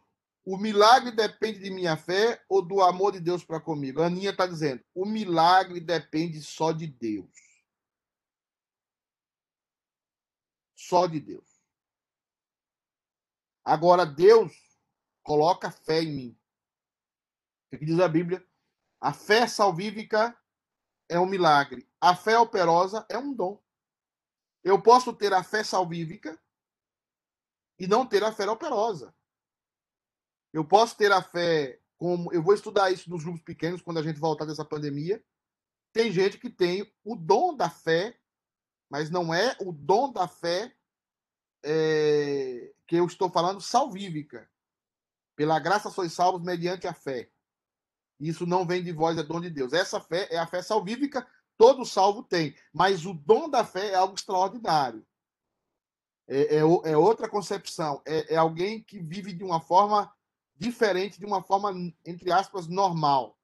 O 0.44 0.58
milagre 0.58 1.10
depende 1.10 1.58
de 1.58 1.70
minha 1.70 1.96
fé 1.96 2.44
ou 2.48 2.60
do 2.60 2.82
amor 2.82 3.12
de 3.12 3.20
Deus 3.20 3.42
para 3.42 3.60
comigo? 3.60 4.02
A 4.02 4.06
Aninha 4.06 4.30
está 4.30 4.46
dizendo: 4.46 4.84
o 4.94 5.06
milagre 5.06 5.80
depende 5.80 6.42
só 6.42 6.70
de 6.70 6.86
Deus. 6.86 7.32
Só 10.74 11.06
de 11.06 11.18
Deus. 11.18 11.48
Agora, 13.64 14.04
Deus 14.04 14.52
coloca 15.22 15.70
fé 15.70 16.02
em 16.02 16.14
mim. 16.14 16.40
O 17.72 17.78
que 17.78 17.86
diz 17.86 17.98
a 17.98 18.06
Bíblia? 18.06 18.46
A 19.00 19.14
fé 19.14 19.48
salvífica 19.48 20.38
é 21.08 21.18
um 21.18 21.26
milagre. 21.26 21.88
A 21.98 22.14
fé 22.14 22.38
operosa 22.38 23.06
é 23.08 23.16
um 23.16 23.32
dom. 23.32 23.62
Eu 24.62 24.82
posso 24.82 25.14
ter 25.14 25.32
a 25.32 25.42
fé 25.42 25.64
salvífica 25.64 26.38
e 27.78 27.86
não 27.86 28.06
ter 28.06 28.22
a 28.22 28.32
fé 28.32 28.48
operosa. 28.48 29.14
Eu 30.54 30.64
posso 30.64 30.96
ter 30.96 31.10
a 31.10 31.20
fé 31.20 31.80
como. 31.98 32.32
Eu 32.32 32.40
vou 32.40 32.54
estudar 32.54 32.88
isso 32.92 33.10
nos 33.10 33.24
grupos 33.24 33.42
pequenos 33.42 33.82
quando 33.82 33.98
a 33.98 34.02
gente 34.04 34.20
voltar 34.20 34.44
dessa 34.44 34.64
pandemia. 34.64 35.20
Tem 35.92 36.12
gente 36.12 36.38
que 36.38 36.48
tem 36.48 36.88
o 37.02 37.16
dom 37.16 37.56
da 37.56 37.68
fé, 37.68 38.16
mas 38.88 39.10
não 39.10 39.34
é 39.34 39.56
o 39.60 39.72
dom 39.72 40.12
da 40.12 40.28
fé 40.28 40.72
é, 41.64 42.72
que 42.86 42.94
eu 42.94 43.04
estou 43.04 43.28
falando 43.28 43.60
salvífica. 43.60 44.48
Pela 45.34 45.58
graça 45.58 45.90
sois 45.90 46.12
salvos 46.12 46.40
mediante 46.40 46.86
a 46.86 46.94
fé. 46.94 47.28
Isso 48.20 48.46
não 48.46 48.64
vem 48.64 48.80
de 48.80 48.92
vós, 48.92 49.18
é 49.18 49.24
dom 49.24 49.40
de 49.40 49.50
Deus. 49.50 49.72
Essa 49.72 50.00
fé 50.00 50.28
é 50.30 50.38
a 50.38 50.46
fé 50.46 50.62
salvífica, 50.62 51.26
todo 51.58 51.84
salvo 51.84 52.22
tem. 52.22 52.56
Mas 52.72 53.04
o 53.04 53.12
dom 53.12 53.50
da 53.50 53.64
fé 53.64 53.88
é 53.88 53.94
algo 53.96 54.14
extraordinário. 54.14 55.04
É, 56.28 56.56
é, 56.56 56.58
é 56.58 56.96
outra 56.96 57.28
concepção. 57.28 58.00
É, 58.06 58.34
é 58.34 58.36
alguém 58.36 58.80
que 58.80 59.00
vive 59.00 59.32
de 59.32 59.42
uma 59.42 59.60
forma 59.60 60.14
diferente 60.64 61.18
de 61.18 61.26
uma 61.26 61.42
forma, 61.42 61.72
entre 62.04 62.32
aspas, 62.32 62.66
normal. 62.66 63.38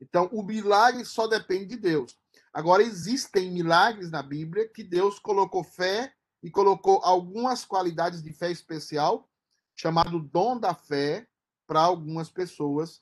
Então, 0.00 0.28
o 0.32 0.42
milagre 0.42 1.04
só 1.04 1.26
depende 1.26 1.66
de 1.66 1.76
Deus. 1.76 2.16
Agora, 2.52 2.82
existem 2.82 3.50
milagres 3.50 4.10
na 4.10 4.22
Bíblia 4.22 4.68
que 4.68 4.82
Deus 4.82 5.18
colocou 5.18 5.62
fé 5.62 6.12
e 6.42 6.50
colocou 6.50 7.00
algumas 7.04 7.64
qualidades 7.64 8.22
de 8.22 8.32
fé 8.32 8.50
especial, 8.50 9.28
chamado 9.76 10.18
dom 10.18 10.58
da 10.58 10.74
fé, 10.74 11.26
para 11.66 11.82
algumas 11.82 12.28
pessoas, 12.28 13.00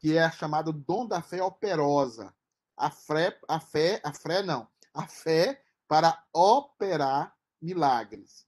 que 0.00 0.16
é 0.16 0.28
chamado 0.32 0.72
dom 0.72 1.06
da 1.06 1.22
fé 1.22 1.42
operosa. 1.42 2.34
A 2.76 2.90
fé, 2.90 3.38
a 3.48 3.60
fé, 3.60 4.00
a 4.04 4.12
fé 4.12 4.42
não, 4.42 4.66
a 4.92 5.06
fé 5.06 5.62
para 5.86 6.20
operar 6.32 7.34
milagres. 7.60 8.46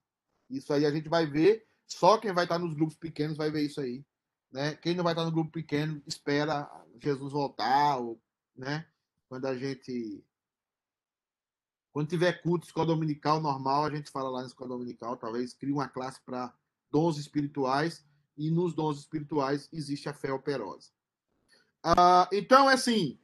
Isso 0.48 0.72
aí 0.72 0.84
a 0.84 0.90
gente 0.90 1.08
vai 1.08 1.26
ver 1.26 1.66
só 1.90 2.18
quem 2.18 2.32
vai 2.32 2.44
estar 2.44 2.58
nos 2.58 2.74
grupos 2.74 2.96
pequenos 2.96 3.36
vai 3.36 3.50
ver 3.50 3.62
isso 3.62 3.80
aí. 3.80 4.04
Né? 4.50 4.74
Quem 4.76 4.94
não 4.94 5.04
vai 5.04 5.12
estar 5.12 5.24
no 5.24 5.32
grupo 5.32 5.50
pequeno, 5.50 6.02
espera 6.06 6.70
Jesus 7.00 7.32
voltar, 7.32 7.96
ou, 7.98 8.20
né? 8.56 8.86
Quando 9.28 9.46
a 9.46 9.56
gente. 9.56 10.24
Quando 11.92 12.08
tiver 12.08 12.40
culto, 12.42 12.66
escola 12.66 12.86
dominical 12.86 13.40
normal, 13.40 13.84
a 13.84 13.90
gente 13.90 14.10
fala 14.10 14.30
lá 14.30 14.40
na 14.42 14.46
escola 14.46 14.70
dominical, 14.70 15.16
talvez 15.16 15.52
crie 15.52 15.72
uma 15.72 15.88
classe 15.88 16.20
para 16.24 16.54
dons 16.90 17.18
espirituais, 17.18 18.04
e 18.36 18.50
nos 18.50 18.74
dons 18.74 18.98
espirituais 18.98 19.68
existe 19.72 20.08
a 20.08 20.14
fé 20.14 20.32
operosa. 20.32 20.90
Ah, 21.82 22.28
então, 22.32 22.70
é 22.70 22.74
assim: 22.74 23.18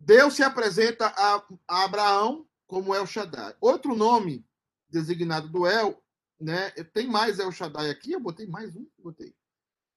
Deus 0.00 0.34
se 0.34 0.42
apresenta 0.42 1.06
a, 1.08 1.46
a 1.68 1.84
Abraão 1.84 2.46
como 2.66 2.94
El 2.94 3.06
Shaddai. 3.06 3.54
Outro 3.60 3.94
nome 3.94 4.46
designado 4.88 5.48
do 5.48 5.66
El 5.66 6.03
né? 6.40 6.70
Tem 6.92 7.06
mais 7.06 7.38
El 7.38 7.52
Shaddai 7.52 7.90
aqui, 7.90 8.12
eu 8.12 8.20
botei 8.20 8.46
mais 8.46 8.74
um, 8.76 8.86
botei. 8.98 9.34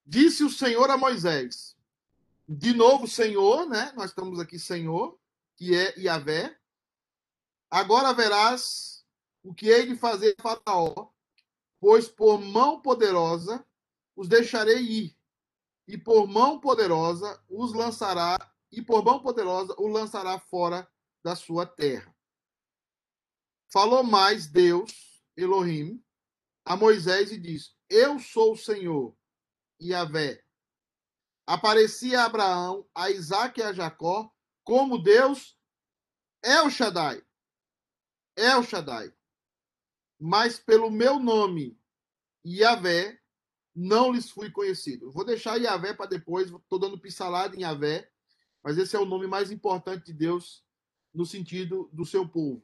Disse 0.05 0.43
o 0.43 0.49
Senhor 0.49 0.89
a 0.89 0.97
Moisés. 0.97 1.75
De 2.47 2.73
novo, 2.73 3.07
Senhor, 3.07 3.67
né? 3.67 3.91
Nós 3.95 4.11
estamos 4.11 4.39
aqui, 4.39 4.57
Senhor, 4.57 5.19
que 5.55 5.75
é 5.75 5.99
Yahvé. 5.99 6.57
Agora 7.69 8.13
verás 8.13 9.05
o 9.43 9.53
que 9.53 9.67
hei 9.67 9.85
de 9.85 9.95
fazer 9.95 10.35
a 10.38 10.41
Faraó, 10.41 11.09
pois 11.79 12.07
por 12.07 12.39
mão 12.39 12.81
poderosa 12.81 13.65
os 14.15 14.27
deixarei 14.27 14.81
ir, 14.81 15.17
e 15.88 15.97
por 15.97 16.27
mão 16.27 16.59
poderosa 16.59 17.41
os 17.49 17.73
lançará, 17.73 18.38
e 18.71 18.81
por 18.81 19.03
mão 19.03 19.21
poderosa 19.21 19.75
o 19.77 19.88
lançará 19.88 20.39
fora 20.39 20.89
da 21.23 21.35
sua 21.35 21.65
terra. 21.65 22.15
Falou 23.69 24.03
mais 24.03 24.47
Deus, 24.47 25.21
Elohim, 25.35 26.01
a 26.68 26.76
Moisés 26.76 27.32
e 27.32 27.39
diz: 27.39 27.74
Eu 27.89 28.20
sou 28.20 28.53
o 28.53 28.57
Senhor, 28.57 29.15
Yahvé. 29.82 30.43
Aparecia 31.45 32.22
a 32.22 32.26
Abraão, 32.26 32.86
a 32.93 33.09
Isaac 33.09 33.57
e 33.57 33.63
a 33.63 33.72
Jacó 33.72 34.30
como 34.65 35.01
Deus 35.01 35.57
é 36.43 36.61
o 36.61 36.70
Shaddai. 36.70 37.24
O 38.57 38.63
Shaddai. 38.63 39.13
Mas 40.20 40.59
pelo 40.59 40.91
meu 40.91 41.20
nome, 41.20 41.80
Yahvé, 42.45 43.18
não 43.74 44.11
lhes 44.11 44.30
fui 44.30 44.51
conhecido. 44.51 45.09
Vou 45.11 45.24
deixar 45.24 45.55
Yahvé 45.55 45.93
para 45.93 46.09
depois, 46.09 46.51
estou 46.51 46.78
dando 46.78 46.99
pincelada 46.99 47.55
em 47.55 47.61
Yahvé, 47.61 48.11
mas 48.61 48.78
esse 48.78 48.93
é 48.93 48.99
o 48.99 49.05
nome 49.05 49.26
mais 49.26 49.51
importante 49.51 50.07
de 50.07 50.13
Deus 50.13 50.65
no 51.13 51.26
sentido 51.26 51.89
do 51.93 52.05
seu 52.05 52.28
povo. 52.28 52.61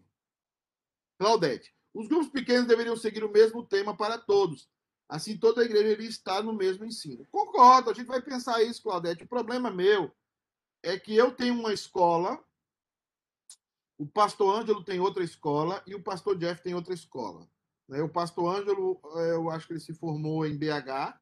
Claudete. 1.17 1.73
Os 1.93 2.07
grupos 2.07 2.29
pequenos 2.29 2.67
deveriam 2.67 2.97
seguir 2.97 3.23
o 3.23 3.31
mesmo 3.31 3.63
tema 3.65 3.95
para 3.95 4.17
todos. 4.17 4.69
Assim, 5.07 5.37
toda 5.37 5.61
a 5.61 5.65
igreja 5.65 5.89
iria 5.89 6.09
estar 6.09 6.41
no 6.41 6.53
mesmo 6.53 6.85
ensino. 6.85 7.25
Concordo, 7.31 7.89
a 7.89 7.93
gente 7.93 8.07
vai 8.07 8.21
pensar 8.21 8.63
isso, 8.63 8.81
Claudete. 8.81 9.23
O 9.23 9.27
problema 9.27 9.69
meu 9.69 10.11
é 10.81 10.97
que 10.97 11.15
eu 11.15 11.31
tenho 11.31 11.53
uma 11.53 11.71
escola, 11.71 12.43
o 13.97 14.07
pastor 14.07 14.59
Ângelo 14.59 14.83
tem 14.83 14.99
outra 14.99 15.23
escola 15.23 15.83
e 15.85 15.93
o 15.93 16.01
pastor 16.01 16.37
Jeff 16.37 16.63
tem 16.63 16.73
outra 16.73 16.93
escola. 16.93 17.47
Né? 17.87 18.01
O 18.01 18.09
pastor 18.09 18.55
Ângelo, 18.55 18.99
eh, 19.17 19.33
eu 19.33 19.49
acho 19.49 19.67
que 19.67 19.73
ele 19.73 19.79
se 19.79 19.93
formou 19.93 20.45
em 20.45 20.57
BH, 20.57 21.19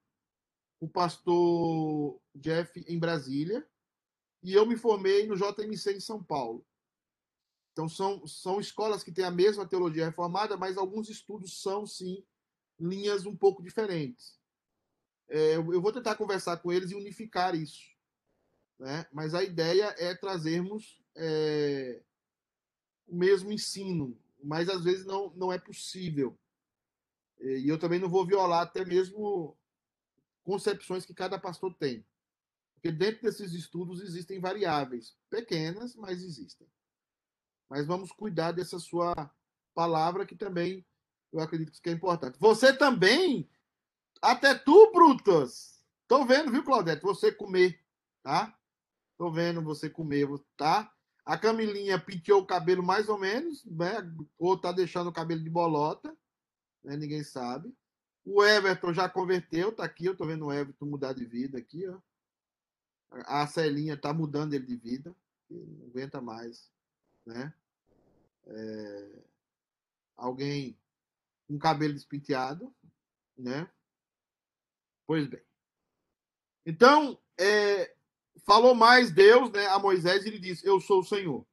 o 0.80 0.88
pastor 0.88 2.20
Jeff 2.34 2.84
em 2.88 2.98
Brasília, 2.98 3.68
e 4.42 4.54
eu 4.54 4.66
me 4.66 4.76
formei 4.76 5.28
no 5.28 5.36
JMC 5.36 5.94
em 5.94 6.00
São 6.00 6.24
Paulo. 6.24 6.66
Então, 7.72 7.88
são, 7.88 8.26
são 8.28 8.60
escolas 8.60 9.04
que 9.04 9.12
têm 9.12 9.24
a 9.24 9.32
mesma 9.32 9.66
teologia 9.68 10.06
reformada, 10.06 10.58
mas 10.58 10.78
alguns 10.78 11.10
estudos 11.10 11.62
são, 11.62 11.86
sim, 11.86 12.24
linhas 12.80 13.26
um 13.26 13.36
pouco 13.36 13.64
diferentes. 13.64 14.40
é, 15.30 15.56
eu 15.56 15.74
eu 15.74 15.82
vou 15.82 15.94
tentar 15.94 16.16
conversar 16.16 16.58
com 16.58 16.72
eles 16.72 16.92
e 16.92 16.96
unificar 16.96 17.56
isso. 17.56 17.90
Né? 18.80 19.06
Mas 19.12 19.34
a 19.34 19.44
ideia 19.44 19.96
é 19.98 20.16
trazermos 20.16 21.02
é, 21.16 22.02
o 23.08 23.16
mesmo 23.16 23.52
ensino, 23.52 24.20
mas 24.44 24.68
às 24.70 24.84
vezes 24.84 25.06
não, 25.06 25.30
não 25.36 25.54
é 25.54 25.60
possível. 25.60 26.38
E 27.40 27.68
eu 27.68 27.80
também 27.80 28.00
não 28.00 28.10
vou 28.10 28.26
violar 28.26 28.62
até 28.62 28.86
mesmo 28.86 29.58
concepções 30.44 31.06
que 31.06 31.14
cada 31.14 31.40
pastor 31.40 31.74
tem. 31.76 32.06
Porque 32.74 32.92
dentro 32.92 33.22
desses 33.22 33.54
estudos 33.54 34.02
existem 34.02 34.40
variáveis, 34.40 35.16
pequenas, 35.30 35.96
mas 35.96 36.24
existem. 36.24 36.68
Mas 37.72 37.88
vamos 37.88 38.12
cuidar 38.12 38.52
dessa 38.52 38.78
sua 38.80 39.14
palavra, 39.74 40.26
que 40.26 40.36
também 40.36 40.86
eu 41.32 41.40
acredito 41.40 41.82
que 41.82 41.90
é 41.90 41.94
importante. 41.94 42.38
Você 42.38 42.74
também, 42.74 43.50
até 44.22 44.54
tu, 44.54 44.92
Brutas, 44.92 45.82
tô 46.06 46.26
vendo, 46.26 46.52
viu, 46.52 46.66
Claudete, 46.66 47.02
você 47.02 47.32
comer, 47.32 47.82
tá? 48.22 48.54
Tô 49.18 49.32
vendo 49.32 49.62
você 49.62 49.90
comer, 49.90 50.28
tá? 50.58 50.94
A 51.24 51.38
Camilinha 51.38 51.98
penteou 51.98 52.42
o 52.42 52.46
cabelo 52.46 52.84
mais 52.84 53.08
ou 53.08 53.18
menos, 53.18 53.64
né? 53.64 53.94
Ou 54.38 54.60
tá 54.60 54.74
deixando 54.74 55.08
o 55.08 55.14
cabelo 55.14 55.42
de 55.42 55.50
bolota, 55.50 56.14
né? 56.84 56.98
Ninguém 56.98 57.24
sabe. 57.24 57.74
O 58.26 58.44
Everton 58.44 58.94
já 58.94 59.08
converteu, 59.08 59.72
tá 59.74 59.86
aqui, 59.86 60.08
eu 60.08 60.18
tô 60.18 60.26
vendo 60.26 60.48
o 60.48 60.52
Everton 60.52 60.88
mudar 60.88 61.14
de 61.14 61.24
vida 61.24 61.58
aqui, 61.58 61.88
ó. 61.88 61.98
A 63.12 63.48
Celinha 63.48 63.96
tá 63.96 64.14
mudando 64.14 64.56
ele 64.56 64.66
de 64.66 64.76
vida, 64.76 65.16
não 65.50 65.88
aguenta 65.88 66.20
mais, 66.20 66.70
né? 67.26 67.54
É... 68.48 69.24
Alguém 70.18 70.78
com 71.48 71.58
cabelo 71.58 71.94
despenteado, 71.94 72.74
né? 73.38 73.70
Pois 75.06 75.28
bem. 75.28 75.42
Então, 76.66 77.20
é, 77.38 77.94
falou 78.46 78.74
mais 78.76 79.12
Deus 79.12 79.52
né, 79.52 79.66
a 79.68 79.80
Moisés 79.80 80.24
e 80.24 80.30
ele 80.30 80.40
disse: 80.40 80.66
Eu 80.66 80.80
sou 80.80 81.00
o 81.00 81.04
Senhor. 81.04 81.46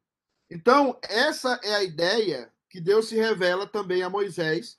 Então, 0.50 0.98
essa 1.02 1.58
é 1.62 1.74
a 1.74 1.82
ideia 1.82 2.52
que 2.70 2.80
Deus 2.80 3.08
se 3.08 3.16
revela 3.16 3.66
também 3.66 4.02
a 4.02 4.10
Moisés, 4.10 4.78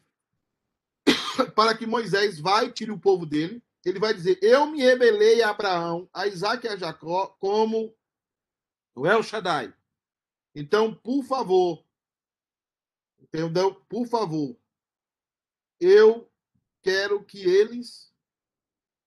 para 1.56 1.76
que 1.76 1.86
Moisés 1.86 2.40
vai 2.40 2.68
e 2.68 2.72
tire 2.72 2.92
o 2.92 3.00
povo 3.00 3.26
dele. 3.26 3.62
Ele 3.84 4.00
vai 4.00 4.14
dizer: 4.14 4.40
Eu 4.42 4.68
me 4.68 4.82
rebelei 4.82 5.42
a 5.42 5.50
Abraão, 5.50 6.10
a 6.14 6.28
Isaac 6.28 6.66
e 6.66 6.70
a 6.70 6.78
Jacó 6.78 7.28
como 7.40 7.94
o 8.96 9.08
El 9.08 9.24
Shaddai. 9.24 9.74
Então, 10.54 10.94
por 10.94 11.24
favor, 11.24 11.84
entendeu? 13.34 13.76
Por 13.88 14.08
favor, 14.08 14.58
eu 15.80 16.30
quero 16.82 17.24
que 17.24 17.40
eles 17.40 18.14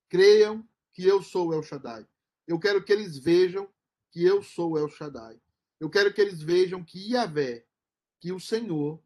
creiam 0.08 0.66
que 0.92 1.04
eu 1.04 1.22
sou 1.22 1.52
El 1.52 1.62
Shaddai. 1.62 2.06
Eu 2.46 2.58
quero 2.58 2.84
que 2.84 2.92
eles 2.92 3.18
vejam 3.18 3.68
que 4.10 4.22
eu 4.24 4.42
sou 4.42 4.78
El 4.78 4.88
Shaddai. 4.88 5.40
Eu 5.80 5.90
quero 5.90 6.12
que 6.12 6.20
eles 6.20 6.40
vejam 6.40 6.84
que 6.84 7.12
Yahvé, 7.12 7.66
que 8.20 8.32
o 8.32 8.38
Senhor 8.38 9.02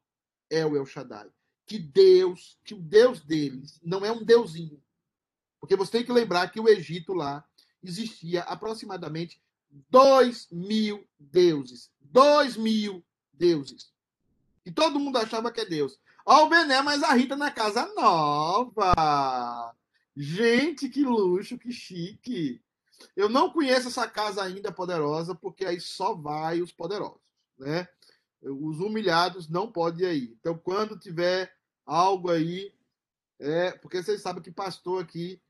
é 0.50 0.64
o 0.66 0.76
El 0.76 0.84
Shaddai. 0.84 1.30
Que 1.64 1.78
Deus, 1.78 2.58
que 2.64 2.74
o 2.74 2.80
Deus 2.80 3.20
deles 3.20 3.80
não 3.82 4.04
é 4.04 4.12
um 4.12 4.24
deusinho. 4.24 4.82
Porque 5.58 5.76
você 5.76 5.92
tem 5.92 6.04
que 6.04 6.12
lembrar 6.12 6.50
que 6.50 6.60
o 6.60 6.68
Egito 6.68 7.12
lá 7.12 7.44
existia 7.82 8.42
aproximadamente 8.42 9.40
dois 9.90 10.48
mil 10.50 11.06
deuses. 11.18 11.90
Dois 12.00 12.56
mil 12.56 13.04
deuses. 13.32 13.92
E 14.66 14.72
todo 14.72 14.98
mundo 14.98 15.16
achava 15.16 15.52
que 15.52 15.60
é 15.60 15.64
Deus. 15.64 15.96
Ó, 16.26 16.44
o 16.44 16.48
Bené, 16.48 16.82
mas 16.82 17.04
a 17.04 17.12
Rita 17.12 17.36
na 17.36 17.52
casa 17.52 17.86
nova. 17.94 19.72
Gente, 20.16 20.88
que 20.88 21.04
luxo, 21.04 21.56
que 21.56 21.70
chique. 21.70 22.60
Eu 23.14 23.28
não 23.28 23.50
conheço 23.50 23.86
essa 23.86 24.08
casa 24.08 24.42
ainda 24.42 24.72
poderosa, 24.72 25.36
porque 25.36 25.64
aí 25.64 25.80
só 25.80 26.14
vai 26.14 26.60
os 26.60 26.72
poderosos, 26.72 27.20
né? 27.56 27.86
Os 28.42 28.80
humilhados 28.80 29.48
não 29.48 29.70
podem 29.70 30.12
ir. 30.12 30.36
Então, 30.40 30.58
quando 30.58 30.98
tiver 30.98 31.54
algo 31.84 32.28
aí, 32.28 32.74
é 33.38 33.70
porque 33.72 34.02
vocês 34.02 34.20
sabem 34.20 34.42
que 34.42 34.50
pastor 34.50 35.02
aqui, 35.02 35.40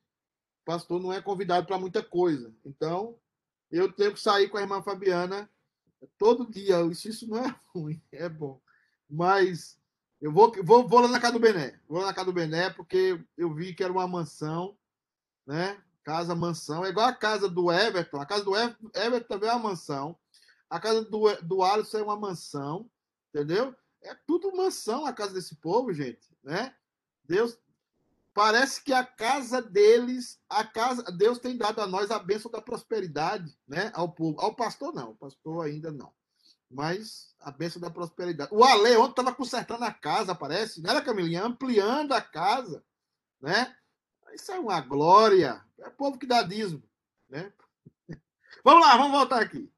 pastor 0.63 1.01
não 1.01 1.11
é 1.11 1.23
convidado 1.23 1.67
para 1.67 1.79
muita 1.79 2.03
coisa. 2.03 2.55
Então, 2.67 3.19
eu 3.71 3.91
tenho 3.91 4.13
que 4.13 4.21
sair 4.21 4.51
com 4.51 4.59
a 4.59 4.63
irmã 4.63 4.83
Fabiana 4.83 5.49
todo 6.19 6.51
dia. 6.51 6.83
Isso, 6.83 7.09
isso 7.09 7.27
não 7.27 7.39
é 7.39 7.55
ruim, 7.75 8.03
é 8.13 8.29
bom. 8.29 8.61
Mas 9.09 9.79
eu 10.21 10.33
vou, 10.33 10.53
vou, 10.65 10.89
vou 10.89 11.01
lá 11.01 11.09
na 11.09 11.21
casa 11.21 11.35
do 11.35 11.41
Bené. 11.41 11.79
Vou 11.89 12.01
lá 12.01 12.07
na 12.07 12.15
casa 12.15 12.27
do 12.27 12.33
Bené, 12.33 12.71
porque 12.71 13.23
eu 13.37 13.53
vi 13.53 13.75
que 13.75 13.85
era 13.85 13.93
uma 13.93 14.09
mansão, 14.09 14.77
né? 15.47 15.81
Casa, 16.03 16.35
mansão. 16.35 16.85
É 16.85 16.89
igual 16.89 17.07
a 17.07 17.13
casa 17.13 17.49
do 17.49 17.71
Everton. 17.71 18.21
A 18.21 18.27
casa 18.27 18.45
do 18.45 18.57
Everton 18.57 19.29
também 19.29 19.51
é 19.51 19.53
uma 19.53 19.71
mansão. 19.71 20.17
A 20.71 20.81
casa 20.81 21.05
do, 21.05 21.35
do 21.43 21.63
Alisson 21.63 21.99
é 21.99 22.03
uma 22.03 22.17
mansão. 22.17 22.89
Entendeu? 23.35 23.75
É 24.03 24.15
tudo 24.27 24.57
mansão 24.57 25.05
a 25.05 25.13
casa 25.13 25.35
desse 25.35 25.57
povo, 25.57 25.93
gente. 25.93 26.29
Né? 26.43 26.75
Deus. 27.25 27.59
Parece 28.33 28.83
que 28.85 28.93
a 28.93 29.05
casa 29.05 29.63
deles, 29.63 30.39
a 30.49 30.63
casa, 30.63 31.03
Deus 31.11 31.39
tem 31.39 31.57
dado 31.57 31.81
a 31.81 31.87
nós 31.87 32.11
a 32.11 32.19
bênção 32.19 32.51
da 32.51 32.61
prosperidade, 32.61 33.57
né? 33.67 33.91
Ao 33.95 34.11
povo. 34.13 34.39
Ao 34.41 34.55
pastor, 34.55 34.95
não. 34.95 35.13
O 35.13 35.17
pastor 35.17 35.65
ainda 35.65 35.91
não. 35.91 36.13
Mas 36.71 37.35
a 37.41 37.51
bênção 37.51 37.81
da 37.81 37.91
prosperidade. 37.91 38.53
O 38.53 38.65
Ale 38.65 38.97
ontem 38.97 39.11
estava 39.11 39.35
consertando 39.35 39.85
a 39.85 39.93
casa, 39.93 40.35
parece, 40.35 40.83
não 40.83 40.91
era, 40.91 41.03
Camilinha? 41.03 41.45
Ampliando 41.45 42.13
a 42.13 42.21
casa, 42.21 42.85
né? 43.41 43.75
Isso 44.35 44.51
é 44.53 44.59
uma 44.59 44.81
glória. 44.81 45.65
É 45.79 45.89
povo 45.89 46.19
que 46.19 46.27
dá 46.27 46.43
dízimo, 46.43 46.83
né? 47.29 47.53
Vamos 48.65 48.85
lá, 48.85 48.97
vamos 48.97 49.13
voltar 49.13 49.41
aqui. 49.41 49.71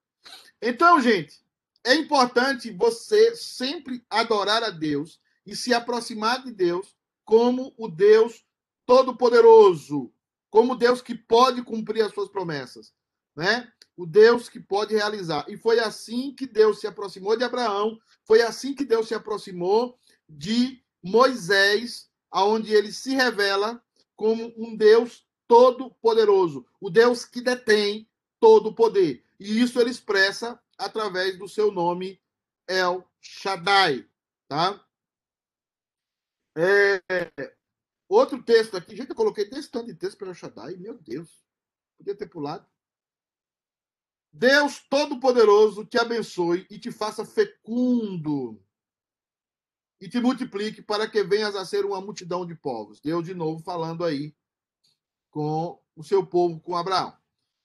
Então, 0.63 1.01
gente, 1.01 1.43
é 1.85 1.95
importante 1.95 2.71
você 2.71 3.37
sempre 3.37 4.05
adorar 4.09 4.63
a 4.63 4.71
Deus 4.71 5.21
e 5.45 5.55
se 5.55 5.75
aproximar 5.75 6.43
de 6.43 6.53
Deus 6.53 6.97
como 7.25 7.75
o 7.77 7.89
Deus 7.89 8.45
Todo-Poderoso, 8.87 10.13
como 10.49 10.77
Deus 10.77 11.03
que 11.03 11.15
pode 11.15 11.63
cumprir 11.63 12.03
as 12.03 12.13
suas 12.13 12.29
promessas, 12.29 12.95
né? 13.39 13.73
O 13.97 14.05
Deus 14.05 14.49
que 14.49 14.59
pode 14.59 14.97
realizar. 14.97 15.45
E 15.49 15.57
foi 15.57 15.79
assim 15.79 16.35
que 16.35 16.45
Deus 16.45 16.81
se 16.81 16.89
aproximou 16.89 17.37
de 17.37 17.45
Abraão, 17.45 17.97
foi 18.25 18.43
assim 18.43 18.75
que 18.75 18.85
Deus 18.85 19.07
se 19.07 19.15
aproximou 19.15 19.97
de 20.29 20.83
Moisés, 21.01 22.11
aonde 22.33 22.75
ele 22.75 22.93
se 22.93 23.15
revela 23.15 23.81
como 24.17 24.53
um 24.57 24.77
Deus 24.77 25.25
todo-poderoso, 25.47 26.67
o 26.81 26.91
Deus 26.91 27.25
que 27.25 27.41
detém 27.41 28.11
todo 28.41 28.71
o 28.71 28.75
poder. 28.75 29.25
E 29.39 29.63
isso 29.63 29.81
ele 29.81 29.91
expressa 29.91 30.61
através 30.77 31.39
do 31.39 31.49
seu 31.49 31.71
nome 31.71 32.21
El 32.67 33.09
Shaddai, 33.21 34.05
tá? 34.49 34.85
É, 36.57 37.01
outro 38.09 38.43
texto 38.43 38.77
aqui, 38.77 38.97
gente, 38.97 39.11
eu 39.11 39.17
coloquei 39.17 39.49
desse 39.49 39.71
tanto 39.71 39.87
de 39.87 39.95
texto 39.95 40.19
para 40.19 40.29
El 40.29 40.35
Shaddai, 40.35 40.77
meu 40.77 40.99
Deus, 40.99 41.31
podia 41.97 42.17
ter 42.17 42.27
pulado. 42.27 42.67
Deus 44.33 44.81
Todo-Poderoso 44.89 45.85
te 45.85 45.99
abençoe 45.99 46.67
e 46.71 46.79
te 46.79 46.93
faça 46.93 47.25
fecundo 47.25 48.61
e 50.01 50.09
te 50.09 50.21
multiplique 50.21 50.81
para 50.81 51.09
que 51.09 51.25
venhas 51.25 51.57
a 51.57 51.65
ser 51.65 51.85
uma 51.85 52.01
multidão 52.01 52.47
de 52.47 52.55
povos. 52.55 53.01
Deus, 53.01 53.25
de 53.25 53.35
novo, 53.35 53.63
falando 53.63 54.05
aí 54.05 54.35
com 55.31 55.81
o 55.97 56.05
seu 56.05 56.25
povo, 56.25 56.61
com 56.61 56.77
Abraão. 56.77 57.17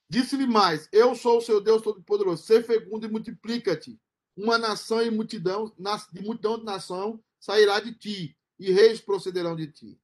Disse-lhe 0.09 0.47
mais: 0.47 0.87
Eu 0.91 1.15
sou 1.15 1.37
o 1.37 1.41
seu 1.41 1.61
Deus 1.61 1.81
Todo-Poderoso. 1.81 2.43
Ser 2.43 2.63
fecundo 2.63 3.05
e 3.05 3.09
multiplica-te. 3.09 3.99
Uma 4.35 4.57
nação 4.57 5.01
e 5.01 5.11
multidão, 5.11 5.71
de 6.11 6.21
multidão 6.21 6.57
de 6.57 6.65
nação 6.65 7.23
sairá 7.39 7.79
de 7.79 7.93
ti, 7.93 8.37
e 8.57 8.71
reis 8.71 8.99
procederão 8.99 9.55
de 9.55 9.67
ti. 9.67 9.99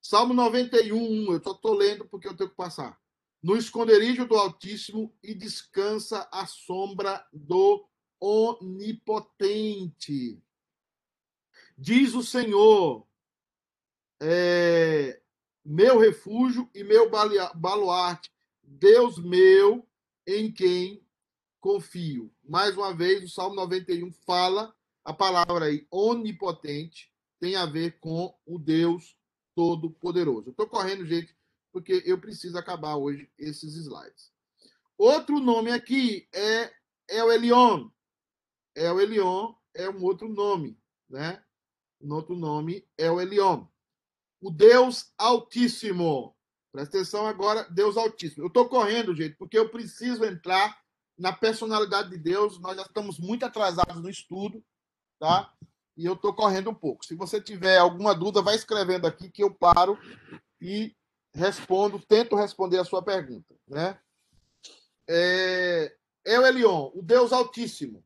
Salmo 0.00 0.32
91, 0.32 1.32
eu 1.32 1.42
só 1.42 1.52
estou 1.52 1.74
lendo 1.74 2.06
porque 2.06 2.28
eu 2.28 2.36
tenho 2.36 2.50
que 2.50 2.56
passar. 2.56 2.98
No 3.42 3.56
esconderijo 3.56 4.26
do 4.26 4.36
Altíssimo 4.36 5.14
e 5.22 5.32
descansa 5.34 6.28
à 6.32 6.44
sombra 6.46 7.24
do 7.32 7.88
Onipotente. 8.20 9.62
Diz 11.76 12.14
o 12.14 12.22
Senhor, 12.22 13.06
é, 14.20 15.20
meu 15.64 15.98
refúgio 15.98 16.68
e 16.74 16.82
meu 16.82 17.08
baluarte, 17.54 18.32
Deus 18.62 19.18
meu, 19.18 19.86
em 20.26 20.52
quem 20.52 21.06
confio. 21.60 22.34
Mais 22.42 22.76
uma 22.76 22.92
vez, 22.92 23.22
o 23.22 23.28
Salmo 23.28 23.54
91 23.54 24.10
fala 24.12 24.74
a 25.04 25.12
palavra 25.12 25.66
aí, 25.66 25.86
onipotente, 25.90 27.12
tem 27.40 27.54
a 27.54 27.64
ver 27.64 28.00
com 28.00 28.36
o 28.44 28.58
Deus 28.58 29.16
Todo-Poderoso. 29.54 30.48
Eu 30.48 30.50
estou 30.50 30.66
correndo, 30.66 31.06
gente, 31.06 31.37
porque 31.72 32.02
eu 32.04 32.18
preciso 32.18 32.58
acabar 32.58 32.96
hoje 32.96 33.30
esses 33.38 33.74
slides. 33.74 34.32
Outro 34.96 35.38
nome 35.38 35.70
aqui 35.70 36.28
é 36.32 36.72
El 37.08 37.30
Elion. 37.32 37.88
El 38.74 39.00
Elion 39.00 39.54
é 39.74 39.88
um 39.88 40.02
outro 40.04 40.28
nome, 40.28 40.78
né? 41.08 41.42
Um 42.00 42.12
outro 42.14 42.36
nome 42.36 42.86
é 42.96 43.10
o 43.10 43.20
Elion. 43.20 43.66
O 44.40 44.50
Deus 44.50 45.12
Altíssimo. 45.18 46.36
Presta 46.70 46.98
atenção 46.98 47.26
agora, 47.26 47.64
Deus 47.70 47.96
Altíssimo. 47.96 48.44
Eu 48.44 48.48
estou 48.48 48.68
correndo, 48.68 49.14
gente, 49.14 49.36
porque 49.36 49.58
eu 49.58 49.68
preciso 49.68 50.24
entrar 50.24 50.80
na 51.16 51.32
personalidade 51.32 52.10
de 52.10 52.18
Deus. 52.18 52.60
Nós 52.60 52.76
já 52.76 52.82
estamos 52.82 53.18
muito 53.18 53.44
atrasados 53.44 54.00
no 54.00 54.08
estudo, 54.08 54.64
tá? 55.18 55.52
E 55.96 56.06
eu 56.06 56.12
estou 56.12 56.32
correndo 56.32 56.70
um 56.70 56.74
pouco. 56.74 57.04
Se 57.04 57.16
você 57.16 57.40
tiver 57.40 57.78
alguma 57.78 58.14
dúvida, 58.14 58.42
vai 58.42 58.54
escrevendo 58.54 59.06
aqui 59.06 59.28
que 59.28 59.42
eu 59.42 59.52
paro 59.52 59.98
e 60.60 60.94
respondo, 61.34 61.98
tento 62.00 62.36
responder 62.36 62.78
a 62.78 62.84
sua 62.84 63.02
pergunta, 63.02 63.54
né? 63.66 64.00
É, 65.08 65.96
El 66.24 66.46
Elion, 66.46 66.90
o 66.94 67.02
Deus 67.02 67.32
Altíssimo. 67.32 68.04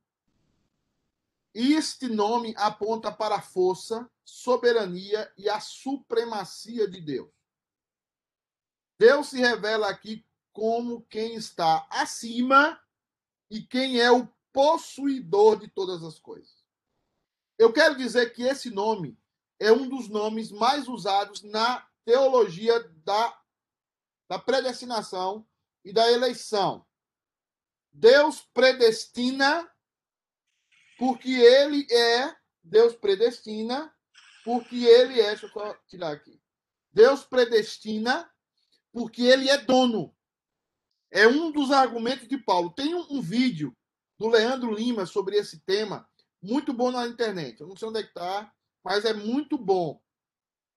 Este 1.55 2.09
nome 2.09 2.55
aponta 2.57 3.12
para 3.12 3.37
a 3.37 3.43
força, 3.43 4.11
soberania 4.25 5.31
e 5.37 5.49
a 5.49 5.61
supremacia 5.61 6.89
de 6.89 7.01
Deus. 7.01 7.31
Deus 8.99 9.29
se 9.29 9.39
revela 9.39 9.89
aqui 9.89 10.25
como 10.53 11.03
quem 11.03 11.35
está 11.35 11.87
acima 11.91 12.81
e 13.51 13.61
quem 13.61 14.01
é 14.01 14.11
o 14.11 14.29
possuidor 14.53 15.59
de 15.59 15.68
todas 15.68 16.03
as 16.05 16.18
coisas. 16.18 16.62
Eu 17.59 17.73
quero 17.73 17.97
dizer 17.97 18.33
que 18.33 18.43
esse 18.43 18.70
nome 18.70 19.18
é 19.59 19.73
um 19.73 19.89
dos 19.89 20.09
nomes 20.09 20.51
mais 20.51 20.89
usados 20.89 21.43
na 21.43 21.87
teologia 22.05 22.78
da, 23.05 23.40
da 24.28 24.38
predestinação 24.38 25.46
e 25.84 25.92
da 25.92 26.11
eleição. 26.11 26.86
Deus 27.92 28.40
predestina 28.55 29.70
porque 30.98 31.30
ele 31.30 31.86
é, 31.90 32.34
Deus 32.62 32.94
predestina 32.94 33.92
porque 34.44 34.84
ele 34.84 35.20
é, 35.20 35.30
deixa 35.36 35.46
eu 35.46 35.76
tirar 35.86 36.12
aqui. 36.12 36.40
Deus 36.92 37.24
predestina 37.24 38.30
porque 38.92 39.22
ele 39.22 39.48
é 39.48 39.59
dono. 39.59 40.14
É 41.11 41.26
um 41.26 41.53
dos 41.53 41.70
argumentos 41.70 42.26
de 42.26 42.38
Paulo. 42.38 42.70
Tem 42.70 42.94
um, 42.94 43.07
um 43.11 43.20
vídeo 43.20 43.76
do 44.18 44.28
Leandro 44.28 44.74
Lima 44.74 45.07
sobre 45.07 45.36
esse 45.36 45.61
tema, 45.61 46.09
muito 46.40 46.72
bom 46.72 46.90
na 46.90 47.07
internet. 47.07 47.61
Eu 47.61 47.68
não 47.68 47.76
sei 47.76 47.88
onde 47.88 48.00
é 48.00 48.03
que 48.03 48.09
está, 48.09 48.53
mas 48.82 49.05
é 49.05 49.12
muito 49.12 49.57
bom. 49.57 50.01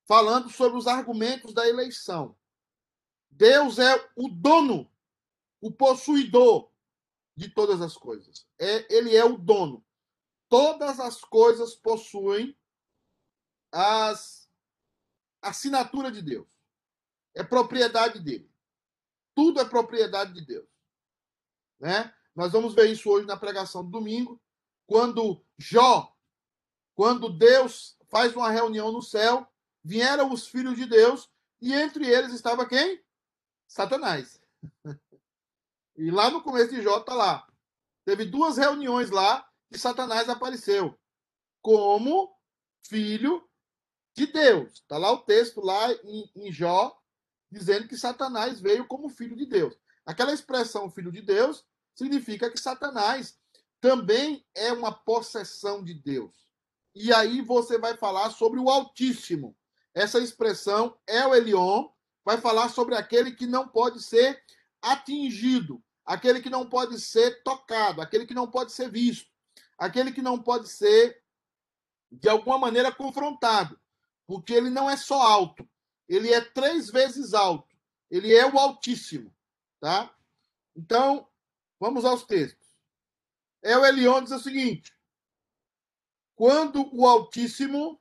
Falando 0.05 0.49
sobre 0.49 0.77
os 0.77 0.87
argumentos 0.87 1.53
da 1.53 1.67
eleição. 1.67 2.37
Deus 3.29 3.79
é 3.79 3.93
o 4.15 4.29
dono, 4.29 4.89
o 5.59 5.71
possuidor 5.71 6.71
de 7.35 7.49
todas 7.49 7.81
as 7.81 7.97
coisas. 7.97 8.47
É, 8.57 8.93
ele 8.93 9.15
é 9.15 9.25
o 9.25 9.37
dono. 9.37 9.85
Todas 10.47 10.99
as 10.99 11.21
coisas 11.21 11.75
possuem 11.75 12.57
as 13.71 14.49
assinatura 15.41 16.11
de 16.11 16.21
Deus. 16.21 16.47
É 17.33 17.43
propriedade 17.43 18.19
dele. 18.19 18.49
Tudo 19.35 19.59
é 19.59 19.65
propriedade 19.65 20.33
de 20.33 20.45
Deus. 20.45 20.67
Né? 21.79 22.13
Nós 22.33 22.51
vamos 22.51 22.73
ver 22.73 22.89
isso 22.89 23.09
hoje 23.09 23.27
na 23.27 23.37
pregação 23.37 23.83
do 23.83 23.91
domingo, 23.91 24.41
quando 24.87 25.43
Jó, 25.57 26.15
quando 26.93 27.29
Deus 27.29 27.97
faz 28.09 28.35
uma 28.35 28.49
reunião 28.49 28.91
no 28.91 29.01
céu, 29.01 29.47
vieram 29.85 30.33
os 30.33 30.47
filhos 30.47 30.75
de 30.75 30.87
Deus 30.87 31.29
e 31.61 31.71
entre 31.71 32.07
eles 32.07 32.33
estava 32.33 32.67
quem? 32.67 33.01
Satanás. 33.67 34.41
E 35.97 36.11
lá 36.11 36.29
no 36.29 36.43
começo 36.43 36.75
de 36.75 36.81
Jó 36.81 36.97
está 36.97 37.13
lá. 37.13 37.47
Teve 38.03 38.25
duas 38.25 38.57
reuniões 38.57 39.11
lá 39.11 39.49
e 39.71 39.79
Satanás 39.79 40.27
apareceu 40.27 40.99
como 41.61 42.37
filho 42.85 43.47
de 44.13 44.27
Deus. 44.27 44.73
Está 44.73 44.97
lá 44.97 45.09
o 45.13 45.19
texto 45.19 45.61
lá 45.61 45.89
em, 46.03 46.29
em 46.35 46.51
Jó 46.51 47.01
dizendo 47.49 47.87
que 47.87 47.97
Satanás 47.97 48.59
veio 48.59 48.85
como 48.85 49.07
filho 49.07 49.37
de 49.37 49.45
Deus. 49.45 49.73
Aquela 50.05 50.33
expressão 50.33 50.91
filho 50.91 51.13
de 51.13 51.21
Deus 51.21 51.65
significa 51.95 52.51
que 52.51 52.59
Satanás 52.59 53.39
também 53.79 54.45
é 54.53 54.73
uma 54.73 54.91
possessão 54.91 55.81
de 55.81 55.93
Deus. 55.93 56.45
E 56.93 57.13
aí 57.13 57.41
você 57.41 57.77
vai 57.77 57.95
falar 57.95 58.31
sobre 58.31 58.59
o 58.59 58.69
Altíssimo. 58.69 59.55
Essa 59.95 60.19
expressão, 60.19 60.99
El 61.07 61.33
Elion, 61.33 61.87
vai 62.25 62.37
falar 62.37 62.67
sobre 62.67 62.95
aquele 62.95 63.31
que 63.31 63.47
não 63.47 63.65
pode 63.65 64.03
ser 64.03 64.43
atingido, 64.81 65.81
aquele 66.05 66.41
que 66.41 66.49
não 66.49 66.67
pode 66.67 66.99
ser 66.99 67.41
tocado, 67.43 68.01
aquele 68.01 68.25
que 68.25 68.33
não 68.33 68.51
pode 68.51 68.73
ser 68.73 68.91
visto, 68.91 69.31
aquele 69.77 70.11
que 70.11 70.21
não 70.21 70.37
pode 70.37 70.67
ser, 70.67 71.23
de 72.11 72.27
alguma 72.27 72.57
maneira, 72.57 72.91
confrontado, 72.91 73.79
porque 74.27 74.53
ele 74.53 74.69
não 74.69 74.89
é 74.89 74.97
só 74.97 75.21
alto, 75.21 75.67
ele 76.09 76.31
é 76.33 76.41
três 76.41 76.89
vezes 76.89 77.33
alto, 77.33 77.73
ele 78.11 78.33
é 78.33 78.45
o 78.45 78.59
Altíssimo, 78.59 79.33
tá? 79.79 80.13
Então, 80.75 81.27
vamos 81.79 82.03
aos 82.03 82.23
textos. 82.25 82.67
El 83.63 83.85
Elion 83.85 84.23
diz 84.23 84.33
o 84.33 84.39
seguinte: 84.39 84.93
quando 86.35 86.87
o 86.93 87.07
Altíssimo 87.07 87.99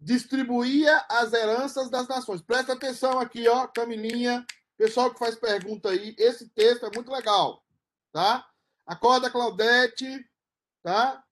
distribuía 0.00 1.04
as 1.08 1.32
heranças 1.32 1.90
das 1.90 2.08
nações. 2.08 2.40
Presta 2.40 2.72
atenção 2.72 3.18
aqui, 3.18 3.46
ó, 3.48 3.66
Camilinha, 3.66 4.44
Pessoal 4.80 5.12
que 5.12 5.18
faz 5.18 5.36
pergunta 5.36 5.90
aí, 5.90 6.14
esse 6.16 6.48
texto 6.48 6.86
é 6.86 6.90
muito 6.94 7.12
legal, 7.12 7.62
tá? 8.10 8.50
Acorda, 8.86 9.30
Claudete, 9.30 10.26
tá? 10.82 11.22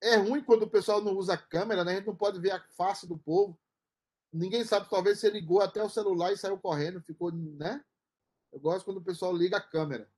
É 0.00 0.14
ruim 0.14 0.40
quando 0.40 0.62
o 0.62 0.70
pessoal 0.70 1.02
não 1.02 1.16
usa 1.16 1.36
câmera, 1.36 1.82
né? 1.82 1.90
A 1.90 1.94
gente 1.96 2.06
não 2.06 2.14
pode 2.14 2.38
ver 2.38 2.52
a 2.52 2.60
face 2.76 3.04
do 3.04 3.18
povo. 3.18 3.58
Ninguém 4.32 4.62
sabe, 4.62 4.88
talvez 4.88 5.18
você 5.18 5.28
ligou 5.28 5.60
até 5.60 5.82
o 5.82 5.88
celular 5.88 6.30
e 6.30 6.36
saiu 6.36 6.56
correndo, 6.58 7.02
ficou, 7.02 7.32
né? 7.32 7.84
Eu 8.52 8.60
gosto 8.60 8.84
quando 8.84 8.98
o 8.98 9.04
pessoal 9.04 9.36
liga 9.36 9.56
a 9.56 9.60
câmera. 9.60 10.08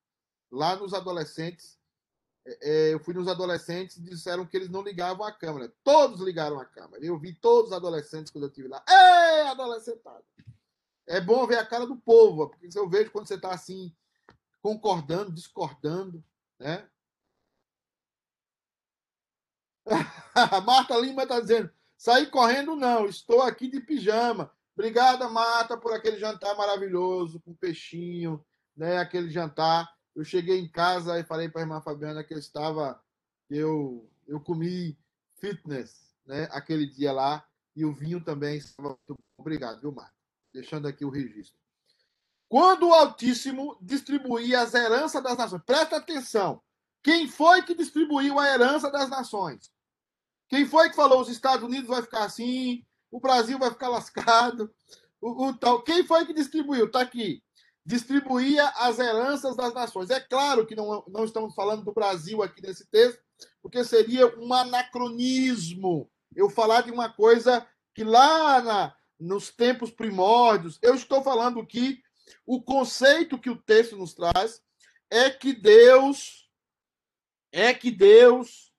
Lá 0.50 0.76
nos 0.76 0.92
adolescentes, 0.92 1.77
é, 2.48 2.88
é 2.88 2.94
eu 2.94 3.00
fui 3.00 3.14
nos 3.14 3.28
adolescentes 3.28 3.96
e 3.96 4.02
disseram 4.02 4.46
que 4.46 4.56
eles 4.56 4.68
não 4.68 4.82
ligavam 4.82 5.26
a 5.26 5.32
câmera. 5.32 5.72
Todos 5.84 6.20
ligaram 6.20 6.58
a 6.58 6.64
câmera. 6.64 7.04
Eu 7.04 7.18
vi 7.18 7.34
todos 7.34 7.70
os 7.70 7.76
adolescentes 7.76 8.32
quando 8.32 8.44
eu 8.44 8.48
estive 8.48 8.68
lá. 8.68 8.82
Ei, 8.88 9.48
adolescentado! 9.48 10.24
é 11.08 11.20
bom 11.20 11.46
ver 11.46 11.58
a 11.58 11.66
cara 11.66 11.86
do 11.86 11.96
povo, 11.96 12.48
porque 12.48 12.68
eu 12.78 12.88
vejo 12.88 13.10
quando 13.10 13.26
você 13.26 13.34
está 13.34 13.52
assim, 13.52 13.94
concordando, 14.60 15.32
discordando, 15.32 16.22
né? 16.58 16.88
Marta 20.64 20.96
Lima 20.98 21.22
está 21.22 21.40
dizendo: 21.40 21.72
sair 21.96 22.30
correndo 22.30 22.76
não, 22.76 23.06
estou 23.06 23.40
aqui 23.42 23.68
de 23.68 23.80
pijama. 23.80 24.52
Obrigada, 24.74 25.28
Marta, 25.28 25.76
por 25.76 25.92
aquele 25.92 26.18
jantar 26.18 26.56
maravilhoso, 26.56 27.40
com 27.40 27.54
peixinho, 27.54 28.44
né? 28.76 28.98
Aquele 28.98 29.30
jantar. 29.30 29.90
Eu 30.18 30.24
cheguei 30.24 30.58
em 30.58 30.68
casa 30.68 31.16
e 31.20 31.22
falei 31.22 31.48
para 31.48 31.60
a 31.60 31.62
irmã 31.62 31.80
Fabiana 31.80 32.24
que 32.24 32.34
eu 32.34 32.38
estava, 32.40 33.00
eu, 33.48 34.10
eu 34.26 34.40
comi 34.40 34.98
fitness, 35.36 36.12
né? 36.26 36.48
Aquele 36.50 36.86
dia 36.86 37.12
lá 37.12 37.46
e 37.76 37.84
o 37.84 37.92
vinho 37.92 38.20
também 38.20 38.56
estava 38.56 38.98
muito 39.08 39.14
obrigado, 39.38 39.80
viu, 39.80 39.92
Marta? 39.92 40.12
deixando 40.52 40.88
aqui 40.88 41.04
o 41.04 41.08
registro. 41.08 41.56
Quando 42.48 42.88
o 42.88 42.94
Altíssimo 42.94 43.78
distribuía 43.80 44.60
as 44.60 44.74
heranças 44.74 45.22
das 45.22 45.38
nações, 45.38 45.62
presta 45.64 45.98
atenção. 45.98 46.60
Quem 47.00 47.28
foi 47.28 47.62
que 47.62 47.72
distribuiu 47.72 48.40
a 48.40 48.48
herança 48.48 48.90
das 48.90 49.08
nações? 49.08 49.70
Quem 50.48 50.66
foi 50.66 50.90
que 50.90 50.96
falou 50.96 51.20
os 51.20 51.28
Estados 51.28 51.62
Unidos 51.64 51.86
vai 51.86 52.02
ficar 52.02 52.24
assim, 52.24 52.84
o 53.08 53.20
Brasil 53.20 53.56
vai 53.56 53.70
ficar 53.70 53.88
lascado, 53.88 54.74
o, 55.20 55.46
o 55.46 55.56
tal? 55.56 55.80
Quem 55.82 56.04
foi 56.04 56.26
que 56.26 56.34
distribuiu? 56.34 56.86
Está 56.86 57.02
aqui. 57.02 57.40
Distribuía 57.88 58.68
as 58.76 58.98
heranças 58.98 59.56
das 59.56 59.72
nações. 59.72 60.10
É 60.10 60.20
claro 60.20 60.66
que 60.66 60.76
não, 60.76 61.02
não 61.08 61.24
estamos 61.24 61.54
falando 61.54 61.82
do 61.82 61.94
Brasil 61.94 62.42
aqui 62.42 62.60
nesse 62.60 62.86
texto, 62.90 63.18
porque 63.62 63.82
seria 63.82 64.26
um 64.38 64.52
anacronismo 64.52 66.10
eu 66.36 66.50
falar 66.50 66.82
de 66.82 66.90
uma 66.90 67.10
coisa 67.10 67.66
que 67.94 68.04
lá 68.04 68.60
na, 68.60 68.94
nos 69.18 69.50
tempos 69.50 69.90
primórdios. 69.90 70.78
Eu 70.82 70.94
estou 70.94 71.22
falando 71.22 71.66
que 71.66 72.02
o 72.44 72.60
conceito 72.60 73.38
que 73.38 73.48
o 73.48 73.56
texto 73.56 73.96
nos 73.96 74.12
traz 74.12 74.60
é 75.10 75.30
que 75.30 75.54
Deus 75.54 76.46
é 77.50 77.72
que 77.72 77.90
Deus 77.90 78.70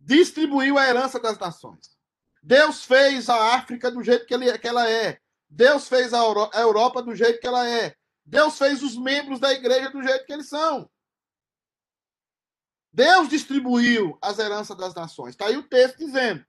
distribuiu 0.00 0.76
a 0.76 0.88
herança 0.88 1.20
das 1.20 1.38
nações. 1.38 1.96
Deus 2.42 2.84
fez 2.84 3.28
a 3.28 3.54
África 3.54 3.88
do 3.88 4.02
jeito 4.02 4.26
que, 4.26 4.34
ele, 4.34 4.58
que 4.58 4.66
ela 4.66 4.90
é. 4.90 5.20
Deus 5.48 5.86
fez 5.86 6.12
a 6.12 6.18
Europa 6.18 7.00
do 7.00 7.14
jeito 7.14 7.38
que 7.38 7.46
ela 7.46 7.68
é. 7.68 7.94
Deus 8.26 8.58
fez 8.58 8.82
os 8.82 8.96
membros 8.96 9.38
da 9.38 9.52
igreja 9.52 9.88
do 9.90 10.02
jeito 10.02 10.26
que 10.26 10.32
eles 10.32 10.48
são. 10.48 10.90
Deus 12.92 13.28
distribuiu 13.28 14.18
as 14.20 14.40
heranças 14.40 14.76
das 14.76 14.94
nações. 14.94 15.30
Está 15.30 15.46
aí 15.46 15.56
o 15.56 15.68
texto 15.68 15.98
dizendo. 15.98 16.44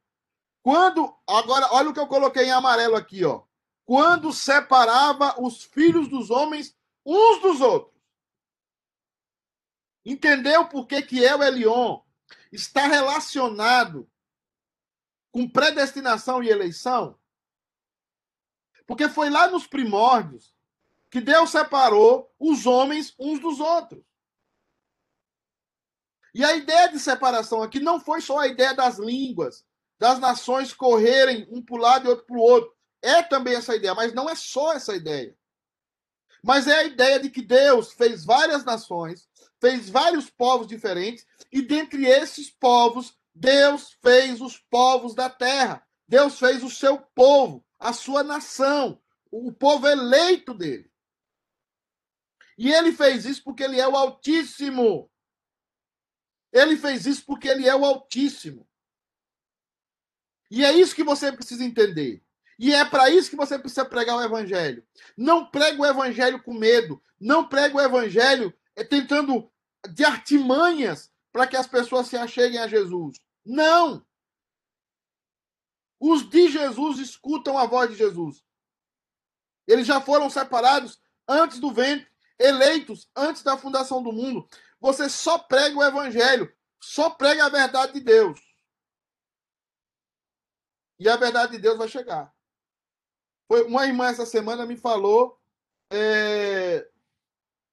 Quando, 0.64 1.16
agora, 1.28 1.72
olha 1.72 1.90
o 1.90 1.94
que 1.94 2.00
eu 2.00 2.08
coloquei 2.08 2.46
em 2.46 2.52
amarelo 2.52 2.96
aqui, 2.96 3.24
ó. 3.24 3.44
Quando 3.86 4.34
separava 4.34 5.40
os 5.40 5.64
filhos 5.64 6.10
dos 6.10 6.32
homens 6.32 6.76
uns 7.06 7.42
dos 7.42 7.62
outros. 7.62 7.96
Entendeu 10.04 10.68
por 10.68 10.88
que 10.88 11.02
que 11.02 11.24
El 11.24 11.44
Elion 11.44 12.02
está 12.52 12.88
relacionado 12.88 14.10
com 15.32 15.48
predestinação 15.48 16.42
e 16.42 16.50
eleição? 16.50 17.20
Porque 18.86 19.08
foi 19.08 19.30
lá 19.30 19.48
nos 19.48 19.68
primórdios 19.68 20.57
que 21.10 21.22
Deus 21.22 21.50
separou 21.52 22.32
os 22.40 22.66
homens 22.66 23.14
uns 23.20 23.40
dos 23.40 23.60
outros. 23.60 24.04
E 26.34 26.44
a 26.44 26.56
ideia 26.56 26.88
de 26.90 27.00
separação 27.00 27.64
aqui 27.64 27.80
não 27.80 28.00
foi 28.00 28.22
só 28.22 28.40
a 28.40 28.48
ideia 28.48 28.74
das 28.74 29.00
línguas, 29.00 29.66
das 30.00 30.20
nações 30.20 30.74
correrem 30.74 31.48
um 31.50 31.64
para 31.64 31.76
o 31.76 31.80
lado 31.80 32.06
e 32.06 32.10
outro 32.10 32.26
para 32.26 32.38
o 32.38 32.42
outro. 32.42 32.72
É 33.02 33.24
também 33.24 33.56
essa 33.56 33.76
ideia, 33.76 33.96
mas 33.96 34.14
não 34.14 34.30
é 34.30 34.36
só 34.36 34.74
essa 34.74 34.96
ideia. 34.96 35.36
Mas 36.44 36.68
é 36.68 36.76
a 36.76 36.84
ideia 36.84 37.20
de 37.20 37.30
que 37.30 37.42
Deus 37.42 37.92
fez 37.94 38.24
várias 38.24 38.64
nações, 38.64 39.28
fez 39.60 39.90
vários 39.90 40.30
povos 40.30 40.68
diferentes, 40.68 41.26
e 41.52 41.62
dentre 41.62 42.06
esses 42.06 42.50
povos, 42.50 43.18
Deus 43.34 43.98
fez 44.02 44.40
os 44.40 44.58
povos 44.58 45.16
da 45.16 45.30
terra. 45.30 45.86
Deus 46.08 46.40
fez 46.40 46.64
o 46.64 46.70
seu 46.70 47.00
povo, 47.16 47.66
a 47.80 47.92
sua 47.92 48.24
nação, 48.24 49.02
o 49.32 49.52
povo 49.52 49.88
eleito 49.88 50.54
dele. 50.54 50.87
E 52.58 52.72
ele 52.72 52.92
fez 52.92 53.26
isso 53.26 53.44
porque 53.44 53.64
ele 53.64 53.80
é 53.80 53.88
o 53.88 53.96
Altíssimo. 53.96 55.12
Ele 56.52 56.76
fez 56.76 57.06
isso 57.06 57.26
porque 57.26 57.48
ele 57.48 57.68
é 57.68 57.76
o 57.76 57.86
Altíssimo. 57.86 58.68
E 60.50 60.64
é 60.64 60.72
isso 60.72 60.96
que 60.96 61.04
você 61.04 61.32
precisa 61.32 61.64
entender. 61.64 62.24
E 62.58 62.74
é 62.74 62.84
para 62.84 63.10
isso 63.10 63.30
que 63.30 63.36
você 63.36 63.60
precisa 63.60 63.86
pregar 63.86 64.16
o 64.16 64.24
evangelho. 64.24 64.86
Não 65.16 65.46
pregue 65.46 65.80
o 65.80 65.86
evangelho 65.86 66.42
com 66.42 66.54
medo. 66.54 67.02
Não 67.20 67.48
pregue 67.48 67.76
o 67.76 67.82
evangelho 67.82 68.54
é, 68.76 68.84
tentando 68.84 69.52
de 69.92 70.04
artimanhas 70.04 71.12
para 71.32 71.46
que 71.46 71.56
as 71.56 71.68
pessoas 71.68 72.08
se 72.08 72.18
acheguem 72.18 72.60
a 72.60 72.68
Jesus. 72.68 73.20
Não! 73.46 74.06
Os 76.00 76.28
de 76.28 76.50
Jesus 76.50 77.00
escutam 77.00 77.58
a 77.58 77.66
voz 77.66 77.92
de 77.92 77.96
Jesus. 77.96 78.44
Eles 79.68 79.86
já 79.86 80.00
foram 80.00 80.30
separados 80.30 81.00
antes 81.28 81.60
do 81.60 81.72
ventre, 81.72 82.08
eleitos 82.40 83.10
antes 83.16 83.44
da 83.44 83.58
fundação 83.58 84.02
do 84.02 84.12
mundo. 84.12 84.48
Você 84.80 85.10
só 85.10 85.38
prega 85.40 85.78
o 85.78 85.84
evangelho, 85.84 86.54
só 86.80 87.10
prega 87.10 87.46
a 87.46 87.50
verdade 87.50 87.94
de 87.94 88.00
Deus. 88.02 88.40
E 91.00 91.08
a 91.08 91.16
verdade 91.16 91.54
de 91.54 91.60
Deus 91.60 91.78
vai 91.78 91.88
chegar. 91.88 92.34
Foi 93.48 93.64
uma 93.64 93.86
irmã 93.86 94.08
essa 94.08 94.26
semana 94.26 94.66
me 94.66 94.76
falou 94.76 95.40
é, 95.92 96.90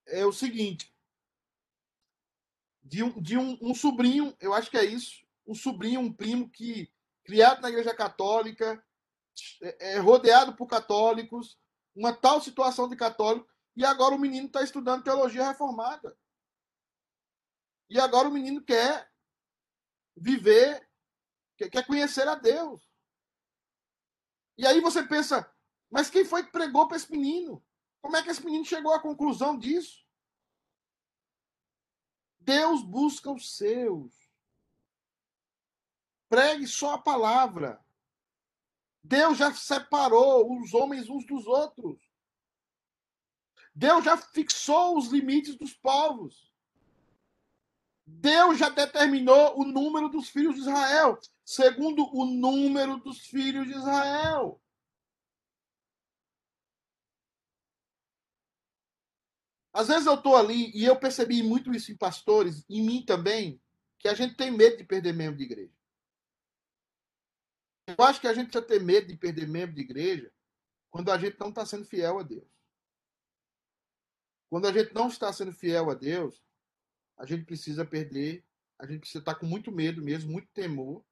é 0.06 0.24
o 0.24 0.32
seguinte 0.32 0.94
de, 2.84 3.02
um, 3.02 3.20
de 3.20 3.38
um, 3.38 3.58
um 3.60 3.74
sobrinho, 3.74 4.36
eu 4.40 4.52
acho 4.52 4.70
que 4.70 4.76
é 4.76 4.84
isso, 4.84 5.24
um 5.46 5.54
sobrinho, 5.54 6.00
um 6.00 6.12
primo 6.12 6.48
que 6.50 6.90
criado 7.24 7.62
na 7.62 7.70
igreja 7.70 7.94
católica, 7.94 8.82
é, 9.62 9.94
é 9.94 9.98
rodeado 9.98 10.54
por 10.54 10.66
católicos, 10.66 11.58
uma 11.96 12.12
tal 12.12 12.40
situação 12.40 12.88
de 12.88 12.94
católico, 12.94 13.48
e 13.76 13.84
agora 13.84 14.14
o 14.14 14.18
menino 14.18 14.46
está 14.46 14.62
estudando 14.62 15.02
teologia 15.02 15.48
reformada. 15.48 16.16
E 17.90 17.98
agora 17.98 18.28
o 18.28 18.32
menino 18.32 18.62
quer 18.62 19.12
viver, 20.16 20.88
quer 21.56 21.86
conhecer 21.86 22.26
a 22.28 22.34
Deus. 22.34 22.88
E 24.56 24.66
aí 24.66 24.80
você 24.80 25.02
pensa, 25.02 25.50
mas 25.90 26.08
quem 26.08 26.24
foi 26.24 26.44
que 26.44 26.52
pregou 26.52 26.86
para 26.86 26.96
esse 26.96 27.10
menino? 27.10 27.64
Como 28.00 28.16
é 28.16 28.22
que 28.22 28.30
esse 28.30 28.44
menino 28.44 28.64
chegou 28.64 28.92
à 28.92 29.00
conclusão 29.00 29.58
disso? 29.58 30.04
Deus 32.38 32.82
busca 32.82 33.30
os 33.30 33.56
seus. 33.56 34.12
Pregue 36.28 36.66
só 36.66 36.94
a 36.94 37.02
palavra. 37.02 37.84
Deus 39.02 39.38
já 39.38 39.52
separou 39.54 40.60
os 40.60 40.74
homens 40.74 41.08
uns 41.08 41.26
dos 41.26 41.46
outros. 41.46 42.03
Deus 43.74 44.04
já 44.04 44.16
fixou 44.16 44.96
os 44.96 45.08
limites 45.08 45.56
dos 45.56 45.72
povos. 45.72 46.52
Deus 48.06 48.58
já 48.58 48.68
determinou 48.68 49.58
o 49.58 49.64
número 49.64 50.08
dos 50.08 50.28
filhos 50.28 50.54
de 50.54 50.60
Israel, 50.60 51.18
segundo 51.44 52.04
o 52.14 52.24
número 52.24 52.98
dos 52.98 53.26
filhos 53.26 53.66
de 53.66 53.72
Israel. 53.72 54.60
Às 59.72 59.88
vezes 59.88 60.06
eu 60.06 60.14
estou 60.14 60.36
ali 60.36 60.70
e 60.72 60.84
eu 60.84 60.96
percebi 60.96 61.42
muito 61.42 61.74
isso 61.74 61.90
em 61.90 61.96
pastores, 61.96 62.64
em 62.68 62.80
mim 62.80 63.04
também, 63.04 63.60
que 63.98 64.06
a 64.06 64.14
gente 64.14 64.36
tem 64.36 64.50
medo 64.50 64.76
de 64.76 64.84
perder 64.84 65.12
membro 65.12 65.36
de 65.36 65.44
igreja. 65.44 65.74
Eu 67.86 68.04
acho 68.04 68.20
que 68.20 68.28
a 68.28 68.32
gente 68.32 68.50
precisa 68.50 68.64
ter 68.64 68.80
medo 68.80 69.08
de 69.08 69.16
perder 69.16 69.48
membro 69.48 69.74
de 69.74 69.82
igreja 69.82 70.32
quando 70.90 71.10
a 71.10 71.18
gente 71.18 71.40
não 71.40 71.48
está 71.48 71.66
sendo 71.66 71.84
fiel 71.84 72.20
a 72.20 72.22
Deus. 72.22 72.53
Quando 74.54 74.68
a 74.68 74.72
gente 74.72 74.94
não 74.94 75.08
está 75.08 75.32
sendo 75.32 75.52
fiel 75.52 75.90
a 75.90 75.94
Deus, 75.94 76.40
a 77.16 77.26
gente 77.26 77.44
precisa 77.44 77.84
perder, 77.84 78.46
a 78.78 78.86
gente 78.86 79.00
precisa 79.00 79.18
estar 79.18 79.34
tá 79.34 79.40
com 79.40 79.46
muito 79.46 79.72
medo 79.72 80.00
mesmo, 80.00 80.30
muito 80.30 80.46
temor, 80.52 81.04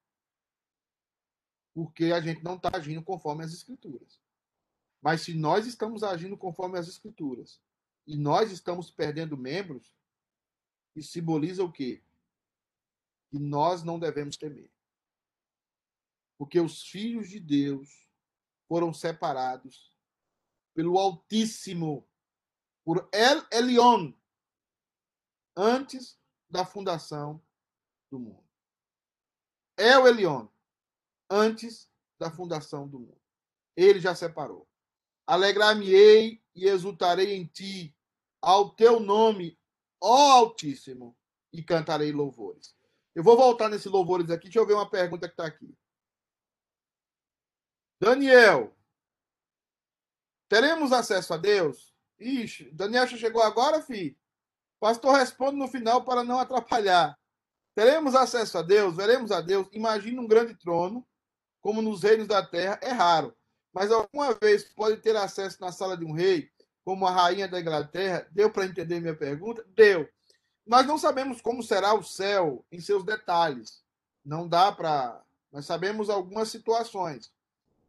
porque 1.74 2.12
a 2.12 2.20
gente 2.20 2.45
não 2.45 2.55
está 2.55 2.70
agindo 2.72 3.03
conforme 3.03 3.43
as 3.43 3.53
Escrituras. 3.53 4.20
Mas 5.01 5.22
se 5.22 5.34
nós 5.34 5.66
estamos 5.66 6.05
agindo 6.05 6.38
conforme 6.38 6.78
as 6.78 6.86
Escrituras, 6.86 7.61
e 8.07 8.16
nós 8.16 8.53
estamos 8.53 8.93
perdendo 8.93 9.36
membros, 9.36 9.93
isso 10.95 11.11
simboliza 11.11 11.64
o 11.64 11.72
quê? 11.72 12.01
Que 13.28 13.40
nós 13.40 13.82
não 13.82 13.99
devemos 13.99 14.36
temer. 14.36 14.70
Porque 16.38 16.61
os 16.61 16.84
filhos 16.84 17.28
de 17.28 17.40
Deus 17.40 18.07
foram 18.68 18.95
separados 18.95 19.93
pelo 20.72 20.97
Altíssimo, 20.97 22.07
por 22.85 23.09
El 23.12 23.47
Elion, 23.51 24.12
antes 25.57 26.18
da 26.49 26.64
fundação 26.64 27.43
do 28.11 28.18
mundo. 28.18 28.45
El 29.76 30.07
Elion, 30.07 30.49
antes 31.30 31.91
da 32.18 32.30
fundação 32.30 32.87
do 32.87 32.99
mundo. 32.99 33.20
Ele 33.76 34.01
já 34.01 34.14
separou. 34.14 34.68
Alegrar-me-ei 35.26 36.43
e 36.55 36.66
exultarei 36.66 37.35
em 37.35 37.47
ti, 37.47 37.97
ao 38.41 38.70
teu 38.70 39.01
nome, 39.01 39.59
ó 40.01 40.33
Altíssimo, 40.33 41.16
e 41.53 41.62
cantarei 41.62 42.12
louvores. 42.12 42.76
Eu 43.14 43.22
vou 43.22 43.37
voltar 43.37 43.68
nesse 43.68 43.89
louvores 43.89 44.30
aqui. 44.30 44.45
Deixa 44.45 44.59
eu 44.59 44.66
ver 44.66 44.74
uma 44.74 44.89
pergunta 44.89 45.28
que 45.28 45.35
está 45.35 45.47
aqui. 45.47 45.76
Daniel, 48.01 48.76
teremos 50.49 50.93
acesso 50.93 51.33
a 51.35 51.37
Deus? 51.37 51.91
Ixi, 52.23 52.70
Daniel 52.73 53.07
chegou 53.07 53.43
agora, 53.43 53.83
filho? 53.83 54.16
Pastor 54.81 55.16
responde 55.16 55.57
no 55.57 55.68
final 55.68 56.05
para 56.05 56.25
não 56.25 56.39
atrapalhar. 56.39 57.18
Teremos 57.75 58.14
acesso 58.14 58.59
a 58.59 58.62
Deus? 58.62 58.97
Veremos 58.97 59.31
a 59.31 59.41
Deus? 59.41 59.68
Imagina 59.73 60.20
um 60.20 60.27
grande 60.27 60.55
trono, 60.55 61.07
como 61.61 61.81
nos 61.81 62.03
reinos 62.03 62.27
da 62.27 62.45
terra, 62.45 62.79
é 62.83 62.91
raro 62.91 63.35
mas 63.73 63.91
alguma 63.91 64.35
vez 64.35 64.64
pode 64.64 64.99
ter 64.99 65.16
acesso 65.16 65.61
na 65.61 65.73
sala 65.73 65.97
de 65.97 66.05
um 66.05 66.12
rei, 66.12 66.51
como 66.85 67.07
a 67.07 67.11
rainha 67.11 67.49
da 67.49 67.61
Inglaterra? 67.61 68.27
Deu 68.31 68.51
para 68.51 68.66
entender 68.66 69.01
minha 69.01 69.16
pergunta? 69.16 69.64
Deu. 69.75 70.09
Nós 70.66 70.87
não 70.87 70.99
sabemos 70.99 71.41
como 71.41 71.62
será 71.62 71.95
o 71.95 72.03
céu 72.03 72.64
em 72.70 72.81
seus 72.81 73.05
detalhes. 73.05 73.83
Não 74.25 74.47
dá 74.47 74.70
para. 74.70 75.23
Nós 75.51 75.64
sabemos 75.64 76.11
algumas 76.11 76.49
situações. 76.49 77.33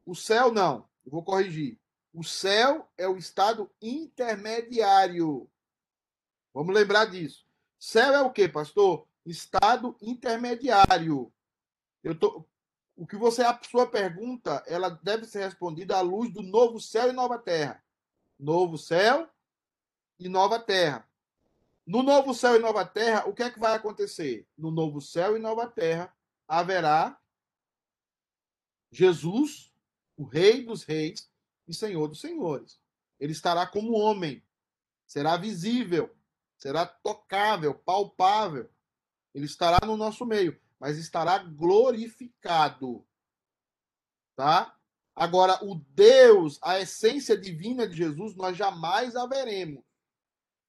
O 0.06 0.16
céu, 0.16 0.52
não. 0.52 0.88
Eu 1.06 1.12
vou 1.12 1.24
corrigir. 1.24 1.78
O 2.14 2.24
céu 2.24 2.88
é 2.96 3.08
o 3.08 3.18
estado 3.18 3.72
intermediário. 3.82 5.50
Vamos 6.54 6.76
lembrar 6.76 7.06
disso. 7.06 7.44
Céu 7.80 8.14
é 8.14 8.22
o 8.22 8.32
quê, 8.32 8.48
pastor? 8.48 9.08
Estado 9.26 9.98
intermediário. 10.00 11.34
Eu 12.04 12.18
tô, 12.18 12.46
o 12.96 13.08
que 13.08 13.18
você 13.18 13.42
a 13.42 13.60
sua 13.64 13.90
pergunta, 13.90 14.64
ela 14.68 14.90
deve 14.90 15.26
ser 15.26 15.44
respondida 15.44 15.98
à 15.98 16.02
luz 16.02 16.32
do 16.32 16.44
novo 16.44 16.80
céu 16.80 17.10
e 17.10 17.14
nova 17.14 17.40
terra. 17.40 17.84
Novo 18.40 18.78
céu 18.78 19.28
e 20.20 20.30
nova 20.30 20.60
terra. 20.60 21.10
No 21.86 22.04
novo 22.04 22.34
céu 22.34 22.56
e 22.56 22.60
nova 22.60 22.86
terra, 22.86 23.28
o 23.28 23.34
que 23.34 23.42
é 23.42 23.50
que 23.50 23.60
vai 23.60 23.74
acontecer? 23.74 24.48
No 24.56 24.70
novo 24.70 25.02
céu 25.02 25.36
e 25.36 25.40
nova 25.40 25.68
terra 25.68 26.16
haverá 26.48 27.20
Jesus, 28.92 29.74
o 30.16 30.24
rei 30.24 30.64
dos 30.64 30.84
reis 30.84 31.33
e 31.68 31.74
senhor 31.74 32.08
dos 32.08 32.20
senhores. 32.20 32.80
Ele 33.20 33.32
estará 33.32 33.66
como 33.66 33.94
homem, 33.94 34.44
será 35.06 35.38
visível, 35.38 36.14
será 36.58 36.86
tocável, 36.86 37.74
palpável. 37.74 38.70
Ele 39.34 39.46
estará 39.46 39.86
no 39.86 39.98
nosso 39.98 40.26
meio 40.26 40.62
mas 40.84 40.98
estará 40.98 41.38
glorificado. 41.38 43.08
Tá? 44.36 44.78
Agora, 45.16 45.64
o 45.64 45.76
Deus, 45.76 46.60
a 46.62 46.78
essência 46.78 47.38
divina 47.38 47.88
de 47.88 47.96
Jesus, 47.96 48.36
nós 48.36 48.58
jamais 48.58 49.16
a 49.16 49.26
veremos. 49.26 49.82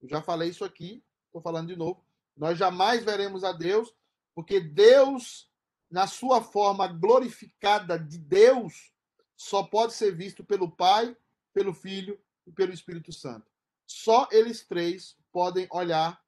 Eu 0.01 0.09
já 0.09 0.23
falei 0.23 0.51
isso 0.51 0.65
aqui, 0.65 1.05
estou 1.27 1.43
falando 1.43 1.67
de 1.67 1.75
novo. 1.75 2.07
Nós 2.37 2.57
jamais 2.57 3.03
veremos 3.03 3.43
a 3.43 3.51
Deus, 3.51 3.93
porque 4.37 4.61
Deus, 4.61 5.51
na 5.91 6.07
sua 6.07 6.41
forma 6.41 6.87
glorificada 6.87 7.99
de 7.99 8.17
Deus, 8.17 8.94
só 9.37 9.62
pode 9.62 9.93
ser 9.93 10.14
visto 10.14 10.45
pelo 10.45 10.70
Pai 10.70 11.16
pelo 11.55 11.72
Filho 11.72 12.20
e 12.45 12.53
pelo 12.53 12.72
Espírito 12.72 13.12
Santo. 13.12 13.51
Só 13.87 14.28
eles 14.32 14.66
três 14.66 15.16
podem 15.30 15.68
olhar 15.70 16.22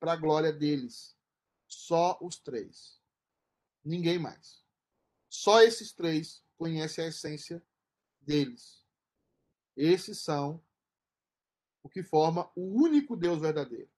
para 0.00 0.12
a 0.12 0.16
glória 0.16 0.52
deles. 0.52 1.16
Só 1.68 2.18
os 2.20 2.36
três. 2.36 3.00
Ninguém 3.84 4.18
mais. 4.18 4.62
Só 5.30 5.62
esses 5.62 5.92
três 5.92 6.44
conhecem 6.58 7.04
a 7.04 7.08
essência 7.08 7.62
deles. 8.20 8.84
Esses 9.76 10.18
são 10.18 10.62
o 11.82 11.88
que 11.88 12.02
forma 12.02 12.50
o 12.54 12.82
único 12.82 13.16
Deus 13.16 13.40
verdadeiro. 13.40 13.90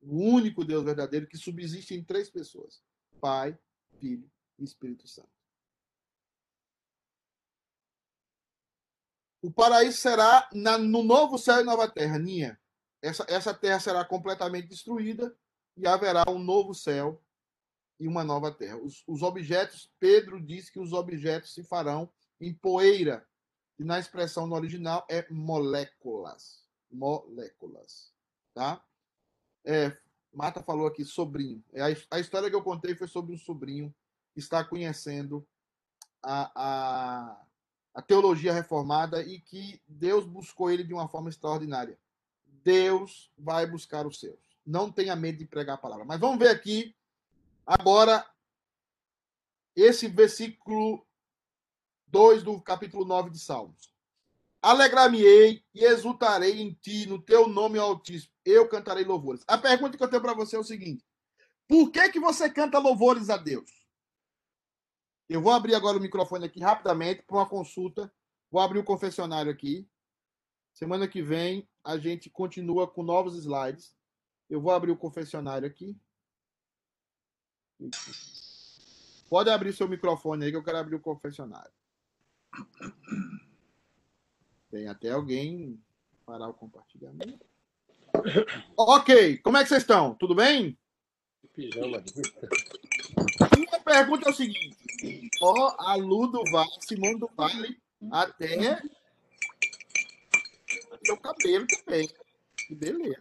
O 0.00 0.16
único 0.16 0.64
Deus 0.64 0.84
verdadeiro 0.84 1.26
que 1.26 1.38
subsiste 1.38 1.94
em 1.94 2.04
três 2.04 2.28
pessoas: 2.28 2.82
Pai, 3.20 3.58
Filho 3.98 4.30
e 4.58 4.64
Espírito 4.64 5.06
Santo. 5.06 5.41
O 9.42 9.50
paraíso 9.50 9.98
será 9.98 10.48
na, 10.54 10.78
no 10.78 11.02
novo 11.02 11.36
céu 11.36 11.60
e 11.60 11.64
nova 11.64 11.88
terra, 11.88 12.18
Ninha. 12.18 12.58
Essa, 13.02 13.26
essa 13.28 13.52
terra 13.52 13.80
será 13.80 14.04
completamente 14.04 14.68
destruída 14.68 15.36
e 15.76 15.86
haverá 15.86 16.22
um 16.28 16.38
novo 16.38 16.72
céu 16.72 17.20
e 17.98 18.06
uma 18.06 18.22
nova 18.22 18.52
terra. 18.52 18.76
Os, 18.76 19.02
os 19.06 19.22
objetos, 19.22 19.90
Pedro 19.98 20.40
diz 20.40 20.70
que 20.70 20.78
os 20.78 20.92
objetos 20.92 21.52
se 21.52 21.64
farão 21.64 22.08
em 22.40 22.54
poeira, 22.54 23.26
e 23.78 23.84
na 23.84 23.98
expressão 23.98 24.46
no 24.46 24.54
original 24.54 25.04
é 25.08 25.26
moléculas. 25.28 26.64
Moléculas. 26.90 28.12
Tá? 28.54 28.84
É, 29.64 29.96
Marta 30.32 30.62
falou 30.62 30.86
aqui 30.86 31.04
sobrinho. 31.04 31.64
É, 31.72 31.82
a, 31.82 31.86
a 32.12 32.20
história 32.20 32.48
que 32.48 32.54
eu 32.54 32.62
contei 32.62 32.94
foi 32.94 33.08
sobre 33.08 33.34
um 33.34 33.38
sobrinho 33.38 33.92
que 34.32 34.40
está 34.40 34.64
conhecendo 34.64 35.46
a, 36.22 36.52
a, 36.54 37.46
a 37.94 38.00
teologia 38.00 38.52
reformada 38.52 39.22
e 39.22 39.40
que 39.40 39.80
Deus 39.86 40.24
buscou 40.24 40.70
ele 40.70 40.84
de 40.84 40.94
uma 40.94 41.08
forma 41.08 41.28
extraordinária. 41.28 41.98
Deus 42.46 43.30
vai 43.36 43.66
buscar 43.66 44.06
os 44.06 44.18
seus. 44.18 44.38
Não 44.64 44.90
tenha 44.90 45.16
medo 45.16 45.38
de 45.38 45.46
pregar 45.46 45.74
a 45.74 45.78
palavra. 45.78 46.04
Mas 46.04 46.20
vamos 46.20 46.38
ver 46.38 46.48
aqui 46.48 46.94
agora 47.66 48.24
esse 49.74 50.08
versículo 50.08 51.04
2 52.06 52.42
do 52.42 52.60
capítulo 52.60 53.04
9 53.04 53.30
de 53.30 53.38
Salmos. 53.38 53.92
Alegrar-me-ei 54.60 55.64
e 55.74 55.84
exultarei 55.84 56.62
em 56.62 56.72
ti, 56.72 57.06
no 57.06 57.20
teu 57.20 57.48
nome 57.48 57.78
Altíssimo. 57.78 58.32
Eu 58.44 58.68
cantarei 58.68 59.04
louvores. 59.04 59.42
A 59.46 59.58
pergunta 59.58 59.96
que 59.96 60.04
eu 60.04 60.08
tenho 60.08 60.22
para 60.22 60.34
você 60.34 60.54
é 60.54 60.58
o 60.58 60.64
seguinte: 60.64 61.04
por 61.66 61.90
que, 61.90 62.10
que 62.10 62.20
você 62.20 62.48
canta 62.48 62.78
louvores 62.78 63.28
a 63.28 63.36
Deus? 63.36 63.81
Eu 65.32 65.40
vou 65.40 65.50
abrir 65.50 65.74
agora 65.74 65.96
o 65.96 66.00
microfone 66.00 66.44
aqui 66.44 66.60
rapidamente 66.60 67.22
para 67.22 67.38
uma 67.38 67.48
consulta. 67.48 68.12
Vou 68.50 68.60
abrir 68.60 68.78
o 68.78 68.84
confessionário 68.84 69.50
aqui. 69.50 69.88
Semana 70.74 71.08
que 71.08 71.22
vem 71.22 71.66
a 71.82 71.96
gente 71.96 72.28
continua 72.28 72.86
com 72.86 73.02
novos 73.02 73.34
slides. 73.34 73.96
Eu 74.50 74.60
vou 74.60 74.72
abrir 74.72 74.90
o 74.90 74.96
confessionário 74.96 75.66
aqui. 75.66 75.98
Pode 79.30 79.48
abrir 79.48 79.72
seu 79.72 79.88
microfone 79.88 80.44
aí 80.44 80.50
que 80.50 80.56
eu 80.58 80.62
quero 80.62 80.76
abrir 80.76 80.96
o 80.96 81.00
confessionário. 81.00 81.72
Tem 84.70 84.86
até 84.86 85.12
alguém 85.12 85.82
parar 86.26 86.48
o 86.48 86.54
compartilhamento. 86.54 87.46
Ok, 88.76 89.38
como 89.38 89.56
é 89.56 89.62
que 89.62 89.70
vocês 89.70 89.82
estão? 89.82 90.14
Tudo 90.14 90.34
bem? 90.34 90.78
Pijama. 91.54 92.04
Minha 93.56 93.80
pergunta 93.80 94.28
é 94.28 94.30
o 94.30 94.34
seguinte: 94.34 94.81
ó, 95.42 95.74
a 95.78 95.96
Lu 95.96 96.26
do 96.28 96.42
Vale, 96.50 96.70
Simone 96.80 97.18
do 97.18 97.30
Vale, 97.36 97.78
até 98.10 98.80
seu 101.04 101.16
cabelo 101.16 101.66
também. 101.66 102.08
Que 102.56 102.74
beleza. 102.74 103.20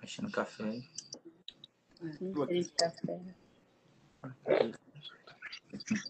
Mexendo 0.00 0.30
café. 0.30 0.80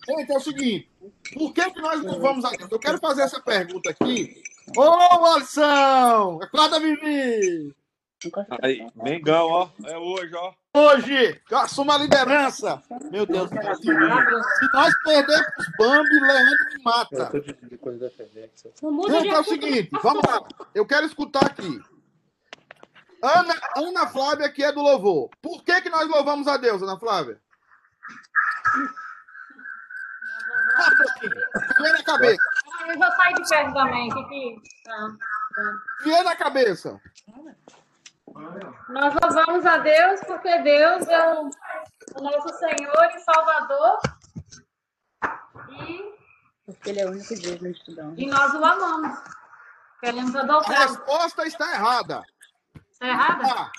Gente, 0.06 0.32
é 0.32 0.36
o 0.36 0.40
seguinte: 0.40 0.90
por 1.34 1.52
que, 1.52 1.70
que 1.70 1.80
nós 1.80 2.02
não 2.02 2.20
vamos 2.20 2.44
a 2.44 2.50
Deus? 2.50 2.70
Eu 2.70 2.78
quero 2.78 2.98
fazer 2.98 3.22
essa 3.22 3.40
pergunta 3.40 3.90
aqui. 3.90 4.42
Ô, 4.76 5.26
Alisson! 5.26 6.40
Acorda, 6.42 6.80
Vivi! 6.80 7.74
Aí, 8.62 8.84
Mengão, 8.96 9.46
ó. 9.46 9.70
É 9.84 9.96
hoje, 9.96 10.34
ó. 10.34 10.52
Hoje, 10.74 11.40
eu 11.50 11.58
assumo 11.58 11.92
a 11.92 11.98
liderança. 11.98 12.82
Meu 13.12 13.24
Deus 13.24 13.48
do 13.48 13.62
céu. 13.62 13.74
Se 13.76 14.72
nós 14.72 14.92
perdermos 15.04 15.68
Bambi, 15.78 16.20
Leandro 16.20 16.66
me 16.74 16.82
mata. 16.82 17.30
Gente, 19.08 19.28
é 19.28 19.38
o 19.38 19.44
seguinte, 19.44 19.90
vamos 20.02 20.22
lá. 20.26 20.40
Eu 20.74 20.84
quero 20.84 21.06
escutar 21.06 21.46
aqui. 21.46 21.80
Ana, 23.22 23.54
Ana 23.76 24.06
Flávia, 24.08 24.48
que 24.50 24.62
é 24.64 24.72
do 24.72 24.80
louvor. 24.82 25.30
Por 25.40 25.62
que, 25.64 25.80
que 25.82 25.90
nós 25.90 26.08
louvamos 26.08 26.46
a 26.48 26.56
Deus, 26.56 26.82
Ana 26.82 26.98
Flávia? 26.98 27.40
Vier 31.78 31.92
na 31.92 32.04
cabeça. 32.04 32.42
Ah, 32.80 32.92
Eu 32.92 32.98
já 32.98 33.10
saí 33.12 33.34
de 33.34 33.48
perto 33.48 33.72
também. 33.74 34.08
Que 34.10 34.24
que... 34.24 34.56
Ah, 34.88 35.08
tá. 35.54 36.04
Vier 36.04 36.24
na 36.24 36.36
cabeça. 36.36 37.00
Nós 38.88 39.14
louvamos 39.22 39.66
a 39.66 39.78
Deus 39.78 40.20
porque 40.26 40.58
Deus 40.62 41.06
é 41.08 41.34
o, 41.34 41.50
o 42.16 42.22
nosso 42.22 42.48
Senhor 42.58 43.10
e 43.14 43.18
Salvador. 43.20 43.98
E, 45.86 46.14
Porque 46.66 46.90
ele 46.90 47.00
é 47.00 47.06
o 47.06 47.10
único 47.10 47.34
Deus 47.34 47.60
no 47.60 47.68
estudão. 47.68 48.14
e 48.16 48.26
nós 48.26 48.54
o 48.54 48.64
amamos. 48.64 49.18
Queremos 50.00 50.34
A 50.36 50.40
adotá-lo. 50.42 50.74
resposta 50.76 51.46
está 51.46 51.72
errada. 51.72 52.22
Está 52.90 53.08
errada? 53.08 53.44
Ah. 53.52 53.72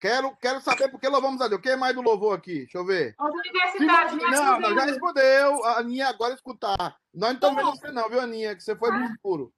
Quero, 0.00 0.34
quero 0.36 0.60
saber 0.62 0.88
por 0.90 0.98
que 0.98 1.08
louvamos 1.08 1.40
a 1.42 1.48
Deus. 1.48 1.60
Quem 1.60 1.72
é 1.72 1.76
mais 1.76 1.94
do 1.94 2.00
louvor 2.00 2.36
aqui? 2.38 2.60
Deixa 2.60 2.78
eu 2.78 2.86
ver. 2.86 3.14
Os 3.20 3.30
universitários 3.34 4.12
Não, 4.14 4.60
nós 4.60 4.60
não, 4.60 4.74
já 4.74 4.84
respondeu. 4.86 5.64
A 5.64 5.78
Aninha 5.78 6.08
agora 6.08 6.32
escutar. 6.34 6.96
Nós 7.12 7.30
não 7.30 7.32
estamos 7.32 7.56
vendo 7.56 7.70
você, 7.76 7.92
não, 7.92 8.08
viu, 8.08 8.20
Aninha? 8.20 8.56
Que 8.56 8.62
você 8.62 8.74
foi 8.74 8.90
muito 8.92 9.12
escuro. 9.12 9.52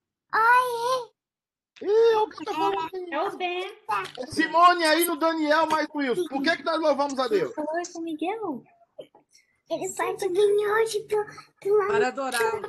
Ih, 1.83 2.14
o 2.16 2.28
que 2.28 2.45
tô 2.45 2.55
falando? 2.55 2.91
É 3.11 3.20
o 3.20 3.37
Ben. 3.37 3.76
Simone 4.28 4.85
aí 4.85 5.05
no 5.05 5.16
Daniel 5.16 5.66
mais 5.66 5.89
no 5.89 5.99
Wilson. 5.99 6.28
Por 6.28 6.43
que, 6.43 6.57
que 6.59 6.62
nós 6.62 6.80
louvamos 6.80 7.18
a 7.18 7.26
Deus? 7.26 7.53
Falou 7.55 7.70
com 7.93 7.99
o 7.99 8.03
Miguel? 8.03 8.62
Ele 9.68 9.89
sai 9.89 10.14
de 10.16 10.26
hoje 10.68 11.01
pelo, 11.01 11.24
pelo 11.61 11.89
Para 11.89 12.09
adorá-lo. 12.09 12.62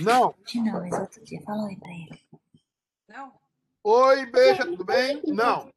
Não. 0.00 0.34
Não, 0.54 0.80
mas 0.80 1.00
outro 1.00 1.24
dia 1.24 1.40
falou 1.42 1.66
aí 1.66 1.76
pra 1.78 1.90
ele. 1.90 2.20
Não? 3.08 3.32
Oi, 3.84 4.26
beija, 4.26 4.66
tudo 4.66 4.84
bem? 4.84 5.22
Não. 5.26 5.72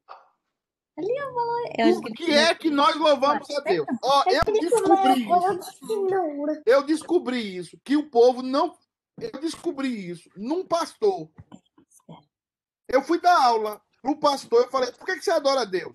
Ali 0.96 1.16
eu 1.16 1.32
falou. 1.32 1.64
Eu 1.78 2.00
Por 2.00 2.12
que 2.12 2.24
que 2.26 2.32
é 2.32 2.54
que 2.54 2.70
nós 2.70 2.94
louvamos 2.96 3.50
a 3.50 3.60
Deus? 3.60 3.86
Ó, 4.02 4.24
eu 4.26 4.44
descobri 4.52 5.22
isso. 5.22 6.62
Eu 6.66 6.82
descobri 6.82 7.56
isso. 7.56 7.78
Que 7.82 7.96
o 7.96 8.10
povo 8.10 8.42
não. 8.42 8.76
Eu 9.18 9.40
descobri 9.40 10.10
isso 10.10 10.28
num 10.36 10.64
pastor. 10.64 11.28
Eu 12.88 13.02
fui 13.02 13.20
dar 13.20 13.42
aula 13.42 13.80
pro 14.02 14.16
pastor. 14.18 14.64
Eu 14.64 14.70
falei: 14.70 14.92
por 14.92 15.06
que, 15.06 15.16
que 15.16 15.24
você 15.24 15.30
adora 15.30 15.62
a 15.62 15.64
Deus? 15.64 15.94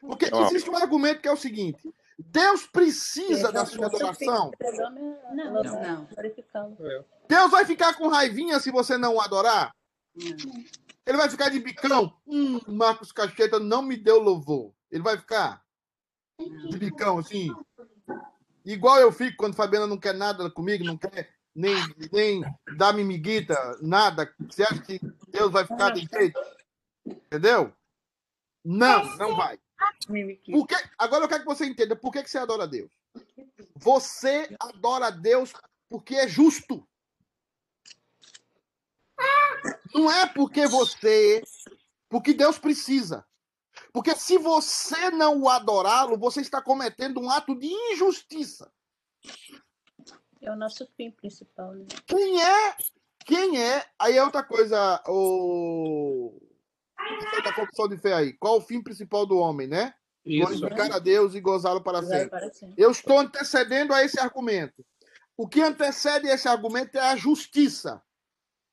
Porque 0.00 0.28
Ó. 0.32 0.46
existe 0.46 0.68
um 0.70 0.76
argumento 0.76 1.20
que 1.20 1.28
é 1.28 1.32
o 1.32 1.36
seguinte: 1.36 1.82
Deus 2.18 2.66
precisa 2.66 3.52
da 3.52 3.64
sua 3.64 3.86
adoração. 3.86 4.50
Não, 5.32 5.62
Não. 5.62 5.62
não. 5.62 6.04
Glorificá-lo. 6.06 6.76
Deus 7.28 7.50
vai 7.50 7.64
ficar 7.64 7.94
com 7.94 8.08
raivinha 8.08 8.58
se 8.60 8.70
você 8.70 8.96
não 8.96 9.16
o 9.16 9.20
adorar? 9.20 9.74
Ele 10.16 11.16
vai 11.16 11.30
ficar 11.30 11.48
de 11.48 11.60
bicão? 11.60 12.12
Hum, 12.26 12.60
Marcos 12.66 13.12
Cacheta 13.12 13.58
não 13.58 13.82
me 13.82 13.96
deu 13.96 14.18
louvor. 14.20 14.74
Ele 14.90 15.02
vai 15.02 15.16
ficar 15.16 15.62
de 16.38 16.78
bicão, 16.78 17.18
assim? 17.18 17.48
Igual 18.64 18.98
eu 19.00 19.10
fico 19.10 19.36
quando 19.36 19.54
Fabiana 19.54 19.86
não 19.86 19.98
quer 19.98 20.14
nada 20.14 20.50
comigo, 20.50 20.84
não 20.84 20.98
quer 20.98 21.30
nem, 21.54 21.74
nem 22.12 22.42
dar 22.76 22.92
mimiguita, 22.92 23.56
nada. 23.80 24.32
Você 24.40 24.62
acha 24.62 24.80
que 24.82 25.00
Deus 25.38 25.52
vai 25.52 25.64
ficar 25.64 25.90
de 25.90 26.06
jeito? 26.06 26.40
Entendeu? 27.06 27.72
Não, 28.64 29.16
não 29.16 29.36
vai. 29.36 29.58
Por 30.50 30.66
que... 30.66 30.74
Agora 30.98 31.24
eu 31.24 31.28
quero 31.28 31.42
que 31.42 31.48
você 31.48 31.64
entenda 31.64 31.94
por 31.94 32.12
que, 32.12 32.22
que 32.22 32.30
você 32.30 32.38
adora 32.38 32.64
a 32.64 32.66
Deus. 32.66 32.90
Você 33.76 34.54
adora 34.60 35.06
a 35.06 35.10
Deus 35.10 35.52
porque 35.88 36.16
é 36.16 36.28
justo. 36.28 36.86
Não 39.94 40.10
é 40.10 40.26
porque 40.26 40.66
você. 40.66 41.42
Porque 42.08 42.34
Deus 42.34 42.58
precisa. 42.58 43.24
Porque 43.92 44.14
se 44.14 44.36
você 44.38 45.10
não 45.10 45.40
o 45.42 45.48
adorá-lo, 45.48 46.18
você 46.18 46.40
está 46.40 46.60
cometendo 46.60 47.20
um 47.20 47.30
ato 47.30 47.54
de 47.54 47.66
injustiça. 47.66 48.72
É 50.40 50.50
o 50.50 50.56
nosso 50.56 50.86
fim 50.96 51.10
principal, 51.10 51.72
né? 51.72 51.86
Quem 52.06 52.42
é? 52.42 52.76
Quem 53.28 53.62
é? 53.62 53.84
Aí 53.98 54.16
é 54.16 54.24
outra 54.24 54.42
coisa, 54.42 55.02
o. 55.06 56.32
Você 57.20 57.42
da 57.42 57.52
confissão 57.52 57.86
de 57.86 57.98
fé 57.98 58.14
aí. 58.14 58.32
Qual 58.32 58.56
o 58.56 58.62
fim 58.62 58.82
principal 58.82 59.26
do 59.26 59.36
homem, 59.36 59.68
né? 59.68 59.92
Isso. 60.24 60.46
Glorificar 60.46 60.90
a 60.92 60.98
Deus 60.98 61.34
e 61.34 61.40
gozá-lo 61.40 61.82
para 61.82 62.00
para 62.00 62.08
sempre. 62.08 62.74
Eu 62.78 62.90
estou 62.90 63.18
antecedendo 63.18 63.92
a 63.92 64.02
esse 64.02 64.18
argumento. 64.18 64.82
o 65.36 65.46
que 65.46 65.60
antecede 65.60 66.26
esse 66.26 66.48
argumento 66.48 66.96
é 66.96 67.00
a 67.00 67.16
justiça. 67.16 68.02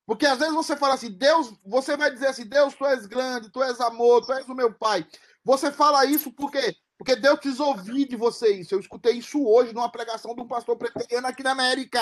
Porque 0.05 0.25
às 0.25 0.39
vezes 0.39 0.53
você 0.53 0.77
fala 0.77 0.93
assim, 0.93 1.11
Deus, 1.11 1.53
você 1.65 1.97
vai 1.97 2.09
dizer 2.09 2.27
assim, 2.27 2.45
Deus, 2.45 2.73
tu 2.75 2.85
és 2.85 3.05
grande, 3.05 3.51
tu 3.51 3.61
és 3.61 3.81
amor, 3.81 4.25
tu 4.25 4.31
és 4.31 4.47
o 4.47 4.55
meu 4.55 4.73
pai. 4.73 5.05
Você 5.43 5.69
fala 5.69 6.05
isso 6.05 6.31
porque 6.31 6.75
porque 6.97 7.15
Deus 7.15 7.39
quis 7.39 7.59
ouvir 7.59 8.07
de 8.07 8.15
você 8.15 8.53
isso. 8.53 8.73
Eu 8.73 8.79
escutei 8.79 9.13
isso 9.13 9.45
hoje 9.45 9.73
numa 9.73 9.91
pregação 9.91 10.33
de 10.33 10.41
um 10.41 10.47
pastor 10.47 10.77
preteriano 10.77 11.27
aqui 11.27 11.43
na 11.43 11.51
América. 11.51 11.99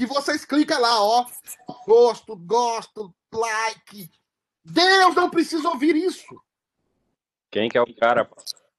Que 0.00 0.06
vocês 0.06 0.46
clicam 0.46 0.80
lá, 0.80 0.98
ó. 0.98 1.26
Gosto, 1.86 2.34
gosto, 2.34 3.14
like. 3.30 4.10
Deus 4.64 5.14
não 5.14 5.28
precisa 5.28 5.68
ouvir 5.68 5.94
isso. 5.94 6.42
Quem 7.50 7.68
que 7.68 7.76
é 7.76 7.82
o 7.82 7.96
cara? 7.96 8.26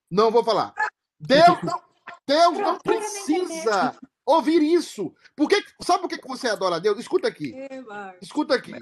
Não 0.09 0.31
vou 0.31 0.43
falar. 0.43 0.73
Deus 1.19 1.61
não, 1.61 1.79
Deus 2.25 2.57
não 2.57 2.79
precisa 2.79 3.95
ouvir 4.25 4.63
isso. 4.63 5.13
Por 5.35 5.47
que, 5.47 5.63
sabe 5.81 6.01
por 6.01 6.09
que 6.09 6.17
que 6.17 6.27
você 6.27 6.47
adora 6.47 6.77
a 6.77 6.79
Deus? 6.79 6.97
Escuta 6.97 7.27
aqui. 7.27 7.53
Escuta 8.19 8.55
aqui. 8.55 8.73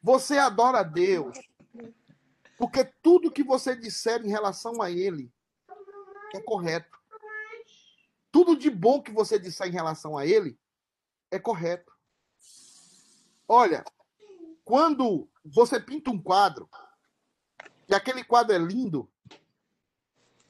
Você 0.00 0.38
adora 0.38 0.78
a 0.78 0.84
Deus 0.84 1.36
porque 2.56 2.84
tudo 3.02 3.32
que 3.32 3.42
você 3.42 3.74
disser 3.74 4.24
em 4.24 4.30
relação 4.30 4.80
a 4.80 4.92
Ele 4.92 5.28
é 6.32 6.40
correto. 6.40 6.96
Tudo 8.30 8.56
de 8.56 8.70
bom 8.70 9.02
que 9.02 9.10
você 9.10 9.40
disser 9.40 9.66
em 9.66 9.72
relação 9.72 10.16
a 10.16 10.24
Ele 10.24 10.56
é 11.30 11.38
correto. 11.38 11.92
Olha, 13.46 13.84
quando 14.64 15.28
você 15.44 15.80
pinta 15.80 16.10
um 16.10 16.20
quadro 16.20 16.68
e 17.88 17.94
aquele 17.94 18.22
quadro 18.22 18.54
é 18.54 18.58
lindo, 18.58 19.10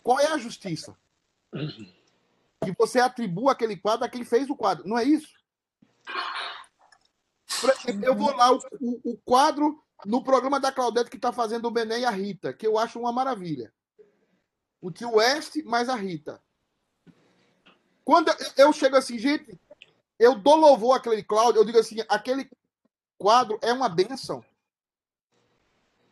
qual 0.03 0.19
é 0.19 0.27
a 0.27 0.39
justiça? 0.39 0.97
Que 2.65 2.73
você 2.77 2.99
atribua 3.01 3.53
aquele 3.53 3.77
quadro 3.77 4.05
a 4.05 4.09
quem 4.09 4.25
fez 4.25 4.51
o 4.51 4.57
quadro, 4.57 4.87
não 4.89 4.99
é 4.99 5.05
isso? 5.05 5.37
Eu 8.03 8.15
vou 8.17 8.35
lá, 8.37 8.53
o, 8.53 8.59
o- 8.81 9.01
o 9.13 9.17
quadro 9.19 9.83
no 10.05 10.23
programa 10.23 10.61
da 10.61 10.71
Claudete 10.71 11.11
que 11.11 11.17
está 11.17 11.33
fazendo 11.33 11.67
o 11.67 11.71
Bené 11.71 12.01
e 12.01 12.05
a 12.05 12.11
Rita, 12.11 12.53
que 12.53 12.67
eu 12.67 12.79
acho 12.79 12.99
uma 13.01 13.13
maravilha. 13.13 13.73
O 14.81 14.91
tio 14.91 15.15
West 15.17 15.57
mais 15.65 15.89
a 15.89 15.95
Rita. 15.97 16.41
Quando 18.05 18.31
eu 18.57 18.73
chego 18.73 18.97
assim, 18.97 19.19
gente, 19.19 19.59
eu 20.19 20.35
dou 20.35 20.57
louvor 20.57 20.97
àquele 20.97 21.23
Cláudio, 21.23 21.61
eu 21.61 21.65
digo 21.65 21.79
assim, 21.79 21.97
aquele 22.09 22.51
quadro 23.17 23.59
é 23.63 23.73
uma 23.73 23.89
bênção. 23.89 24.45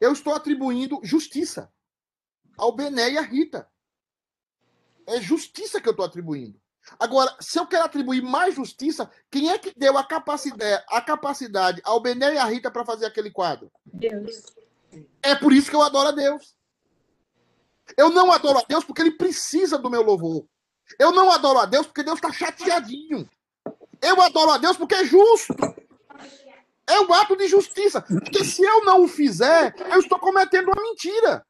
Eu 0.00 0.12
estou 0.12 0.34
atribuindo 0.34 1.00
justiça 1.02 1.72
ao 2.56 2.72
Bené 2.72 3.12
e 3.12 3.18
à 3.18 3.22
Rita. 3.22 3.68
É 5.06 5.20
justiça 5.20 5.80
que 5.80 5.88
eu 5.88 5.92
estou 5.92 6.06
atribuindo. 6.06 6.60
Agora, 6.98 7.34
se 7.40 7.58
eu 7.58 7.66
quero 7.66 7.84
atribuir 7.84 8.22
mais 8.22 8.54
justiça, 8.54 9.10
quem 9.30 9.50
é 9.50 9.58
que 9.58 9.72
deu 9.76 9.98
a 9.98 10.04
capacidade, 10.04 10.84
a 10.88 11.00
capacidade 11.00 11.80
ao 11.84 12.00
Bené 12.00 12.34
e 12.34 12.38
à 12.38 12.44
Rita 12.44 12.70
para 12.70 12.84
fazer 12.84 13.06
aquele 13.06 13.30
quadro? 13.30 13.70
Deus. 13.84 14.44
É 15.22 15.34
por 15.34 15.52
isso 15.52 15.68
que 15.68 15.76
eu 15.76 15.82
adoro 15.82 16.08
a 16.08 16.12
Deus. 16.12 16.54
Eu 17.96 18.10
não 18.10 18.30
adoro 18.30 18.58
a 18.58 18.62
Deus 18.62 18.84
porque 18.84 19.02
ele 19.02 19.16
precisa 19.16 19.78
do 19.78 19.90
meu 19.90 20.02
louvor. 20.02 20.46
Eu 20.98 21.12
não 21.12 21.30
adoro 21.30 21.58
a 21.58 21.66
Deus 21.66 21.86
porque 21.86 22.02
Deus 22.02 22.16
está 22.16 22.32
chateadinho. 22.32 23.28
Eu 24.06 24.22
adoro 24.22 24.52
a 24.52 24.58
Deus 24.58 24.76
porque 24.76 24.94
é 24.94 25.04
justo. 25.04 25.54
É 26.86 27.00
um 27.00 27.12
ato 27.12 27.36
de 27.36 27.48
justiça. 27.48 28.00
Porque 28.00 28.44
se 28.44 28.62
eu 28.62 28.84
não 28.84 29.02
o 29.02 29.08
fizer, 29.08 29.74
eu 29.90 29.98
estou 29.98 30.18
cometendo 30.18 30.68
uma 30.68 30.82
mentira. 30.82 31.44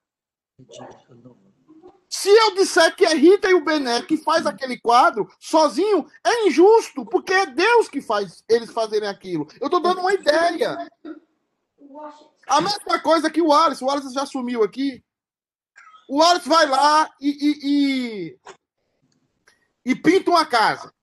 Se 2.09 2.31
eu 2.31 2.55
disser 2.55 2.97
que 2.97 3.05
é 3.05 3.15
Rita 3.15 3.51
e 3.51 3.55
o 3.55 3.63
Bené 3.63 4.01
que 4.01 4.17
faz 4.17 4.47
aquele 4.47 4.79
quadro 4.79 5.29
sozinho, 5.39 6.07
é 6.25 6.47
injusto, 6.47 7.05
porque 7.05 7.33
é 7.33 7.47
Deus 7.47 7.89
que 7.89 8.01
faz 8.01 8.43
eles 8.49 8.71
fazerem 8.71 9.09
aquilo. 9.09 9.47
Eu 9.61 9.67
estou 9.67 9.81
dando 9.81 10.01
uma 10.01 10.15
ideia. 10.15 10.89
A 12.49 12.61
mesma 12.63 13.01
coisa 13.01 13.31
que 13.31 13.43
o 13.43 13.53
Alisson. 13.53 13.85
O 13.85 13.91
Alisson 13.91 14.11
já 14.11 14.25
sumiu 14.25 14.63
aqui. 14.63 15.05
O 16.09 16.23
Alisson 16.23 16.49
vai 16.49 16.67
lá 16.67 17.11
e, 17.21 17.29
e, 17.29 17.59
e, 17.63 18.39
e 19.85 19.95
pinta 19.95 20.31
uma 20.31 20.47
casa. 20.47 20.96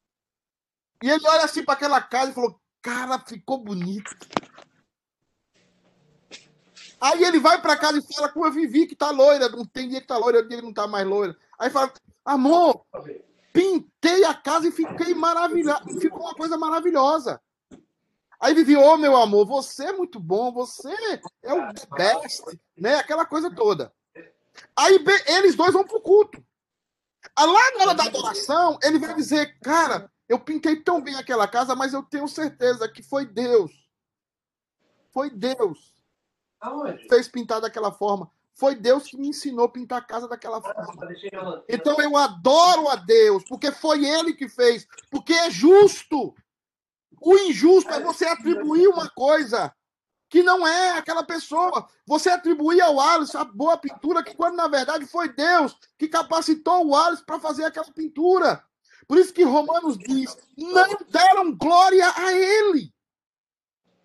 E 1.03 1.09
ele 1.09 1.27
olha 1.27 1.43
assim 1.43 1.65
para 1.65 1.73
aquela 1.73 2.01
casa 2.01 2.31
e 2.31 2.33
falou: 2.33 2.57
Cara, 2.81 3.19
ficou 3.19 3.57
bonito. 3.57 4.15
Aí 7.01 7.25
ele 7.25 7.41
vai 7.41 7.61
para 7.61 7.75
casa 7.75 7.97
e 7.97 8.13
fala 8.13 8.29
com 8.29 8.45
a 8.45 8.49
Vivi 8.49 8.87
que 8.87 8.95
tá 8.95 9.09
loira. 9.11 9.49
Não 9.49 9.65
tem 9.65 9.89
dia 9.89 9.99
que 9.99 10.07
tá 10.07 10.15
loira, 10.15 10.47
dia 10.47 10.59
que 10.59 10.63
não 10.63 10.73
tá 10.73 10.87
mais 10.87 11.05
loira. 11.05 11.35
Aí 11.59 11.69
fala: 11.69 11.91
Amor, 12.23 12.85
pintei 13.51 14.23
a 14.23 14.33
casa 14.33 14.69
e 14.69 14.71
fiquei 14.71 15.13
maravilhado. 15.13 15.99
Ficou 15.99 16.21
uma 16.21 16.35
coisa 16.35 16.57
maravilhosa. 16.57 17.41
Aí 18.39 18.53
Vivi, 18.53 18.77
ô 18.77 18.95
meu 18.95 19.17
amor, 19.17 19.45
você 19.45 19.87
é 19.87 19.91
muito 19.91 20.21
bom, 20.21 20.53
você 20.53 20.89
é 21.43 21.53
o 21.53 21.73
best, 21.97 22.43
né? 22.77 22.95
Aquela 22.95 23.25
coisa 23.25 23.53
toda. 23.53 23.91
Aí 24.73 25.03
eles 25.27 25.55
dois 25.55 25.73
vão 25.73 25.83
pro 25.83 25.99
culto. 25.99 26.41
Lá 27.37 27.71
na 27.71 27.81
hora 27.81 27.93
da 27.93 28.05
adoração, 28.05 28.79
ele 28.81 28.99
vai 28.99 29.13
dizer, 29.13 29.59
cara, 29.59 30.09
eu 30.28 30.39
pintei 30.39 30.78
tão 30.78 31.01
bem 31.01 31.15
aquela 31.15 31.47
casa, 31.47 31.76
mas 31.76 31.93
eu 31.93 32.03
tenho 32.03 32.28
certeza 32.28 32.88
que 32.88 33.03
foi 33.03 33.26
Deus. 33.26 33.71
Foi 35.11 35.30
Deus 35.30 35.93
que 36.97 37.07
fez 37.09 37.28
pintar 37.28 37.61
daquela 37.61 37.91
forma. 37.91 38.32
Foi 38.55 38.76
Deus 38.76 39.03
que 39.07 39.17
me 39.17 39.28
ensinou 39.28 39.65
a 39.65 39.69
pintar 39.69 39.99
a 39.99 40.05
casa 40.05 40.28
daquela 40.28 40.61
forma. 40.61 41.07
Então 41.67 41.99
eu 41.99 42.15
adoro 42.15 42.88
a 42.88 42.95
Deus, 42.95 43.43
porque 43.43 43.71
foi 43.71 44.05
Ele 44.05 44.34
que 44.34 44.47
fez, 44.47 44.88
porque 45.09 45.34
é 45.34 45.49
justo. 45.49 46.34
O 47.19 47.38
injusto 47.38 47.89
é 47.91 47.99
você 47.99 48.26
atribuir 48.26 48.88
uma 48.88 49.09
coisa 49.09 49.74
que 50.30 50.43
não 50.43 50.67
é 50.67 50.97
aquela 50.97 51.24
pessoa. 51.24 51.88
Você 52.05 52.30
atribuir 52.30 52.82
ao 52.82 52.99
Alisson 52.99 53.39
a 53.39 53.45
boa 53.45 53.78
pintura, 53.78 54.24
que 54.24 54.36
quando 54.36 54.55
na 54.55 54.67
verdade 54.67 55.05
foi 55.05 55.30
Deus 55.30 55.76
que 55.97 56.07
capacitou 56.07 56.88
o 56.88 56.95
Alisson 56.95 57.24
para 57.26 57.39
fazer 57.39 57.65
aquela 57.65 57.91
pintura. 57.91 58.63
Por 59.07 59.17
isso 59.17 59.33
que 59.33 59.43
Romanos 59.43 59.97
diz: 59.97 60.35
não 60.57 60.97
deram 61.09 61.55
glória 61.55 62.11
a 62.15 62.33
ele. 62.33 62.93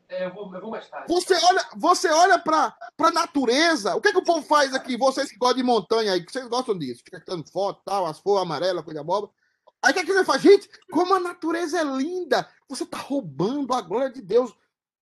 eu 0.08 0.32
vou, 0.32 0.54
eu 0.54 0.60
vou 0.60 0.70
mais 0.70 0.88
tarde. 0.88 1.12
Você 1.12 1.34
olha, 1.34 1.68
você 1.76 2.08
olha 2.08 2.38
para 2.38 2.76
a 2.98 3.10
natureza. 3.10 3.94
O 3.96 4.00
que, 4.00 4.12
que 4.12 4.18
o 4.18 4.24
povo 4.24 4.42
faz 4.46 4.74
aqui? 4.74 4.96
Vocês 4.96 5.30
que 5.30 5.38
gostam 5.38 5.58
de 5.58 5.62
montanha 5.62 6.12
aí, 6.12 6.24
que 6.24 6.32
vocês 6.32 6.46
gostam 6.48 6.76
disso, 6.76 7.02
fica 7.04 7.20
tirando 7.20 7.50
foto, 7.50 7.82
tal, 7.84 8.06
as 8.06 8.18
flores 8.18 8.42
amarelas, 8.42 8.84
coisa 8.84 9.02
boba. 9.02 9.30
Aí 9.82 9.92
o 9.92 9.94
que, 9.94 10.04
que 10.04 10.12
você 10.12 10.24
faz? 10.24 10.42
Gente, 10.42 10.68
como 10.90 11.14
a 11.14 11.20
natureza 11.20 11.78
é 11.78 11.84
linda! 11.84 12.48
Você 12.68 12.84
está 12.84 12.98
roubando 12.98 13.72
a 13.72 13.80
glória 13.80 14.10
de 14.10 14.20
Deus. 14.20 14.52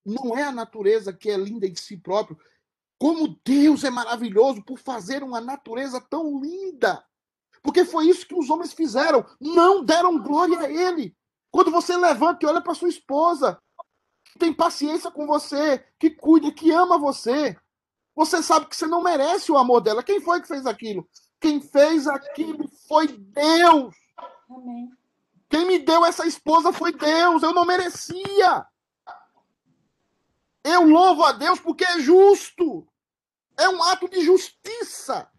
Não 0.04 0.36
é 0.36 0.44
a 0.44 0.52
natureza 0.52 1.12
que 1.12 1.30
é 1.30 1.36
linda 1.36 1.66
em 1.66 1.74
si 1.74 1.96
próprio. 1.96 2.38
Como 2.98 3.38
Deus 3.44 3.84
é 3.84 3.90
maravilhoso 3.90 4.62
por 4.62 4.78
fazer 4.78 5.22
uma 5.22 5.40
natureza 5.40 6.00
tão 6.00 6.40
linda. 6.40 7.04
Porque 7.62 7.84
foi 7.84 8.08
isso 8.08 8.26
que 8.26 8.34
os 8.34 8.50
homens 8.50 8.72
fizeram. 8.72 9.24
Não 9.40 9.84
deram 9.84 10.22
glória 10.22 10.60
a 10.60 10.70
Ele. 10.70 11.16
Quando 11.50 11.70
você 11.70 11.96
levanta 11.96 12.44
e 12.44 12.48
olha 12.48 12.60
para 12.60 12.74
sua 12.74 12.88
esposa, 12.88 13.58
que 14.24 14.38
tem 14.38 14.52
paciência 14.52 15.10
com 15.10 15.26
você, 15.26 15.84
que 15.98 16.10
cuida, 16.10 16.52
que 16.52 16.70
ama 16.70 16.98
você. 16.98 17.56
Você 18.14 18.42
sabe 18.42 18.66
que 18.66 18.76
você 18.76 18.86
não 18.86 19.02
merece 19.02 19.50
o 19.50 19.58
amor 19.58 19.80
dela. 19.80 20.02
Quem 20.02 20.20
foi 20.20 20.40
que 20.40 20.48
fez 20.48 20.66
aquilo? 20.66 21.08
Quem 21.40 21.60
fez 21.60 22.06
aquilo 22.06 22.68
foi 22.88 23.08
Deus. 23.08 23.94
Amém. 24.48 24.90
Quem 25.48 25.66
me 25.66 25.78
deu 25.78 26.04
essa 26.04 26.26
esposa 26.26 26.72
foi 26.72 26.92
Deus. 26.92 27.42
Eu 27.42 27.52
não 27.52 27.64
merecia. 27.64 28.66
Eu 30.64 30.82
louvo 30.82 31.22
a 31.24 31.32
Deus 31.32 31.60
porque 31.60 31.84
é 31.84 32.00
justo. 32.00 32.86
É 33.56 33.68
um 33.68 33.82
ato 33.82 34.08
de 34.08 34.22
justiça. 34.22 35.30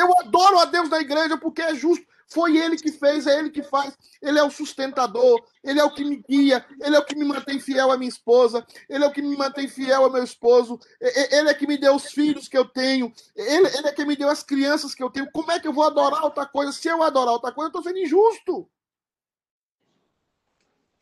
Eu 0.00 0.18
adoro 0.20 0.58
a 0.58 0.64
Deus 0.64 0.88
da 0.88 1.00
igreja 1.00 1.36
porque 1.36 1.62
é 1.62 1.74
justo. 1.74 2.06
Foi 2.32 2.56
ele 2.56 2.76
que 2.76 2.92
fez, 2.92 3.26
é 3.26 3.38
ele 3.38 3.50
que 3.50 3.60
faz. 3.60 3.98
Ele 4.22 4.38
é 4.38 4.42
o 4.42 4.50
sustentador, 4.50 5.44
ele 5.64 5.80
é 5.80 5.84
o 5.84 5.90
que 5.90 6.04
me 6.04 6.22
guia, 6.28 6.64
ele 6.80 6.94
é 6.94 6.98
o 6.98 7.04
que 7.04 7.16
me 7.16 7.24
mantém 7.24 7.58
fiel 7.58 7.90
à 7.90 7.98
minha 7.98 8.08
esposa, 8.08 8.64
ele 8.88 9.02
é 9.02 9.06
o 9.06 9.12
que 9.12 9.20
me 9.20 9.36
mantém 9.36 9.66
fiel 9.66 10.04
ao 10.04 10.12
meu 10.12 10.22
esposo, 10.22 10.78
ele 11.00 11.50
é 11.50 11.54
que 11.54 11.66
me 11.66 11.76
deu 11.76 11.96
os 11.96 12.12
filhos 12.12 12.46
que 12.46 12.56
eu 12.56 12.64
tenho, 12.64 13.12
ele, 13.34 13.66
ele 13.76 13.88
é 13.88 13.92
que 13.92 14.04
me 14.04 14.14
deu 14.14 14.28
as 14.28 14.44
crianças 14.44 14.94
que 14.94 15.02
eu 15.02 15.10
tenho. 15.10 15.28
Como 15.32 15.50
é 15.50 15.58
que 15.58 15.66
eu 15.66 15.72
vou 15.72 15.82
adorar 15.82 16.22
outra 16.22 16.46
coisa? 16.46 16.70
Se 16.70 16.86
eu 16.86 17.02
adorar 17.02 17.32
outra 17.32 17.50
coisa, 17.50 17.66
eu 17.66 17.80
estou 17.80 17.82
sendo 17.82 17.98
injusto. 17.98 18.70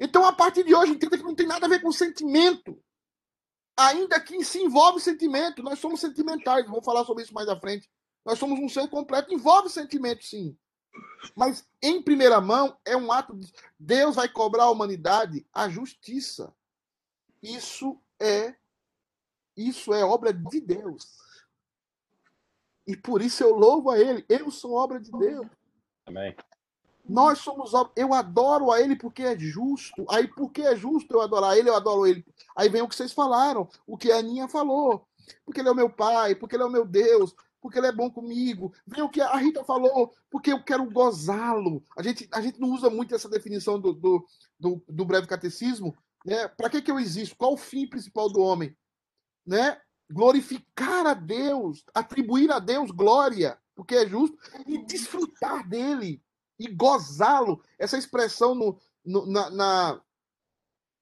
Então, 0.01 0.25
a 0.25 0.33
partir 0.33 0.65
de 0.65 0.75
hoje, 0.75 0.93
entenda 0.93 1.19
que 1.19 1.25
não 1.25 1.35
tem 1.35 1.47
nada 1.47 1.67
a 1.67 1.69
ver 1.69 1.83
com 1.83 1.93
sentimento. 1.93 2.81
Ainda 3.77 4.19
que 4.19 4.43
se 4.45 4.63
envolve 4.63 4.99
sentimento, 4.99 5.63
nós 5.63 5.79
somos 5.79 6.01
sentimentais, 6.01 6.67
vou 6.67 6.83
falar 6.83 7.05
sobre 7.05 7.23
isso 7.23 7.35
mais 7.35 7.49
à 7.49 7.59
frente. 7.59 7.89
Nós 8.29 8.39
somos 8.39 8.61
um 8.61 8.68
ser 8.68 8.87
completo, 8.91 9.33
envolve 9.33 9.70
sentimento, 9.70 10.22
sim. 10.22 10.55
Mas, 11.35 11.66
em 11.81 12.03
primeira 12.03 12.43
mão, 12.43 12.76
é 12.85 12.95
um 12.95 13.11
ato 13.11 13.35
de. 13.35 13.51
Deus 13.79 14.16
vai 14.16 14.29
cobrar 14.29 14.64
à 14.64 14.70
humanidade 14.70 15.47
a 15.51 15.66
justiça. 15.70 16.55
Isso 17.43 17.99
é. 18.20 18.55
Isso 19.57 19.95
é 19.95 20.05
obra 20.05 20.31
de 20.31 20.61
Deus. 20.61 21.16
E 22.87 22.95
por 22.95 23.22
isso 23.22 23.43
eu 23.43 23.55
louvo 23.57 23.89
a 23.91 23.99
Ele. 23.99 24.26
Eu 24.29 24.51
sou 24.51 24.74
obra 24.74 25.01
de 25.01 25.11
Deus. 25.11 25.47
Amém. 26.05 26.37
Nós 27.09 27.39
somos. 27.39 27.72
ob- 27.72 27.93
Eu 27.97 28.12
adoro 28.12 28.70
a 28.70 28.79
ele 28.83 28.95
porque 28.95 29.22
é 29.22 29.39
justo. 29.39 30.05
Aí, 30.11 30.29
porque 30.29 30.61
é 30.61 30.76
justo 30.76 31.14
eu 31.14 31.22
adorar 31.22 31.57
ele, 31.57 31.70
eu 31.70 31.74
adoro 31.74 32.07
ele. 32.07 32.22
Aí 32.55 32.68
vem 32.68 32.83
o 32.83 32.89
que 32.89 32.95
vocês 32.95 33.14
falaram, 33.14 33.66
o 33.87 33.97
que 33.97 34.12
a 34.12 34.18
Aninha 34.18 34.47
falou. 34.49 35.09
Porque 35.47 35.61
ele 35.61 35.68
é 35.70 35.72
o 35.72 35.74
meu 35.74 35.89
pai, 35.89 36.35
porque 36.35 36.55
ele 36.57 36.62
é 36.64 36.66
o 36.66 36.70
meu 36.70 36.85
Deus, 36.85 37.35
porque 37.61 37.79
ele 37.79 37.87
é 37.89 37.93
bom 37.93 38.11
comigo. 38.11 38.73
Vem 38.87 39.03
o 39.03 39.09
que 39.09 39.21
a 39.21 39.37
Rita 39.37 39.65
falou, 39.65 40.13
porque 40.31 40.53
eu 40.53 40.63
quero 40.63 40.91
gozá-lo. 40.91 41.83
A 41.97 42.03
gente, 42.03 42.29
a 42.33 42.41
gente 42.41 42.61
não 42.61 42.71
usa 42.71 42.89
muito 42.91 43.15
essa 43.15 43.29
definição 43.29 43.81
do, 43.81 43.93
do, 43.93 44.25
do, 44.59 44.83
do 44.89 45.05
breve 45.05 45.27
catecismo. 45.27 45.97
Né? 46.25 46.49
Para 46.49 46.71
que, 46.71 46.83
que 46.83 46.91
eu 46.91 46.99
existo? 46.99 47.37
Qual 47.37 47.55
o 47.55 47.57
fim 47.59 47.87
principal 47.87 48.31
do 48.31 48.41
homem? 48.41 48.77
Né? 49.47 49.81
Glorificar 50.11 51.07
a 51.07 51.15
Deus, 51.15 51.85
atribuir 51.95 52.51
a 52.51 52.59
Deus 52.59 52.91
glória, 52.91 53.59
porque 53.75 53.95
é 53.95 54.07
justo, 54.09 54.37
e 54.67 54.79
desfrutar 54.85 55.69
dele 55.69 56.23
e 56.59 56.67
gozá-lo. 56.69 57.63
Essa 57.79 57.97
expressão 57.97 58.55
no, 58.55 58.79
no, 59.05 59.27
na, 59.27 59.51
na- 59.51 60.01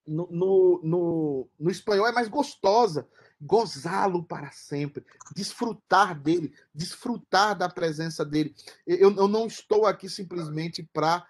no, 0.07 0.29
no, 0.31 0.81
no, 0.85 1.49
no 1.59 1.71
espanhol 1.71 2.07
é 2.07 2.13
mais 2.13 2.29
gostosa. 2.29 3.09
Gozá-lo 3.41 4.25
para 4.25 4.51
sempre, 4.51 5.05
desfrutar 5.35 6.19
dele, 6.19 6.55
desfrutar 6.75 7.57
da 7.57 7.69
presença 7.69 8.25
dele. 8.25 8.55
Eu, 8.87 9.15
eu 9.15 9.29
não 9.29 9.47
estou 9.47 9.87
aqui 9.87 10.09
simplesmente 10.09 10.83
para 10.83 11.27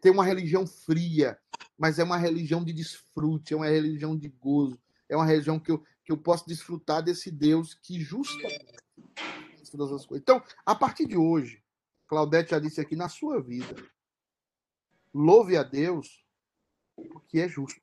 ter 0.00 0.10
uma 0.10 0.24
religião 0.24 0.66
fria, 0.66 1.38
mas 1.78 1.98
é 1.98 2.04
uma 2.04 2.16
religião 2.16 2.64
de 2.64 2.72
desfrute, 2.72 3.54
é 3.54 3.56
uma 3.56 3.68
religião 3.68 4.16
de 4.16 4.28
gozo, 4.28 4.80
é 5.08 5.16
uma 5.16 5.26
religião 5.26 5.58
que 5.58 5.70
eu, 5.70 5.84
que 6.04 6.12
eu 6.12 6.16
posso 6.16 6.46
desfrutar 6.46 7.02
desse 7.02 7.30
Deus 7.30 7.74
que 7.74 8.00
justamente 8.00 8.80
todas 9.70 9.92
as 9.92 10.06
coisas. 10.06 10.22
Então, 10.22 10.42
a 10.64 10.74
partir 10.74 11.06
de 11.06 11.16
hoje, 11.16 11.62
Claudete 12.06 12.50
já 12.50 12.58
disse 12.58 12.80
aqui, 12.80 12.94
na 12.94 13.08
sua 13.08 13.40
vida, 13.40 13.74
louve 15.14 15.56
a 15.56 15.62
Deus 15.62 16.22
porque 16.94 17.40
é 17.40 17.48
justo. 17.48 17.81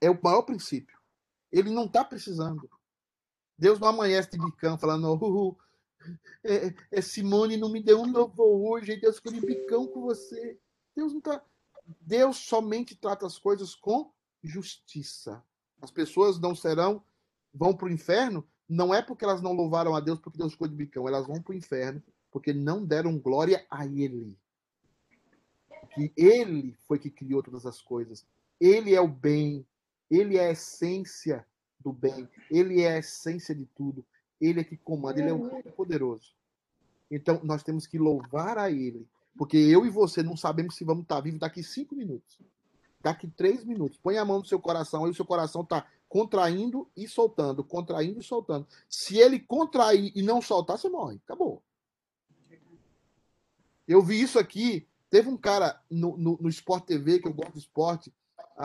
É 0.00 0.10
o 0.10 0.18
maior 0.22 0.42
princípio. 0.42 0.98
Ele 1.52 1.70
não 1.70 1.86
está 1.86 2.04
precisando. 2.04 2.68
Deus 3.58 3.78
não 3.78 3.88
amanhece 3.88 4.30
de 4.30 4.38
bicão 4.38 4.78
falando, 4.78 5.18
oh, 5.20 5.56
é, 6.42 6.74
é, 6.90 7.02
Simone 7.02 7.56
não 7.56 7.68
me 7.70 7.82
deu 7.82 8.00
um 8.00 8.10
louvor 8.10 8.72
hoje, 8.72 8.96
Deus 8.96 9.16
ficou 9.16 9.32
de 9.32 9.40
bicão 9.40 9.86
com 9.86 10.00
você. 10.00 10.58
Deus 10.96 11.12
não 11.12 11.18
está. 11.18 11.44
Deus 12.00 12.38
somente 12.38 12.96
trata 12.96 13.26
as 13.26 13.38
coisas 13.38 13.74
com 13.74 14.12
justiça. 14.42 15.44
As 15.82 15.90
pessoas 15.90 16.38
não 16.38 16.54
serão, 16.54 17.04
vão 17.52 17.76
para 17.76 17.86
o 17.86 17.92
inferno, 17.92 18.46
não 18.68 18.94
é 18.94 19.02
porque 19.02 19.24
elas 19.24 19.42
não 19.42 19.52
louvaram 19.52 19.94
a 19.94 20.00
Deus 20.00 20.20
porque 20.20 20.38
Deus 20.38 20.52
ficou 20.52 20.68
de 20.68 20.74
bicão, 20.74 21.08
elas 21.08 21.26
vão 21.26 21.42
para 21.42 21.52
o 21.52 21.56
inferno 21.56 22.02
porque 22.30 22.52
não 22.52 22.84
deram 22.84 23.18
glória 23.18 23.66
a 23.68 23.84
Ele. 23.84 24.38
Que 25.94 26.12
Ele 26.16 26.76
foi 26.86 26.98
que 26.98 27.10
criou 27.10 27.42
todas 27.42 27.66
as 27.66 27.82
coisas. 27.82 28.24
Ele 28.60 28.94
é 28.94 29.00
o 29.00 29.08
bem, 29.08 29.66
Ele 30.10 30.36
é 30.36 30.48
a 30.48 30.50
essência 30.52 31.46
do 31.78 31.92
bem, 31.92 32.28
Ele 32.50 32.82
é 32.82 32.94
a 32.94 32.98
essência 32.98 33.54
de 33.54 33.64
tudo. 33.66 34.04
Ele 34.40 34.60
é 34.60 34.64
que 34.64 34.76
comanda, 34.76 35.20
Ele 35.20 35.30
é 35.30 35.32
o 35.32 35.48
Todo-Poderoso. 35.48 36.34
Então, 37.10 37.40
nós 37.42 37.62
temos 37.62 37.86
que 37.86 37.98
louvar 37.98 38.58
a 38.58 38.70
Ele, 38.70 39.06
porque 39.36 39.56
eu 39.56 39.86
e 39.86 39.90
você 39.90 40.22
não 40.22 40.36
sabemos 40.36 40.76
se 40.76 40.84
vamos 40.84 41.02
estar 41.02 41.20
vivos 41.20 41.40
daqui 41.40 41.62
cinco 41.62 41.94
minutos, 41.94 42.38
daqui 43.00 43.28
três 43.28 43.64
minutos. 43.64 43.98
Põe 43.98 44.18
a 44.18 44.24
mão 44.24 44.38
no 44.38 44.44
seu 44.44 44.60
coração, 44.60 45.04
aí 45.04 45.10
o 45.10 45.14
seu 45.14 45.24
coração 45.24 45.62
está 45.62 45.86
contraindo 46.08 46.90
e 46.96 47.06
soltando, 47.06 47.62
contraindo 47.62 48.20
e 48.20 48.22
soltando. 48.22 48.66
Se 48.88 49.16
ele 49.16 49.38
contrair 49.38 50.12
e 50.14 50.22
não 50.22 50.42
soltar, 50.42 50.76
você 50.76 50.88
morre. 50.88 51.20
Acabou. 51.24 51.62
Eu 53.86 54.02
vi 54.02 54.20
isso 54.20 54.38
aqui. 54.38 54.86
Teve 55.08 55.28
um 55.28 55.36
cara 55.36 55.80
no, 55.90 56.16
no, 56.16 56.38
no 56.40 56.48
Sport 56.48 56.84
TV, 56.84 57.18
que 57.18 57.26
eu 57.26 57.32
gosto 57.32 57.52
de 57.52 57.58
esporte, 57.58 58.12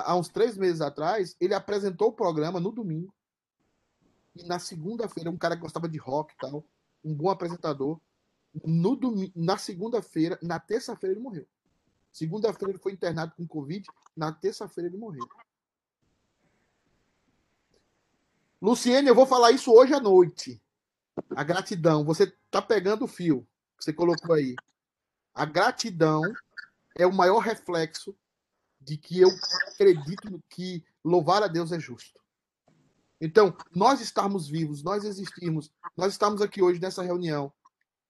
há 0.04 0.16
uns 0.16 0.28
três 0.28 0.58
meses 0.58 0.82
atrás, 0.82 1.36
ele 1.39 1.54
apresentou 1.54 2.10
o 2.10 2.14
programa 2.14 2.60
no 2.60 2.72
domingo. 2.72 3.14
E 4.36 4.43
na 4.43 4.60
segunda-feira, 4.60 5.30
um 5.30 5.38
cara 5.38 5.56
que 5.56 5.62
gostava 5.62 5.88
de 5.88 5.98
rock 5.98 6.34
e 6.34 6.38
tal, 6.38 6.66
um 7.04 7.14
bom 7.14 7.30
apresentador. 7.30 8.00
No 8.66 8.96
domingo, 8.96 9.32
na 9.36 9.58
segunda-feira, 9.58 10.38
na 10.41 10.60
terça-feira 10.60 11.14
ele 11.14 11.24
morreu. 11.24 11.48
Segunda-feira 12.12 12.72
ele 12.72 12.80
foi 12.80 12.91
internado 12.91 13.34
com 13.36 13.48
Covid, 13.48 13.88
na 14.16 14.32
terça-feira 14.32 14.89
ele 14.89 14.98
morreu. 14.98 15.28
Luciene, 18.62 19.08
eu 19.08 19.16
vou 19.16 19.26
falar 19.26 19.52
isso 19.52 19.72
hoje 19.72 19.93
à 19.93 20.00
noite. 20.00 20.62
A 21.30 21.43
gratidão. 21.43 22.04
Você 22.04 22.34
tá 22.50 22.62
pegando 22.62 23.06
o 23.06 23.08
fio 23.08 23.48
que 23.78 23.84
você 23.84 23.93
colocou 23.93 24.36
aí. 24.36 24.56
A 25.34 25.46
gratidão 25.46 26.22
é 26.98 27.06
o 27.06 27.14
maior 27.14 27.39
reflexo 27.39 28.16
de 28.86 28.97
que 28.97 29.19
eu 29.19 29.29
acredito 29.67 30.41
que 30.47 30.86
louvar 31.03 31.41
a 31.41 31.47
Deus 31.47 31.71
é 31.71 31.79
justo. 31.79 32.21
Então, 33.19 33.55
nós 33.73 33.99
estarmos 33.99 34.47
vivos, 34.47 34.83
nós 34.83 35.03
existirmos, 35.03 35.71
nós 35.97 36.11
estamos 36.11 36.41
aqui 36.41 36.61
hoje 36.61 36.79
nessa 36.79 37.01
reunião, 37.01 37.51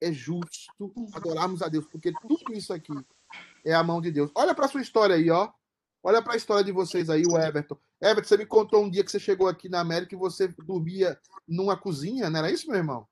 é 0.00 0.12
justo 0.12 0.92
adorarmos 1.14 1.62
a 1.62 1.68
Deus, 1.68 1.86
porque 1.86 2.12
tudo 2.12 2.52
isso 2.52 2.72
aqui 2.74 2.92
é 3.64 3.72
a 3.72 3.82
mão 3.82 4.00
de 4.00 4.10
Deus. 4.10 4.30
Olha 4.34 4.54
para 4.54 4.68
sua 4.68 4.82
história 4.82 5.16
aí, 5.16 5.30
ó. 5.30 5.50
Olha 6.02 6.20
para 6.22 6.34
a 6.34 6.36
história 6.36 6.62
de 6.62 6.70
vocês 6.70 7.08
aí, 7.08 7.22
o 7.26 7.38
Everton. 7.38 7.78
Everton, 8.00 8.28
você 8.28 8.36
me 8.36 8.46
contou 8.46 8.84
um 8.84 8.90
dia 8.90 9.02
que 9.02 9.10
você 9.10 9.18
chegou 9.18 9.48
aqui 9.48 9.68
na 9.68 9.80
América 9.80 10.14
e 10.14 10.18
você 10.18 10.48
dormia 10.48 11.18
numa 11.48 11.76
cozinha, 11.76 12.28
não 12.28 12.40
era 12.40 12.50
isso, 12.50 12.68
meu 12.68 12.76
irmão? 12.76 13.08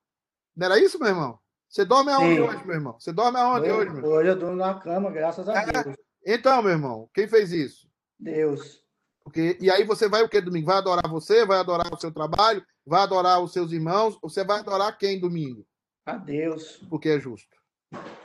Não 0.54 0.66
era 0.66 0.78
isso, 0.78 0.98
meu 0.98 1.08
irmão? 1.08 1.38
Você 1.68 1.84
dorme 1.84 2.12
aonde 2.12 2.34
Sim. 2.36 2.40
hoje, 2.40 2.66
meu 2.66 2.74
irmão? 2.74 3.00
Você 3.00 3.12
dorme 3.12 3.38
aonde 3.38 3.70
hoje, 3.70 3.90
meu 3.90 3.98
irmão? 3.98 4.10
Hoje 4.12 4.28
eu 4.28 4.38
durmo 4.38 4.56
na 4.56 4.74
cama, 4.74 5.10
graças 5.10 5.48
a 5.48 5.64
Deus. 5.64 5.96
Então, 6.26 6.62
meu 6.62 6.72
irmão, 6.72 7.08
quem 7.12 7.28
fez 7.28 7.52
isso? 7.52 7.88
Deus. 8.18 8.82
Porque, 9.22 9.56
e 9.60 9.70
aí 9.70 9.84
você 9.84 10.08
vai 10.08 10.22
o 10.22 10.28
que 10.28 10.40
domingo? 10.40 10.66
Vai 10.66 10.76
adorar 10.76 11.08
você? 11.08 11.46
Vai 11.46 11.58
adorar 11.58 11.92
o 11.92 12.00
seu 12.00 12.12
trabalho? 12.12 12.64
Vai 12.86 13.02
adorar 13.02 13.40
os 13.40 13.52
seus 13.52 13.72
irmãos? 13.72 14.18
Ou 14.22 14.28
você 14.28 14.44
vai 14.44 14.60
adorar 14.60 14.96
quem 14.98 15.18
domingo? 15.18 15.66
A 16.04 16.16
Deus. 16.16 16.78
Porque 16.90 17.08
é 17.08 17.18
justo. 17.18 17.56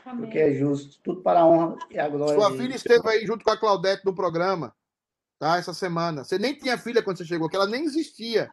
Porque 0.03 0.37
é 0.37 0.53
justo. 0.53 0.99
Tudo 1.01 1.21
para 1.21 1.41
a 1.41 1.47
honra 1.47 1.77
e 1.89 1.97
a 1.99 2.09
glória 2.09 2.35
Sua 2.35 2.51
filha 2.51 2.75
esteve 2.75 3.07
aí 3.07 3.25
junto 3.25 3.45
com 3.45 3.51
a 3.51 3.57
Claudete 3.57 4.03
no 4.05 4.13
programa, 4.13 4.75
tá? 5.37 5.57
Essa 5.57 5.73
semana. 5.73 6.23
Você 6.23 6.37
nem 6.37 6.53
tinha 6.53 6.77
filha 6.77 7.01
quando 7.01 7.17
você 7.17 7.25
chegou, 7.25 7.47
que 7.47 7.55
ela 7.55 7.67
nem 7.67 7.85
existia. 7.85 8.51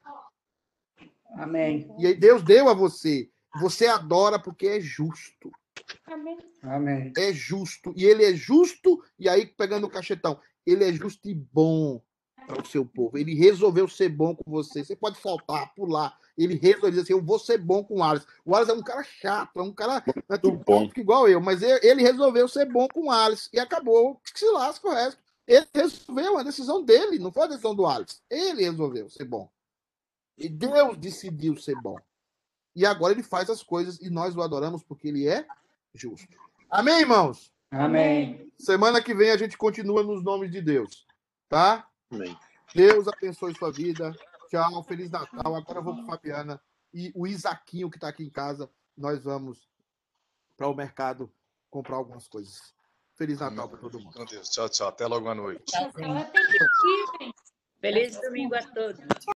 Amém. 1.34 1.90
E 1.98 2.06
aí 2.06 2.14
Deus 2.14 2.42
deu 2.42 2.68
a 2.68 2.74
você. 2.74 3.28
Você 3.60 3.86
adora 3.86 4.38
porque 4.38 4.66
é 4.68 4.80
justo. 4.80 5.50
Amém. 6.06 6.38
Amém. 6.62 7.12
É 7.16 7.32
justo. 7.32 7.92
E 7.96 8.04
ele 8.04 8.24
é 8.24 8.34
justo, 8.34 9.02
e 9.18 9.28
aí, 9.28 9.46
pegando 9.46 9.86
o 9.86 9.90
cachetão, 9.90 10.40
ele 10.64 10.84
é 10.84 10.92
justo 10.92 11.28
e 11.28 11.34
bom 11.34 12.00
para 12.46 12.62
o 12.62 12.66
seu 12.66 12.84
povo. 12.84 13.18
Ele 13.18 13.34
resolveu 13.34 13.88
ser 13.88 14.08
bom 14.08 14.34
com 14.34 14.50
você. 14.50 14.84
Você 14.84 14.94
pode 14.94 15.18
faltar, 15.18 15.74
pular. 15.74 16.16
Ele 16.38 16.54
resolveu 16.54 16.90
dizer 16.90 17.02
assim: 17.02 17.12
eu 17.12 17.22
vou 17.22 17.38
ser 17.38 17.58
bom 17.58 17.82
com 17.82 17.98
o 17.98 18.02
Alisson. 18.02 18.26
O 18.44 18.54
Alisson 18.54 18.72
é 18.72 18.76
um 18.76 18.82
cara 18.82 19.02
chato, 19.02 19.58
é 19.58 19.62
um 19.62 19.72
cara 19.72 20.04
é 20.28 20.38
tudo 20.38 20.58
bom. 20.58 20.90
igual 20.96 21.28
eu, 21.28 21.40
mas 21.40 21.62
ele 21.62 22.02
resolveu 22.02 22.46
ser 22.48 22.66
bom 22.66 22.86
com 22.88 23.06
o 23.06 23.10
Alisson. 23.10 23.50
E 23.52 23.58
acabou. 23.58 24.20
Que 24.32 24.38
se 24.38 24.50
lasca 24.50 24.88
o 24.88 24.92
resto. 24.92 25.20
Ele 25.46 25.66
resolveu, 25.72 26.38
a 26.38 26.42
decisão 26.42 26.82
dele, 26.82 27.18
não 27.18 27.30
foi 27.32 27.44
a 27.44 27.48
decisão 27.48 27.74
do 27.74 27.86
Alisson. 27.86 28.18
Ele 28.28 28.64
resolveu 28.64 29.08
ser 29.08 29.24
bom. 29.24 29.48
E 30.36 30.48
Deus 30.48 30.96
decidiu 30.98 31.56
ser 31.56 31.80
bom. 31.80 31.96
E 32.74 32.84
agora 32.84 33.14
ele 33.14 33.22
faz 33.22 33.48
as 33.48 33.62
coisas 33.62 33.98
e 34.00 34.10
nós 34.10 34.36
o 34.36 34.42
adoramos 34.42 34.82
porque 34.82 35.08
ele 35.08 35.26
é 35.26 35.46
justo. 35.96 36.36
Amém, 36.70 37.00
irmãos? 37.00 37.52
Amém. 37.70 38.50
Semana 38.58 39.02
que 39.02 39.14
vem 39.14 39.30
a 39.30 39.36
gente 39.36 39.56
continua 39.56 40.02
nos 40.02 40.22
nomes 40.22 40.50
de 40.50 40.60
Deus. 40.60 41.06
Tá? 41.48 41.88
Amém. 42.10 42.36
Deus 42.74 43.08
abençoe 43.08 43.54
sua 43.54 43.72
vida. 43.72 44.14
Tchau, 44.48 44.82
Feliz 44.84 45.10
Natal. 45.10 45.54
Agora 45.54 45.78
eu 45.78 45.82
vou 45.82 45.96
com 45.96 46.06
Fabiana 46.06 46.60
e 46.92 47.12
o 47.14 47.26
Isaquinho 47.26 47.90
que 47.90 47.96
está 47.96 48.08
aqui 48.08 48.24
em 48.24 48.30
casa. 48.30 48.70
Nós 48.96 49.24
vamos 49.24 49.68
para 50.56 50.68
o 50.68 50.74
mercado 50.74 51.30
comprar 51.70 51.96
algumas 51.96 52.28
coisas. 52.28 52.74
Feliz 53.14 53.40
Natal 53.40 53.68
para 53.68 53.78
todo 53.78 53.98
mundo. 53.98 54.24
Deus. 54.26 54.48
Tchau, 54.48 54.68
tchau. 54.68 54.88
Até 54.88 55.06
logo 55.06 55.28
à 55.28 55.34
noite. 55.34 55.64
Que 55.72 56.02
ir, 56.02 57.06
gente. 57.20 57.34
Feliz 57.80 58.20
domingo 58.20 58.54
a 58.54 58.62
todos. 58.62 59.00